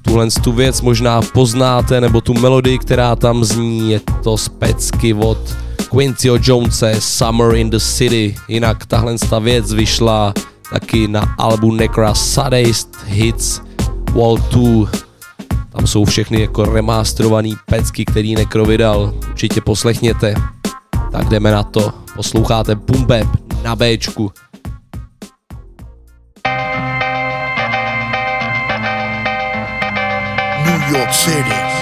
Tuhle 0.05 0.29
tu 0.43 0.53
věc 0.53 0.81
možná 0.81 1.23
poznáte, 1.23 2.01
nebo 2.01 2.21
tu 2.21 2.35
melodii, 2.35 2.79
která 2.79 3.17
tam 3.17 3.45
zní, 3.45 3.91
je 3.91 4.01
to 4.25 4.37
z 4.37 4.49
pecky 4.49 5.15
od 5.15 5.39
Quincyho 5.91 6.39
Jonese 6.43 6.95
Summer 6.99 7.55
in 7.55 7.71
the 7.71 7.79
City. 7.79 8.37
Jinak 8.49 8.87
tahle 8.87 9.15
ta 9.31 9.39
věc 9.39 9.73
vyšla 9.73 10.35
taky 10.71 11.09
na 11.09 11.35
albu 11.39 11.73
Necra 11.73 12.15
Sadist 12.15 12.97
Hits 13.07 13.61
Wall 14.13 14.39
2. 14.39 14.91
Tam 15.73 15.87
jsou 15.87 16.05
všechny 16.05 16.41
jako 16.41 16.65
remasterovaný 16.65 17.57
pecky, 17.67 18.05
který 18.05 18.35
Necro 18.35 18.65
vydal. 18.65 19.15
Určitě 19.31 19.61
poslechněte. 19.61 20.35
Tak 21.13 21.29
jdeme 21.29 21.53
na 21.53 21.63
to. 21.63 21.93
Posloucháte 22.17 22.75
Bap 22.75 23.29
na 23.63 23.77
Bčku. 23.77 24.33
New 30.65 30.97
York 30.97 31.13
City. 31.13 31.74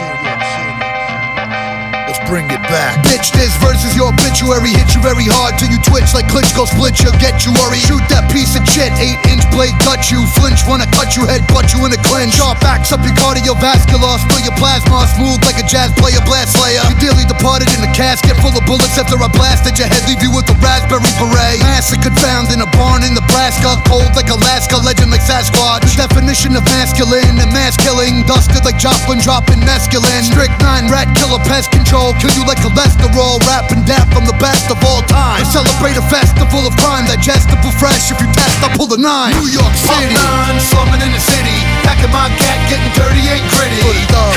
Bring 2.32 2.48
it 2.48 2.64
back. 2.72 2.96
Bitch, 3.12 3.28
this 3.36 3.52
verse 3.60 3.84
is 3.84 3.92
your 3.92 4.08
obituary. 4.08 4.72
Hit 4.72 4.96
you 4.96 5.04
very 5.04 5.28
hard 5.28 5.60
till 5.60 5.68
you 5.68 5.76
twitch 5.84 6.16
like 6.16 6.32
Klitschko 6.32 6.64
split 6.64 6.96
you, 7.04 7.12
get 7.20 7.44
you 7.44 7.52
worried. 7.60 7.84
Shoot 7.84 8.00
that 8.08 8.24
piece 8.32 8.56
of 8.56 8.64
shit, 8.72 8.88
eight 8.96 9.20
inch 9.28 9.44
blade 9.52 9.76
touch 9.84 10.08
you. 10.08 10.24
Flinch, 10.40 10.64
wanna 10.64 10.88
cut 10.96 11.12
you, 11.12 11.28
head 11.28 11.44
butt 11.52 11.76
you 11.76 11.84
in 11.84 11.92
a 11.92 12.00
clinch. 12.08 12.40
Sharp 12.40 12.56
backs 12.64 12.88
up 12.88 13.04
your 13.04 13.12
cardiovascular, 13.20 14.16
spill 14.16 14.48
your 14.48 14.56
plasma, 14.56 15.04
smooth 15.12 15.44
like 15.44 15.60
a 15.60 15.66
jazz 15.68 15.92
player, 16.00 16.24
blast 16.24 16.56
slayer. 16.56 16.80
You 16.88 16.96
dearly 17.04 17.28
departed 17.28 17.68
in 17.76 17.84
a 17.84 17.92
casket 17.92 18.40
full 18.40 18.56
of 18.56 18.64
bullets 18.64 18.96
after 18.96 19.20
I 19.20 19.28
blasted 19.28 19.76
your 19.76 19.92
head, 19.92 20.00
leave 20.08 20.24
you 20.24 20.32
with 20.32 20.48
a 20.48 20.56
raspberry 20.64 21.12
beret. 21.20 21.60
Massacred 21.68 22.16
found 22.16 22.48
in 22.48 22.64
a 22.64 22.70
barn 22.72 23.04
in 23.04 23.12
Nebraska, 23.12 23.76
cold 23.84 24.08
like 24.16 24.32
Alaska, 24.32 24.80
legend 24.80 25.12
like 25.12 25.20
Sasquatch. 25.20 25.84
The 25.84 26.08
definition 26.08 26.56
of 26.56 26.64
masculine 26.72 27.36
and 27.36 27.52
mass 27.52 27.76
killing, 27.76 28.24
dusted 28.24 28.64
like 28.64 28.80
Joplin, 28.80 29.20
dropping 29.20 29.60
mescaline. 29.68 30.24
Strict 30.24 30.56
nine, 30.64 30.88
rat 30.88 31.12
killer, 31.12 31.36
pest 31.44 31.68
control, 31.76 32.16
kill 32.22 32.38
you 32.38 32.46
like 32.46 32.62
cholesterol, 32.62 33.42
rapping 33.50 33.82
death 33.82 34.06
from 34.14 34.22
the 34.30 34.36
best 34.38 34.70
of 34.70 34.78
all 34.86 35.02
time. 35.10 35.42
To 35.42 35.46
celebrate 35.50 35.98
a 35.98 36.04
festival 36.06 36.62
of 36.62 36.72
crime, 36.78 37.10
digestible 37.10 37.74
fresh. 37.82 38.14
If 38.14 38.22
you 38.22 38.30
test, 38.30 38.62
I'll 38.62 38.70
pull 38.78 38.86
the 38.86 38.96
nine. 39.02 39.34
New 39.42 39.50
York 39.50 39.74
City, 39.74 40.14
nine, 40.14 40.62
slumming 40.62 41.02
in 41.02 41.10
the 41.10 41.18
city, 41.18 41.58
packing 41.82 42.14
my 42.14 42.30
cat, 42.38 42.62
getting 42.70 42.94
dirty, 42.94 43.26
ain't 43.26 43.46
gritty. 43.58 43.82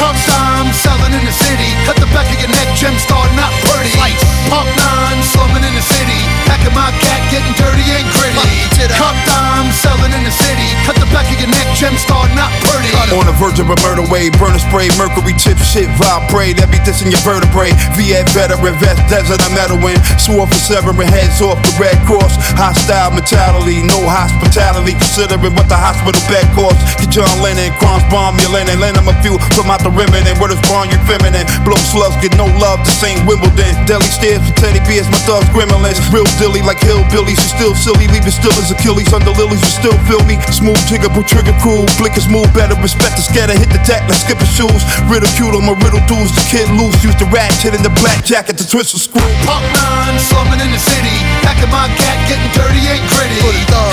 Cup 0.02 0.18
time, 0.26 0.74
selling 0.74 1.14
in 1.14 1.24
the 1.30 1.36
city, 1.46 1.70
cut 1.86 1.94
the 2.02 2.10
back 2.10 2.26
of 2.26 2.38
your 2.42 2.50
neck, 2.50 2.74
gem 2.74 2.98
star, 2.98 3.22
not 3.38 3.54
pretty. 3.70 3.94
Lights. 4.02 4.26
Pump 4.50 4.70
nine, 4.78 5.22
slumming 5.22 5.62
in 5.62 5.74
the 5.78 5.86
city, 5.86 6.22
packing 6.50 6.74
my 6.74 6.90
cat, 7.06 7.22
getting 7.30 7.54
dirty, 7.54 7.86
ain't 7.94 8.10
gritty. 8.18 8.66
Cup 8.98 9.18
time, 9.30 9.70
selling 9.74 10.14
in 10.14 10.24
the 10.26 10.34
city, 10.34 10.70
cut 10.86 10.98
the 10.98 11.10
back 11.14 11.26
of 11.30 11.38
your 11.38 11.50
neck, 11.50 11.70
gem 11.78 11.94
star, 11.98 12.26
not 12.34 12.50
pretty. 12.66 12.94
On 13.14 13.26
the 13.26 13.36
verge 13.38 13.58
of 13.62 13.70
a 13.70 13.78
murder 13.86 14.06
wave, 14.10 14.34
burner 14.38 14.62
spray, 14.62 14.90
mercury 14.98 15.34
chip 15.38 15.58
shit, 15.62 15.90
vibrate, 15.98 16.62
every 16.62 16.78
this 16.86 17.02
in 17.02 17.10
your 17.10 17.22
vertebrae. 17.26 17.75
VA 17.96 18.24
veteran, 18.36 18.76
vest 18.80 19.02
desert, 19.08 19.40
I'm 19.44 19.54
meddling. 19.56 20.00
Swore 20.20 20.48
for 20.48 20.60
severing 20.60 21.10
heads 21.10 21.42
off 21.42 21.60
the 21.64 21.74
Red 21.80 21.98
Cross. 22.08 22.36
Hostile 22.60 23.12
mentality, 23.12 23.84
no 23.84 24.00
hospitality, 24.06 24.94
considering 24.98 25.56
what 25.56 25.68
the 25.68 25.78
hospital 25.78 26.20
bed 26.28 26.48
costs. 26.56 26.82
Get 27.00 27.22
John 27.22 27.32
Lennon, 27.40 27.72
Crons 27.80 28.04
bomb 28.12 28.38
your 28.40 28.52
Lennon, 28.52 28.80
lend 28.80 28.98
him 28.98 29.08
a 29.08 29.16
few 29.22 29.40
from 29.56 29.72
out 29.72 29.84
the 29.84 29.92
rimming, 29.92 30.28
and 30.28 30.38
word 30.40 30.52
is 30.52 30.62
born, 30.68 30.92
you 30.92 31.00
feminine. 31.08 31.48
Blow 31.64 31.78
slugs, 31.80 32.16
get 32.20 32.36
no 32.36 32.48
love, 32.60 32.82
the 32.84 32.94
same 32.94 33.24
Wimbledon. 33.28 33.74
Deli 33.86 34.08
stairs 34.08 34.44
for 34.44 34.56
Teddy 34.56 34.82
Bears, 34.88 35.08
my 35.08 35.20
thugs 35.24 35.48
gremlins. 35.52 36.00
Real 36.12 36.28
dilly 36.40 36.62
like 36.62 36.80
hillbillies, 36.84 37.40
you 37.40 37.50
still 37.52 37.76
silly, 37.76 38.08
leave 38.12 38.26
it 38.28 38.36
still 38.36 38.54
as 38.60 38.72
Achilles 38.72 39.12
under 39.14 39.32
lilies, 39.36 39.62
you 39.62 39.72
still 39.72 39.98
feel 40.08 40.22
me. 40.28 40.40
Smooth 40.52 40.80
jigger, 40.88 41.10
but 41.10 41.28
trigger 41.28 41.56
cool, 41.64 41.88
Blickers 42.00 42.28
move 42.28 42.48
better, 42.54 42.76
respect 42.80 43.16
the 43.16 43.24
scatter, 43.24 43.56
hit 43.56 43.70
the 43.72 43.82
deck 43.88 44.04
like 44.08 44.20
skipper 44.20 44.48
shoes. 44.48 44.84
Ridicule 45.08 45.56
on 45.56 45.66
my 45.66 45.76
riddle 45.84 46.04
dudes, 46.10 46.34
the 46.36 46.44
kid 46.52 46.68
loose, 46.76 46.98
use 47.04 47.16
the 47.18 47.28
ratchet 47.56 47.76
in 47.76 47.84
the 47.84 47.94
black 48.02 48.24
jacket 48.24 48.58
to 48.58 48.68
twist 48.68 48.94
a 48.96 49.00
screw. 49.00 49.22
Pump 49.48 49.64
nine, 49.80 50.20
slumming 50.20 50.60
in 50.60 50.72
the 50.72 50.82
city, 50.82 51.16
packing 51.40 51.72
my 51.72 51.88
cat, 51.96 52.20
getting 52.28 52.52
dirty, 52.52 52.84
ain't 52.84 53.06
gritty. 53.16 53.40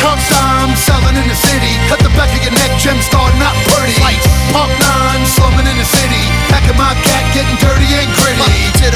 Cup 0.02 0.18
time, 0.26 0.74
selling 0.74 1.14
in 1.14 1.26
the 1.30 1.38
city, 1.38 1.70
cut 1.86 2.02
the 2.02 2.10
back 2.18 2.30
of 2.34 2.42
your 2.42 2.54
neck, 2.58 2.72
gem 2.82 2.98
star, 2.98 3.30
not 3.38 3.54
pretty. 3.70 3.94
Pump 4.50 4.72
nine, 4.82 5.22
slumming 5.26 5.66
in 5.66 5.76
the 5.78 5.86
city, 5.86 6.22
packing 6.50 6.74
my 6.74 6.90
cat, 7.06 7.22
getting 7.30 7.54
dirty, 7.62 7.86
ain't 7.94 8.10
gritty. 8.18 8.42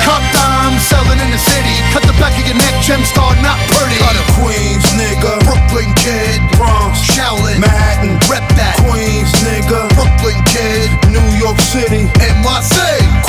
Cup 0.02 0.22
time, 0.34 0.74
selling 0.82 1.20
in 1.22 1.30
the 1.30 1.38
city, 1.38 1.76
cut 1.94 2.02
the 2.02 2.16
back 2.18 2.34
of 2.34 2.44
your 2.46 2.58
neck, 2.58 2.74
gem 2.82 3.02
star, 3.06 3.30
not 3.46 3.58
pretty. 3.70 4.02
Queens, 4.42 4.86
nigga. 4.98 5.38
Brooklyn 5.46 5.90
kid, 5.94 6.42
Bronx, 6.58 6.98
Shaolin, 7.06 7.62
Manhattan, 7.62 8.18
rep 8.26 8.44
that. 8.58 8.76
Queens, 8.82 9.30
nigga. 9.46 9.86
Brooklyn 9.94 10.38
kid, 10.50 10.90
New 11.14 11.28
York 11.38 11.58
City, 11.62 12.10
NYC, 12.18 12.76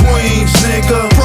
Queens, 0.02 0.52
nigga. 0.66 1.16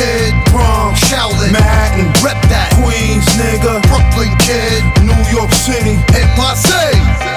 Kid, 0.00 0.32
Bronx, 0.46 0.98
Shaolin, 1.12 1.52
Manhattan, 1.52 2.06
rep 2.24 2.40
that. 2.48 2.72
Queens, 2.80 3.26
nigga. 3.36 3.84
Brooklyn 3.84 4.32
kid, 4.40 4.80
New 5.04 5.20
York 5.28 5.52
City. 5.52 6.00
NYC. 6.16 7.29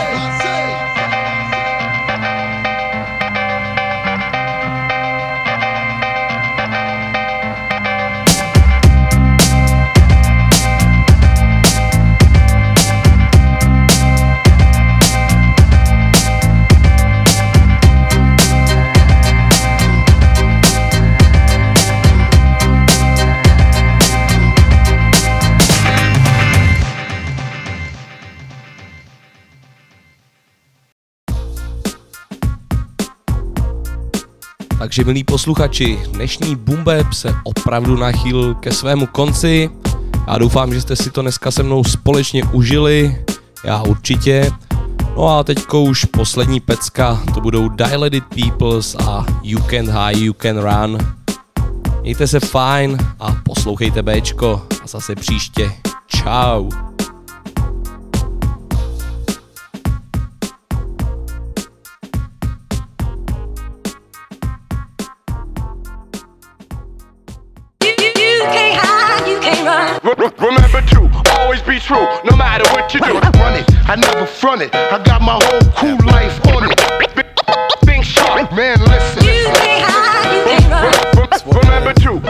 Takže 34.84 35.03
milí 35.03 35.23
posluchači, 35.23 35.99
dnešní 36.11 36.55
Bumbeb 36.55 37.13
se 37.13 37.36
opravdu 37.43 37.95
nachýlil 37.95 38.55
ke 38.55 38.71
svému 38.71 39.07
konci. 39.07 39.69
Já 40.27 40.38
doufám, 40.38 40.73
že 40.73 40.81
jste 40.81 40.95
si 40.95 41.11
to 41.11 41.21
dneska 41.21 41.51
se 41.51 41.63
mnou 41.63 41.84
společně 41.84 42.43
užili, 42.43 43.17
já 43.63 43.84
určitě. 43.84 44.51
No 45.17 45.27
a 45.27 45.43
teďko 45.43 45.81
už 45.81 46.05
poslední 46.05 46.59
pecka, 46.59 47.23
to 47.34 47.41
budou 47.41 47.69
Dilated 47.69 48.23
Peoples 48.23 48.95
a 48.95 49.25
You 49.43 49.59
Can 49.69 49.89
High, 49.89 50.23
You 50.23 50.34
Can 50.34 50.57
Run. 50.57 50.97
Mějte 52.01 52.27
se 52.27 52.39
fajn 52.39 52.97
a 53.19 53.36
poslouchejte 53.45 54.01
Bčko 54.01 54.61
a 54.84 54.88
zase 54.88 55.15
příště. 55.15 55.71
Ciao. 56.07 56.69
True, 71.84 72.07
no 72.23 72.36
matter 72.38 72.63
what 72.71 72.93
you 72.93 72.99
do. 73.01 73.19
Run 73.39 73.59
it, 73.59 73.65
I 73.89 73.95
never 73.95 74.25
front 74.25 74.61
it. 74.61 74.73
I 74.73 75.03
got 75.03 75.21
my 75.21 75.38
whole 75.43 75.67
crew 75.75 75.97
life 76.07 76.39
on 76.47 76.71
it. 76.71 76.79
Think 77.84 78.05
sharp, 78.05 78.51
man, 78.53 78.79
listen. 78.79 79.23
Remember 81.45 81.93
to 81.93 82.21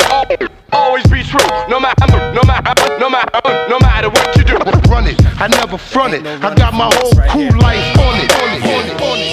always 0.72 1.04
be 1.04 1.22
true, 1.24 1.48
no 1.70 1.80
matter, 1.80 2.08
no 2.34 2.42
matter, 2.44 2.74
no 3.00 3.10
matter, 3.10 3.42
no 3.70 3.78
matter 3.80 4.10
what 4.10 4.36
you 4.36 4.44
do. 4.44 4.58
Run 4.90 5.06
it, 5.08 5.22
I 5.40 5.48
never 5.48 5.78
front 5.78 6.16
it. 6.16 6.26
I 6.26 6.56
got 6.56 6.74
my 6.74 6.90
whole 6.92 7.14
crew 7.30 7.50
life 7.60 7.98
on 8.00 8.20
it. 8.20 8.34
On 8.34 8.50
it, 8.50 8.64
on 8.64 8.86
it, 8.90 9.02
on 9.02 9.20
it. 9.20 9.33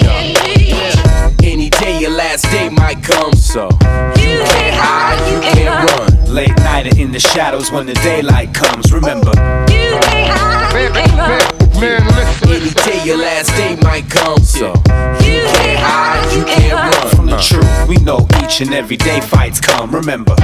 Any 2.21 2.29
day 2.29 2.35
your 2.35 2.37
last 2.37 2.43
day 2.51 2.69
might 2.69 3.03
come, 3.03 3.33
so 3.33 3.63
you 3.63 4.43
can't 4.45 4.75
hide, 4.75 5.17
ah, 5.17 5.33
you 5.33 5.41
can't 5.41 5.99
run. 5.99 6.33
Late 6.33 6.55
night 6.57 6.87
and 6.87 6.99
in 6.99 7.11
the 7.11 7.19
shadows 7.19 7.71
when 7.71 7.85
the 7.87 7.93
daylight 7.95 8.53
comes. 8.53 8.93
Remember, 8.93 9.31
you 9.71 9.97
can't 10.01 10.29
hide, 10.29 10.83
you 10.83 10.89
can't 10.91 11.17
run. 11.17 11.81
Man, 11.81 12.05
listen. 12.05 12.49
Any 12.49 12.69
day 12.85 13.03
your 13.05 13.17
last 13.17 13.49
day 13.57 13.75
might 13.81 14.07
come, 14.09 14.39
so 14.43 14.67
you 14.67 15.41
can't 15.57 15.79
hide, 15.79 16.21
ah, 16.21 16.35
you 16.35 16.45
can't 16.45 16.95
run 16.95 17.15
from 17.15 17.25
the 17.25 17.37
truth. 17.37 17.87
We 17.87 17.97
know 18.03 18.27
each 18.43 18.61
and 18.61 18.73
every 18.73 18.97
day 18.97 19.19
fights 19.21 19.59
come. 19.59 19.89
Remember, 19.91 20.35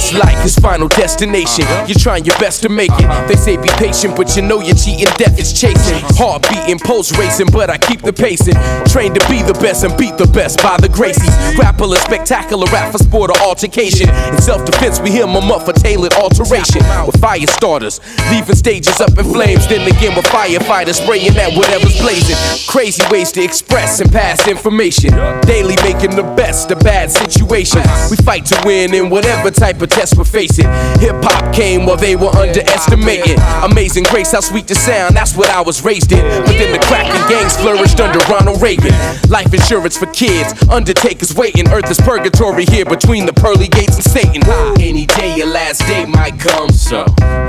It's 0.00 0.14
life, 0.14 0.40
his 0.40 0.56
final 0.56 0.88
destination. 0.88 1.66
You're 1.86 2.00
trying 2.00 2.24
your 2.24 2.38
best 2.38 2.62
to 2.62 2.70
make 2.70 2.90
it. 2.94 3.28
They 3.28 3.36
say 3.36 3.58
be 3.58 3.68
patient, 3.76 4.16
but 4.16 4.34
you 4.34 4.40
know 4.40 4.58
you're 4.60 4.74
cheating. 4.74 5.04
Death 5.20 5.38
is 5.38 5.52
chasing. 5.52 6.00
Heart 6.16 6.48
beating, 6.48 6.78
pulse 6.78 7.12
racing, 7.18 7.48
but 7.52 7.68
I 7.68 7.76
keep 7.76 8.00
the 8.00 8.12
pacing. 8.12 8.56
Trained 8.88 9.20
to 9.20 9.28
be 9.28 9.42
the 9.42 9.52
best 9.60 9.84
and 9.84 9.92
beat 9.98 10.16
the 10.16 10.24
best 10.32 10.62
by 10.62 10.78
the 10.78 10.88
Gracies. 10.88 11.36
Grapple 11.54 11.92
a 11.92 11.98
spectacular 11.98 12.64
rap 12.72 12.92
for 12.92 12.96
sport 12.96 13.28
or 13.30 13.36
altercation. 13.44 14.08
In 14.32 14.40
self 14.40 14.64
defense, 14.64 15.00
we 15.00 15.10
hear 15.10 15.26
my 15.26 15.40
for 15.60 15.74
tailored 15.74 16.14
alteration. 16.14 16.80
With 17.04 17.20
fire 17.20 17.46
starters, 17.46 18.00
leaving 18.32 18.56
stages 18.56 19.02
up 19.02 19.12
in 19.18 19.24
flames. 19.28 19.68
Then 19.68 19.84
again, 19.86 20.16
with 20.16 20.24
firefighters 20.32 21.04
spraying 21.04 21.36
at 21.36 21.52
whatever's 21.52 22.00
blazing. 22.00 22.40
Crazy 22.66 23.04
ways 23.12 23.32
to 23.32 23.44
express 23.44 24.00
and 24.00 24.10
pass 24.10 24.48
information. 24.48 25.12
Daily 25.44 25.76
making 25.84 26.16
the 26.16 26.24
best 26.40 26.70
of 26.70 26.80
bad 26.80 27.10
situations. 27.10 27.84
We 28.10 28.16
fight 28.24 28.46
to 28.46 28.56
win 28.64 28.94
in 28.94 29.10
whatever 29.10 29.50
type 29.50 29.82
of 29.82 29.89
test 29.90 30.16
we're 30.16 30.24
facing. 30.24 30.66
Hip 31.02 31.18
hop 31.22 31.52
came 31.54 31.84
while 31.84 31.96
they 31.96 32.16
were 32.16 32.30
underestimating. 32.30 33.38
Amazing 33.62 34.04
grace, 34.04 34.32
how 34.32 34.40
sweet 34.40 34.66
the 34.66 34.74
sound, 34.74 35.16
that's 35.16 35.36
what 35.36 35.50
I 35.50 35.60
was 35.60 35.84
raised 35.84 36.12
in. 36.12 36.22
But 36.46 36.56
then 36.56 36.72
the 36.72 36.78
cracking 36.86 37.20
gangs 37.28 37.56
flourished 37.56 38.00
under 38.00 38.18
Ronald 38.30 38.62
Reagan. 38.62 38.94
Life 39.28 39.52
insurance 39.52 39.96
for 39.96 40.06
kids, 40.06 40.54
undertakers 40.68 41.34
waiting. 41.34 41.68
Earth 41.68 41.90
is 41.90 42.00
purgatory 42.00 42.64
here 42.64 42.84
between 42.84 43.26
the 43.26 43.32
pearly 43.32 43.68
gates 43.68 43.96
and 43.96 44.04
Satan. 44.04 44.42
any 44.80 45.06
day 45.06 45.36
your 45.36 45.48
last 45.48 45.80
day 45.86 46.06
might 46.06 46.38
come, 46.38 46.70
so 46.70 47.00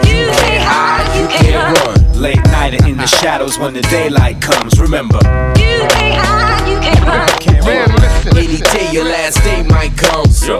you 0.03 0.27
can't 0.41 0.63
hide, 0.63 1.07
you 1.19 1.27
can't 1.27 1.77
run. 1.79 2.21
Late 2.21 2.43
night 2.45 2.79
or 2.79 2.87
in 2.87 2.97
the 2.97 3.07
shadows 3.07 3.57
when 3.57 3.73
the 3.73 3.81
daylight 3.83 4.41
comes. 4.41 4.79
Remember, 4.79 5.17
you 5.57 5.85
can't 5.89 6.25
hide, 6.25 6.60
you 7.01 7.37
can't 7.39 7.65
run. 7.65 7.95
Listen. 7.95 8.37
Any 8.37 8.47
listen. 8.47 8.77
day 8.77 8.91
your 8.91 9.05
last 9.05 9.43
day 9.43 9.63
might 9.63 9.95
come. 9.97 10.25
So 10.27 10.57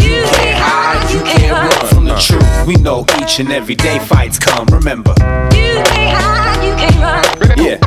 you 0.00 0.22
can't 0.36 0.58
hide, 0.58 1.12
you 1.12 1.20
can't 1.20 1.52
run 1.52 1.86
From 1.88 2.04
the 2.04 2.16
truth, 2.16 2.66
we 2.66 2.74
know 2.76 3.04
each 3.20 3.40
and 3.40 3.50
every 3.52 3.74
day 3.74 3.98
fights 3.98 4.38
come. 4.38 4.66
Remember, 4.66 5.14
You 5.54 5.82
can't 5.84 6.16
hide, 6.18 6.64
you 6.64 6.74
can't 6.76 7.40
run. 7.40 7.58
yeah, 7.58 7.78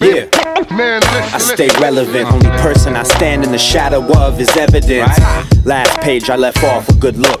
yeah. 0.00 0.74
Man, 0.74 1.00
listen, 1.00 1.34
I 1.34 1.38
stay 1.38 1.68
relevant. 1.80 2.26
Only 2.32 2.50
person 2.62 2.96
I 2.96 3.02
stand 3.04 3.44
in 3.44 3.52
the 3.52 3.58
shadow 3.58 4.02
of 4.18 4.40
is 4.40 4.54
evidence. 4.56 5.16
Last 5.64 6.00
page 6.00 6.30
I 6.30 6.36
left 6.36 6.62
off 6.64 6.88
a 6.88 6.94
good 6.94 7.16
look. 7.16 7.40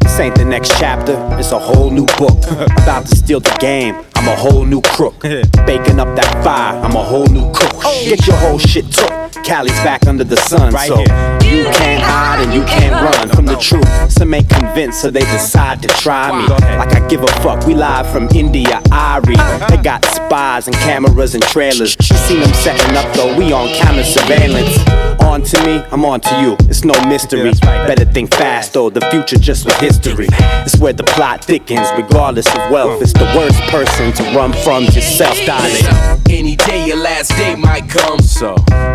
This 0.00 0.18
ain't 0.20 0.34
the 0.36 0.44
next 0.44 0.70
chapter, 0.78 1.14
it's 1.38 1.52
a 1.52 1.58
whole 1.58 1.90
new 1.90 2.06
book. 2.18 2.36
About 2.82 3.06
to 3.06 3.16
steal 3.16 3.40
the 3.40 3.56
game, 3.60 3.94
I'm 4.22 4.28
a 4.28 4.36
whole 4.36 4.64
new 4.64 4.80
crook. 4.82 5.18
Baking 5.22 5.98
up 5.98 6.14
that 6.14 6.44
fire, 6.44 6.78
I'm 6.80 6.94
a 6.94 7.02
whole 7.02 7.26
new 7.26 7.52
cook. 7.52 7.82
Get 7.82 8.24
your 8.24 8.36
whole 8.36 8.56
shit 8.56 8.88
took. 8.92 9.10
Cali's 9.42 9.72
back 9.82 10.06
under 10.06 10.22
the 10.22 10.36
sun, 10.36 10.70
so 10.86 11.00
you 11.00 11.64
can't 11.74 12.00
hide 12.00 12.40
and 12.44 12.54
you 12.54 12.62
can't 12.62 12.94
run 12.94 13.28
from 13.30 13.46
the 13.46 13.56
truth. 13.56 13.88
Some 14.12 14.32
ain't 14.32 14.48
convinced, 14.48 15.02
so 15.02 15.10
they 15.10 15.20
decide 15.20 15.82
to 15.82 15.88
try 15.88 16.30
me. 16.30 16.46
Like 16.46 16.94
I 16.94 17.04
give 17.08 17.24
a 17.24 17.26
fuck. 17.42 17.66
We 17.66 17.74
live 17.74 18.08
from 18.12 18.28
India, 18.28 18.80
Irie. 18.90 19.68
They 19.68 19.82
got 19.82 20.04
spies 20.04 20.68
and 20.68 20.76
cameras 20.76 21.34
and 21.34 21.42
trailers. 21.42 21.96
You 21.98 22.16
seen 22.16 22.40
them 22.40 22.52
setting 22.54 22.96
up 22.96 23.12
though. 23.16 23.36
We 23.36 23.52
on 23.52 23.68
camera 23.74 24.04
surveillance. 24.04 24.78
On 25.22 25.42
to 25.42 25.64
me, 25.66 25.82
I'm 25.90 26.04
on 26.04 26.20
to 26.20 26.40
you. 26.42 26.56
It's 26.68 26.84
no 26.84 26.94
mystery. 27.06 27.52
Better 27.62 28.04
think 28.04 28.32
fast 28.34 28.74
though. 28.74 28.90
The 28.90 29.00
future 29.10 29.36
just 29.38 29.64
with 29.64 29.78
history. 29.80 30.26
It's 30.64 30.78
where 30.78 30.92
the 30.92 31.04
plot 31.04 31.44
thickens, 31.44 31.88
regardless 31.96 32.46
of 32.54 32.70
wealth. 32.70 33.02
It's 33.02 33.12
the 33.12 33.24
worst 33.36 33.60
person 33.62 34.11
to 34.16 34.22
run 34.36 34.52
from 34.52 34.84
yourself, 34.84 35.36
darling. 35.46 35.84
Any 36.28 36.56
day 36.56 36.84
your 36.86 36.96
last 36.96 37.30
day 37.36 37.54
might 37.54 37.88
come. 37.88 38.18
So 38.20 38.54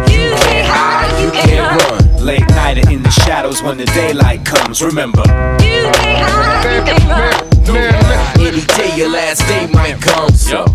you 0.09 0.33
can't 0.45 0.67
hide, 0.67 1.21
you 1.23 1.31
can't 1.31 1.81
run. 1.81 1.97
Late 2.25 2.47
night 2.49 2.77
and 2.77 2.89
in 2.91 3.01
the 3.03 3.09
shadows 3.11 3.61
when 3.61 3.77
the 3.77 3.85
daylight 3.85 4.43
comes. 4.45 4.81
Remember, 4.81 5.21
You 5.61 5.89
can't 5.93 6.29
hide, 6.29 6.75
you 6.75 6.81
can't 6.83 7.09
run. 7.09 7.33
Any 8.39 8.61
day 8.61 8.95
your 8.95 9.09
last 9.09 9.45
day 9.47 9.67
might 9.73 9.99
come. 10.01 10.29
So 10.31 10.59
you 10.61 10.65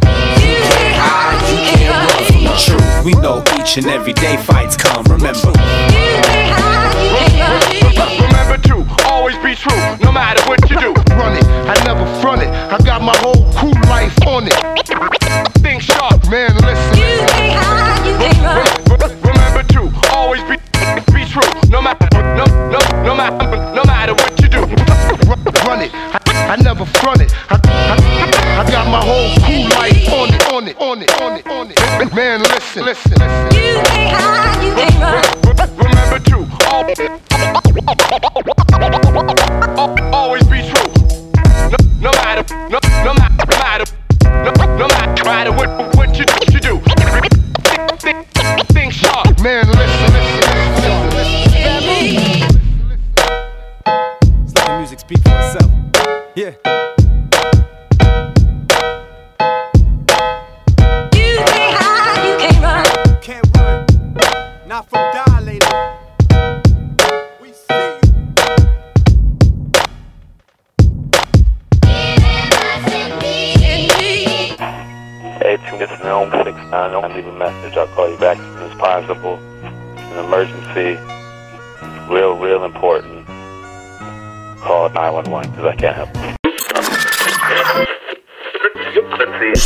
can't 0.70 0.96
hide, 0.96 1.40
you 1.50 1.56
can't 1.70 2.10
run 2.10 2.24
from 2.32 2.44
the 2.44 2.56
truth. 2.56 3.04
we 3.04 3.12
know 3.22 3.42
each 3.58 3.76
and 3.76 3.86
every 3.86 4.12
day 4.12 4.36
fights 4.38 4.76
come. 4.76 5.04
Remember. 5.04 5.52
Remember 5.52 7.32
to 7.32 7.42
always 7.42 7.91
be 9.52 9.56
true, 9.56 9.96
no 10.00 10.10
matter 10.10 10.40
what 10.48 10.58
you 10.70 10.80
do. 10.80 10.92
Run 11.12 11.36
it, 11.36 11.44
I 11.68 11.76
never 11.84 12.06
front 12.22 12.42
it. 12.42 12.48
I 12.48 12.78
got 12.78 13.02
my 13.02 13.16
whole 13.18 13.44
crew 13.52 13.76
life 13.90 14.16
on 14.26 14.48
it. 14.48 14.56
Think 15.60 15.82
sharp, 15.82 16.24
man, 16.30 16.56
listen. 16.64 16.96
Remember 19.20 19.62
to 19.74 19.92
always 20.16 20.42
be 20.44 20.56
be 21.12 21.24
true, 21.28 21.44
no 21.68 21.82
matter 21.82 22.08
no 22.12 22.44
no 22.72 22.80
no 23.04 23.14
matter 23.14 23.44
no 23.74 23.84
matter 23.84 24.14
what 24.14 24.40
you 24.40 24.48
do. 24.48 24.60
Run 25.68 25.82
it, 25.82 25.90
I, 25.92 26.18
I 26.52 26.56
never 26.56 26.86
front 26.86 27.20
it. 27.20 27.32
I, 27.50 27.60
I, 27.64 28.64
I 28.64 28.70
got 28.70 28.86
my 28.88 29.04
whole 29.04 29.34
crew 29.44 29.68
life 29.76 30.08
on 30.12 30.32
it, 30.34 30.52
on 30.52 30.68
it, 30.68 30.76
on 30.80 31.02
it, 31.02 31.20
on 31.20 31.38
it, 31.38 31.46
on 31.46 31.70
it. 31.70 32.14
Man, 32.14 32.40
listen, 32.40 32.84
listen, 32.84 33.12
listen. 33.12 33.41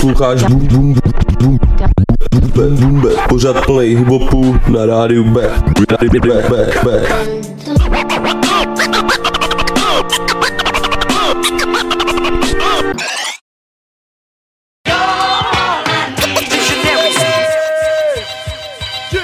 Posloucháš 0.07 0.43
Boom 0.43 0.67
Boom 0.67 0.95
Boom 1.41 1.59
Boom 2.55 3.01
Boom. 3.01 3.13
Pořád 3.29 3.67
play 3.67 3.89
hiphopu 3.89 4.61
na 4.69 4.87
rádiu 4.87 5.25
Back 5.25 5.81
Back 6.49 6.85
Back 6.85 7.47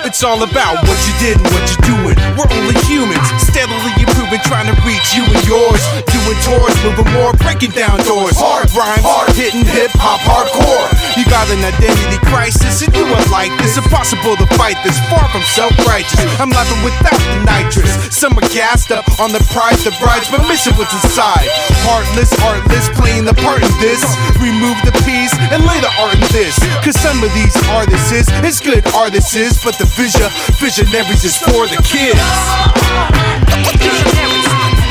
It's 0.05 0.25
all 0.25 0.43
about 0.43 0.77
what 0.87 0.99
you 1.07 1.15
did 1.19 1.37
and 1.37 1.47
what 1.55 1.65
you're 1.71 1.97
doing. 1.97 2.17
We're 2.37 2.53
only 2.59 2.75
humans, 2.87 3.27
steadily 3.49 3.93
improving, 3.99 4.41
trying 4.45 4.69
to 4.75 4.82
you 5.11 5.27
and 5.27 5.43
yours. 5.43 5.83
Doing 6.07 6.39
tours, 6.47 6.75
moving 6.87 7.11
more, 7.19 7.35
breaking 7.43 7.75
down 7.75 7.99
doors. 8.07 8.39
Hard 8.39 8.71
rhymes, 8.79 9.03
hard 9.03 9.35
hitting 9.35 9.67
hip 9.67 9.91
hop, 9.99 10.23
hardcore. 10.23 10.87
You 11.19 11.27
got 11.27 11.51
an 11.51 11.67
identity 11.67 12.23
crisis 12.31 12.87
and 12.87 12.95
you 12.95 13.03
are 13.11 13.27
like 13.35 13.51
this. 13.59 13.75
Impossible 13.75 14.39
to 14.39 14.47
fight 14.55 14.79
this, 14.87 14.95
far 15.11 15.27
from 15.35 15.43
self 15.51 15.75
righteous. 15.91 16.23
I'm 16.39 16.55
laughing 16.55 16.79
without 16.87 17.19
the 17.19 17.43
nitrous. 17.43 17.91
Some 18.15 18.39
are 18.39 18.49
gassed 18.55 18.95
up 18.95 19.05
on 19.19 19.35
the 19.35 19.43
prize, 19.51 19.83
the 19.83 19.91
brides, 19.99 20.31
but 20.31 20.47
missing 20.47 20.79
what's 20.79 20.95
inside. 20.95 21.51
Heartless, 21.83 22.31
artless, 22.47 22.87
playing 22.95 23.27
the 23.27 23.35
part 23.43 23.67
in 23.67 23.73
this. 23.83 24.01
Remove 24.39 24.79
the 24.87 24.95
piece 25.03 25.35
and 25.51 25.67
lay 25.67 25.83
the 25.83 25.91
art 25.99 26.15
in 26.15 26.29
this. 26.31 26.55
Cause 26.87 26.95
some 27.01 27.19
of 27.23 27.31
these 27.35 27.55
artists 27.75 28.13
is, 28.15 28.27
it's 28.47 28.61
good 28.61 28.87
artists 28.95 29.35
is, 29.35 29.59
but 29.65 29.75
the 29.79 29.87
vision, 29.99 30.31
visionaries 30.63 31.25
is 31.25 31.37
for 31.37 31.67
the 31.67 31.81
kids. 31.83 32.21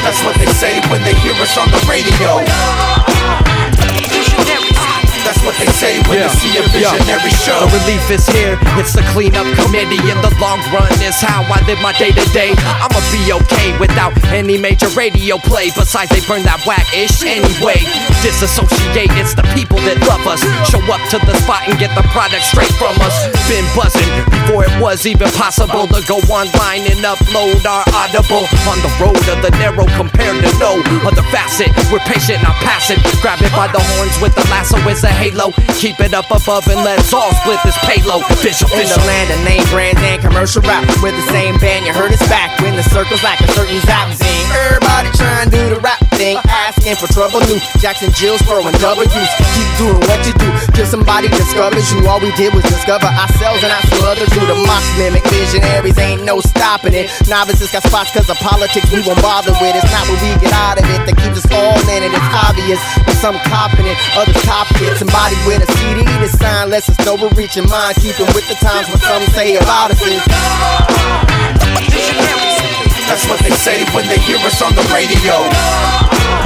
That's 0.03 0.23
what 0.23 0.35
they 0.37 0.47
say 0.47 0.81
when 0.89 1.03
they 1.03 1.13
hear 1.15 1.33
us 1.33 1.57
on 1.57 1.69
the 1.69 1.81
radio. 1.87 3.60
That's 5.31 5.47
what 5.47 5.55
they 5.63 5.71
say 5.79 5.95
when 6.11 6.19
they 6.19 6.27
see 6.43 6.59
a 6.59 6.63
visionary 6.75 7.31
show. 7.39 7.63
The 7.63 7.79
relief 7.87 8.03
is 8.11 8.27
here, 8.27 8.59
it's 8.75 8.91
the 8.91 8.99
cleanup 9.15 9.47
committee. 9.55 10.03
In 10.11 10.19
the 10.19 10.27
long 10.43 10.59
run, 10.75 10.91
is 10.99 11.23
how 11.23 11.47
I 11.47 11.63
live 11.71 11.79
my 11.79 11.95
day 11.95 12.11
to 12.11 12.25
day. 12.35 12.51
I'ma 12.83 12.99
be 13.15 13.31
okay 13.39 13.71
without 13.79 14.11
any 14.35 14.59
major 14.59 14.91
radio 14.91 15.39
play. 15.39 15.71
Besides, 15.71 16.11
they 16.11 16.19
burn 16.27 16.43
that 16.43 16.59
whack 16.67 16.83
ish 16.91 17.23
anyway. 17.23 17.79
Disassociate, 18.19 19.07
it's 19.15 19.31
the 19.31 19.47
people 19.55 19.79
that 19.87 20.03
love 20.03 20.19
us. 20.27 20.43
Show 20.67 20.83
up 20.91 20.99
to 21.15 21.17
the 21.23 21.31
spot 21.39 21.63
and 21.63 21.79
get 21.79 21.95
the 21.95 22.03
product 22.11 22.43
straight 22.43 22.75
from 22.75 22.91
us. 22.99 23.15
Been 23.47 23.63
buzzing 23.71 24.11
before 24.27 24.67
it 24.67 24.75
was 24.83 25.07
even 25.07 25.31
possible 25.39 25.87
to 25.95 26.03
go 26.11 26.19
online 26.27 26.91
and 26.91 26.99
upload 27.07 27.63
our 27.63 27.87
audible. 27.95 28.51
On 28.67 28.75
the 28.83 28.91
road 28.99 29.23
of 29.31 29.39
the 29.39 29.55
narrow 29.63 29.87
compared 29.95 30.43
to 30.43 30.51
no 30.59 30.75
other 31.07 31.23
facet. 31.31 31.71
We're 31.87 32.03
patient, 32.03 32.43
not 32.43 32.59
passive. 32.59 32.99
Grab 33.23 33.39
it 33.39 33.55
by 33.55 33.71
the 33.71 33.79
horns 33.95 34.19
with 34.19 34.35
the 34.35 34.43
lasso 34.51 34.75
is 34.91 35.07
a 35.07 35.20
halo. 35.21 35.53
Keep 35.77 36.01
it 36.01 36.13
up 36.17 36.25
above 36.33 36.65
and 36.65 36.81
let's 36.81 37.13
all 37.13 37.29
split 37.45 37.61
this 37.61 37.77
payload. 37.85 38.25
Fish, 38.41 38.65
In 38.73 38.89
the 38.89 39.01
land 39.05 39.29
of 39.29 39.39
name 39.45 39.61
brands 39.69 40.01
and 40.01 40.17
commercial 40.17 40.61
rap, 40.65 40.81
we're 41.01 41.13
the 41.13 41.27
same 41.29 41.57
band. 41.61 41.85
You 41.85 41.93
heard 41.93 42.09
us 42.09 42.21
back 42.25 42.57
when 42.61 42.75
the 42.75 42.81
circle's 42.89 43.21
like 43.21 43.39
a 43.41 43.47
certain 43.53 43.77
zing. 43.85 44.45
Everybody 44.65 45.09
trying 45.13 45.45
to 45.45 45.51
do 45.53 45.63
the 45.69 45.79
rap 45.81 46.01
thing, 46.17 46.41
asking 46.49 46.97
for 46.97 47.05
trouble. 47.13 47.39
New 47.45 47.61
Jackson 47.77 48.09
Jills 48.17 48.41
throwing 48.49 48.73
W's. 48.81 49.29
Keep 49.53 49.69
doing 49.77 50.01
what 50.09 50.25
you 50.25 50.33
do 50.41 50.49
till 50.73 50.89
somebody 50.89 51.29
discovers 51.29 51.85
you. 51.93 52.01
All 52.09 52.19
we 52.19 52.33
did 52.33 52.53
was 52.53 52.65
discover 52.65 53.05
ourselves 53.05 53.61
and 53.61 53.71
I 53.71 53.81
see 53.85 54.01
through 54.33 54.47
the 54.49 54.57
mock 54.65 54.83
mimic. 54.97 55.23
Visionaries 55.29 55.97
ain't 55.97 56.25
no 56.25 56.41
stopping 56.41 56.93
it. 56.93 57.09
Novices 57.29 57.71
got 57.71 57.83
spots 57.83 58.11
cause 58.13 58.29
of 58.29 58.37
politics 58.37 58.89
we 58.91 59.01
won't 59.05 59.21
bother 59.21 59.53
with. 59.61 59.75
It's 59.77 59.91
not 59.91 60.05
what 60.09 60.17
we 60.21 60.29
get 60.41 60.53
out 60.53 60.81
of 60.81 60.85
it 60.89 61.01
that 61.05 61.15
keeps 61.17 61.41
us 61.41 61.47
all 61.53 61.77
in 61.89 62.01
it. 62.05 62.11
It's 62.13 62.31
obvious, 62.33 62.81
but 63.05 63.15
some 63.17 63.37
copping 63.49 63.85
it, 63.85 63.97
others 64.17 64.37
copy 64.45 64.85
it. 64.85 65.00
Somebody 65.01 65.35
with 65.47 65.67
a 65.67 65.71
CD 65.79 66.03
to 66.05 66.27
sign 66.27 66.69
less 66.69 66.87
us 66.87 66.95
know 67.03 67.15
we're 67.15 67.33
reaching 67.33 67.67
mind, 67.67 67.95
keeping 67.95 68.27
with 68.35 68.47
the 68.47 68.53
times. 68.61 68.87
What 68.89 68.99
some 69.01 69.23
say 69.33 69.55
about 69.55 69.89
us 69.89 69.99
is. 69.99 70.21
That's 73.11 73.27
what 73.27 73.43
they 73.43 73.51
say 73.51 73.83
when 73.91 74.07
they 74.07 74.15
hear 74.23 74.39
us 74.39 74.61
on 74.63 74.71
the 74.71 74.87
radio. 74.87 75.35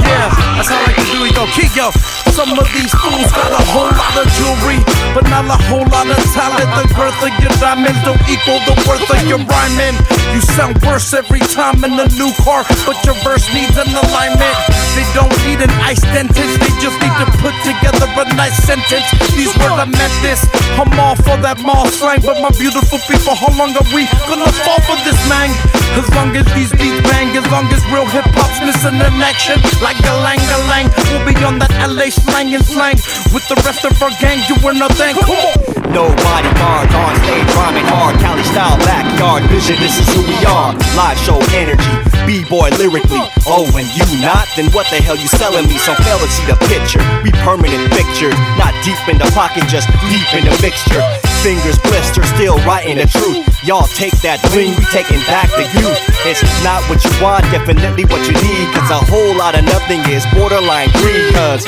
Yeah, 0.02 0.34
that's 0.58 0.66
how 0.66 0.82
I 0.82 0.90
to 0.98 1.06
do 1.14 1.22
it. 1.22 1.30
Yo, 1.38 1.46
keep 1.54 1.70
yo. 1.78 1.94
Some 2.34 2.58
of 2.58 2.66
these 2.74 2.90
fools 2.90 3.30
got 3.30 3.54
a 3.54 3.62
whole 3.70 3.86
lot 3.86 4.18
of 4.18 4.26
jewelry, 4.34 4.82
but 5.14 5.30
not 5.30 5.46
a 5.46 5.54
whole 5.70 5.86
lot 5.86 6.10
of 6.10 6.18
talent. 6.34 6.66
The 6.74 6.90
girth 6.98 7.14
of 7.22 7.30
your 7.38 7.54
diamonds 7.62 8.02
don't 8.02 8.18
equal 8.26 8.58
the 8.66 8.74
worth 8.82 9.06
of 9.06 9.22
your 9.30 9.38
rhyming. 9.46 9.94
You 10.34 10.42
sound 10.42 10.82
worse 10.82 11.14
every 11.14 11.38
time 11.54 11.86
in 11.86 11.94
a 11.94 12.10
new 12.18 12.34
car, 12.42 12.66
but 12.82 12.98
your 13.06 13.14
verse 13.22 13.46
needs 13.54 13.78
an 13.78 13.86
alignment. 13.86 14.58
They 14.98 15.06
don't 15.14 15.32
need 15.46 15.62
an 15.62 15.70
ice 15.86 16.02
dentist, 16.02 16.58
they 16.58 16.72
just 16.82 16.98
need 16.98 17.14
to 17.22 17.26
put 17.46 17.54
together 17.62 18.10
a 18.10 18.26
nice 18.34 18.58
sentence. 18.66 19.06
These 19.38 19.54
words 19.62 19.78
I 19.78 19.86
meant 19.86 20.16
this. 20.18 20.42
I'm 20.74 20.90
all 20.98 21.14
for 21.14 21.38
that 21.46 21.62
mall 21.62 21.86
slang, 21.94 22.26
but 22.26 22.42
my 22.42 22.50
beautiful 22.58 22.98
people, 23.06 23.38
how 23.38 23.54
long 23.54 23.70
are 23.70 23.88
we 23.94 24.10
gonna 24.26 24.50
fall 24.66 24.82
for 24.82 24.98
this 25.06 25.16
man? 25.30 25.54
As 25.96 26.04
long 26.12 26.36
as 26.36 26.44
these 26.56 26.72
beats 26.72 27.04
bang, 27.04 27.28
as 27.36 27.44
long 27.52 27.68
as 27.68 27.84
real 27.92 28.08
hip 28.08 28.24
hop's 28.32 28.58
missing 28.64 28.96
an 28.96 29.20
action, 29.20 29.60
like 29.84 30.00
a 30.00 30.14
lang 30.24 30.40
a 30.40 30.58
lang, 30.72 30.88
we'll 31.12 31.22
be 31.28 31.36
on 31.44 31.60
that 31.60 31.70
LA 31.84 32.08
slang 32.08 32.50
and 32.56 32.64
slang 32.64 32.96
with 33.36 33.44
the 33.52 33.56
rest 33.62 33.84
of 33.84 33.92
our 34.00 34.10
gang 34.18 34.40
you 34.48 34.56
doing 34.58 34.80
nothing. 34.80 35.14
Come 35.20 35.36
on. 35.36 35.76
No 35.92 36.08
on 36.08 37.14
stage 37.24 37.48
rhyming 37.56 37.88
hard. 37.88 38.16
Cali 38.20 38.44
style 38.44 38.76
backyard 38.84 39.44
vision. 39.48 39.76
This 39.80 39.96
is 40.00 40.06
who 40.12 40.20
we 40.24 40.36
are. 40.44 40.72
Live 40.96 41.18
show 41.24 41.38
energy. 41.56 41.94
B-boy 42.26 42.74
lyrically. 42.76 43.22
Oh, 43.46 43.64
and 43.76 43.86
you 43.94 44.04
not? 44.20 44.48
Then 44.56 44.68
what 44.72 44.88
the 44.90 44.98
hell 45.00 45.16
you 45.16 45.28
selling 45.28 45.68
me? 45.68 45.78
Some 45.78 45.96
fail 46.02 46.18
to 46.18 46.28
see 46.28 46.44
the 46.44 46.58
picture. 46.66 47.00
We 47.22 47.30
permanent 47.46 47.92
pictures. 47.92 48.36
Not 48.58 48.74
deep 48.84 48.98
in 49.08 49.16
the 49.16 49.28
pocket, 49.32 49.64
just 49.68 49.88
deep 50.10 50.28
in 50.34 50.44
the 50.44 50.56
mixture. 50.60 51.00
Fingers 51.40 51.78
blister, 51.86 52.24
still 52.34 52.58
writing 52.66 52.98
the 52.98 53.06
truth. 53.06 53.55
Y'all 53.66 53.90
take 53.98 54.14
that 54.22 54.38
bling, 54.54 54.78
we 54.78 54.84
taking 54.94 55.18
back 55.26 55.50
the 55.58 55.66
youth. 55.74 55.98
It's 56.22 56.38
not 56.62 56.86
what 56.86 57.02
you 57.02 57.10
want, 57.18 57.42
definitely 57.50 58.06
what 58.06 58.22
you 58.22 58.38
need. 58.38 58.70
Cause 58.70 58.94
a 58.94 59.02
whole 59.10 59.34
lot 59.34 59.58
of 59.58 59.66
nothing 59.66 60.06
is 60.06 60.22
borderline 60.30 60.86
greed. 60.94 61.34
Cause 61.34 61.66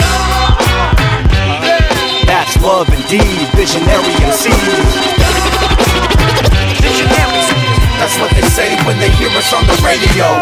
that's 2.23 2.55
love 2.63 2.87
indeed, 2.95 3.51
visionary 3.59 4.15
MCs. 4.31 4.55
Visionaries. 6.79 7.49
That's 7.99 8.15
what 8.23 8.31
they 8.31 8.47
say 8.47 8.79
when 8.87 8.95
they 9.03 9.11
hear 9.19 9.35
us 9.35 9.51
on 9.51 9.67
the 9.67 9.75
radio. 9.83 10.39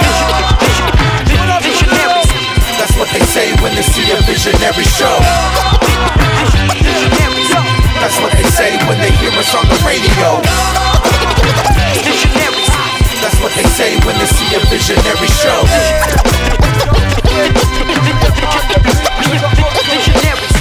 Visionaries. 1.65 2.29
That's 2.77 2.93
what 3.01 3.09
they 3.17 3.25
say 3.33 3.57
when 3.65 3.73
they 3.73 3.81
see 3.81 4.05
a 4.13 4.21
visionary 4.29 4.85
show. 4.85 5.17
That's 8.07 8.21
what 8.21 8.31
they 8.35 8.45
say 8.45 8.77
when 8.87 9.01
they 9.01 9.11
hear 9.19 9.33
us 9.33 9.53
on 9.53 9.67
the 9.67 9.75
radio. 9.83 10.39
Visionaries. 12.07 12.71
That's 13.19 13.35
what 13.43 13.51
they 13.57 13.65
say 13.65 13.99
when 14.07 14.17
they 14.21 14.27
see 14.27 14.55
a 14.55 14.61
visionary 14.71 15.27
show. 15.27 15.67
Visionaries. 19.91 20.57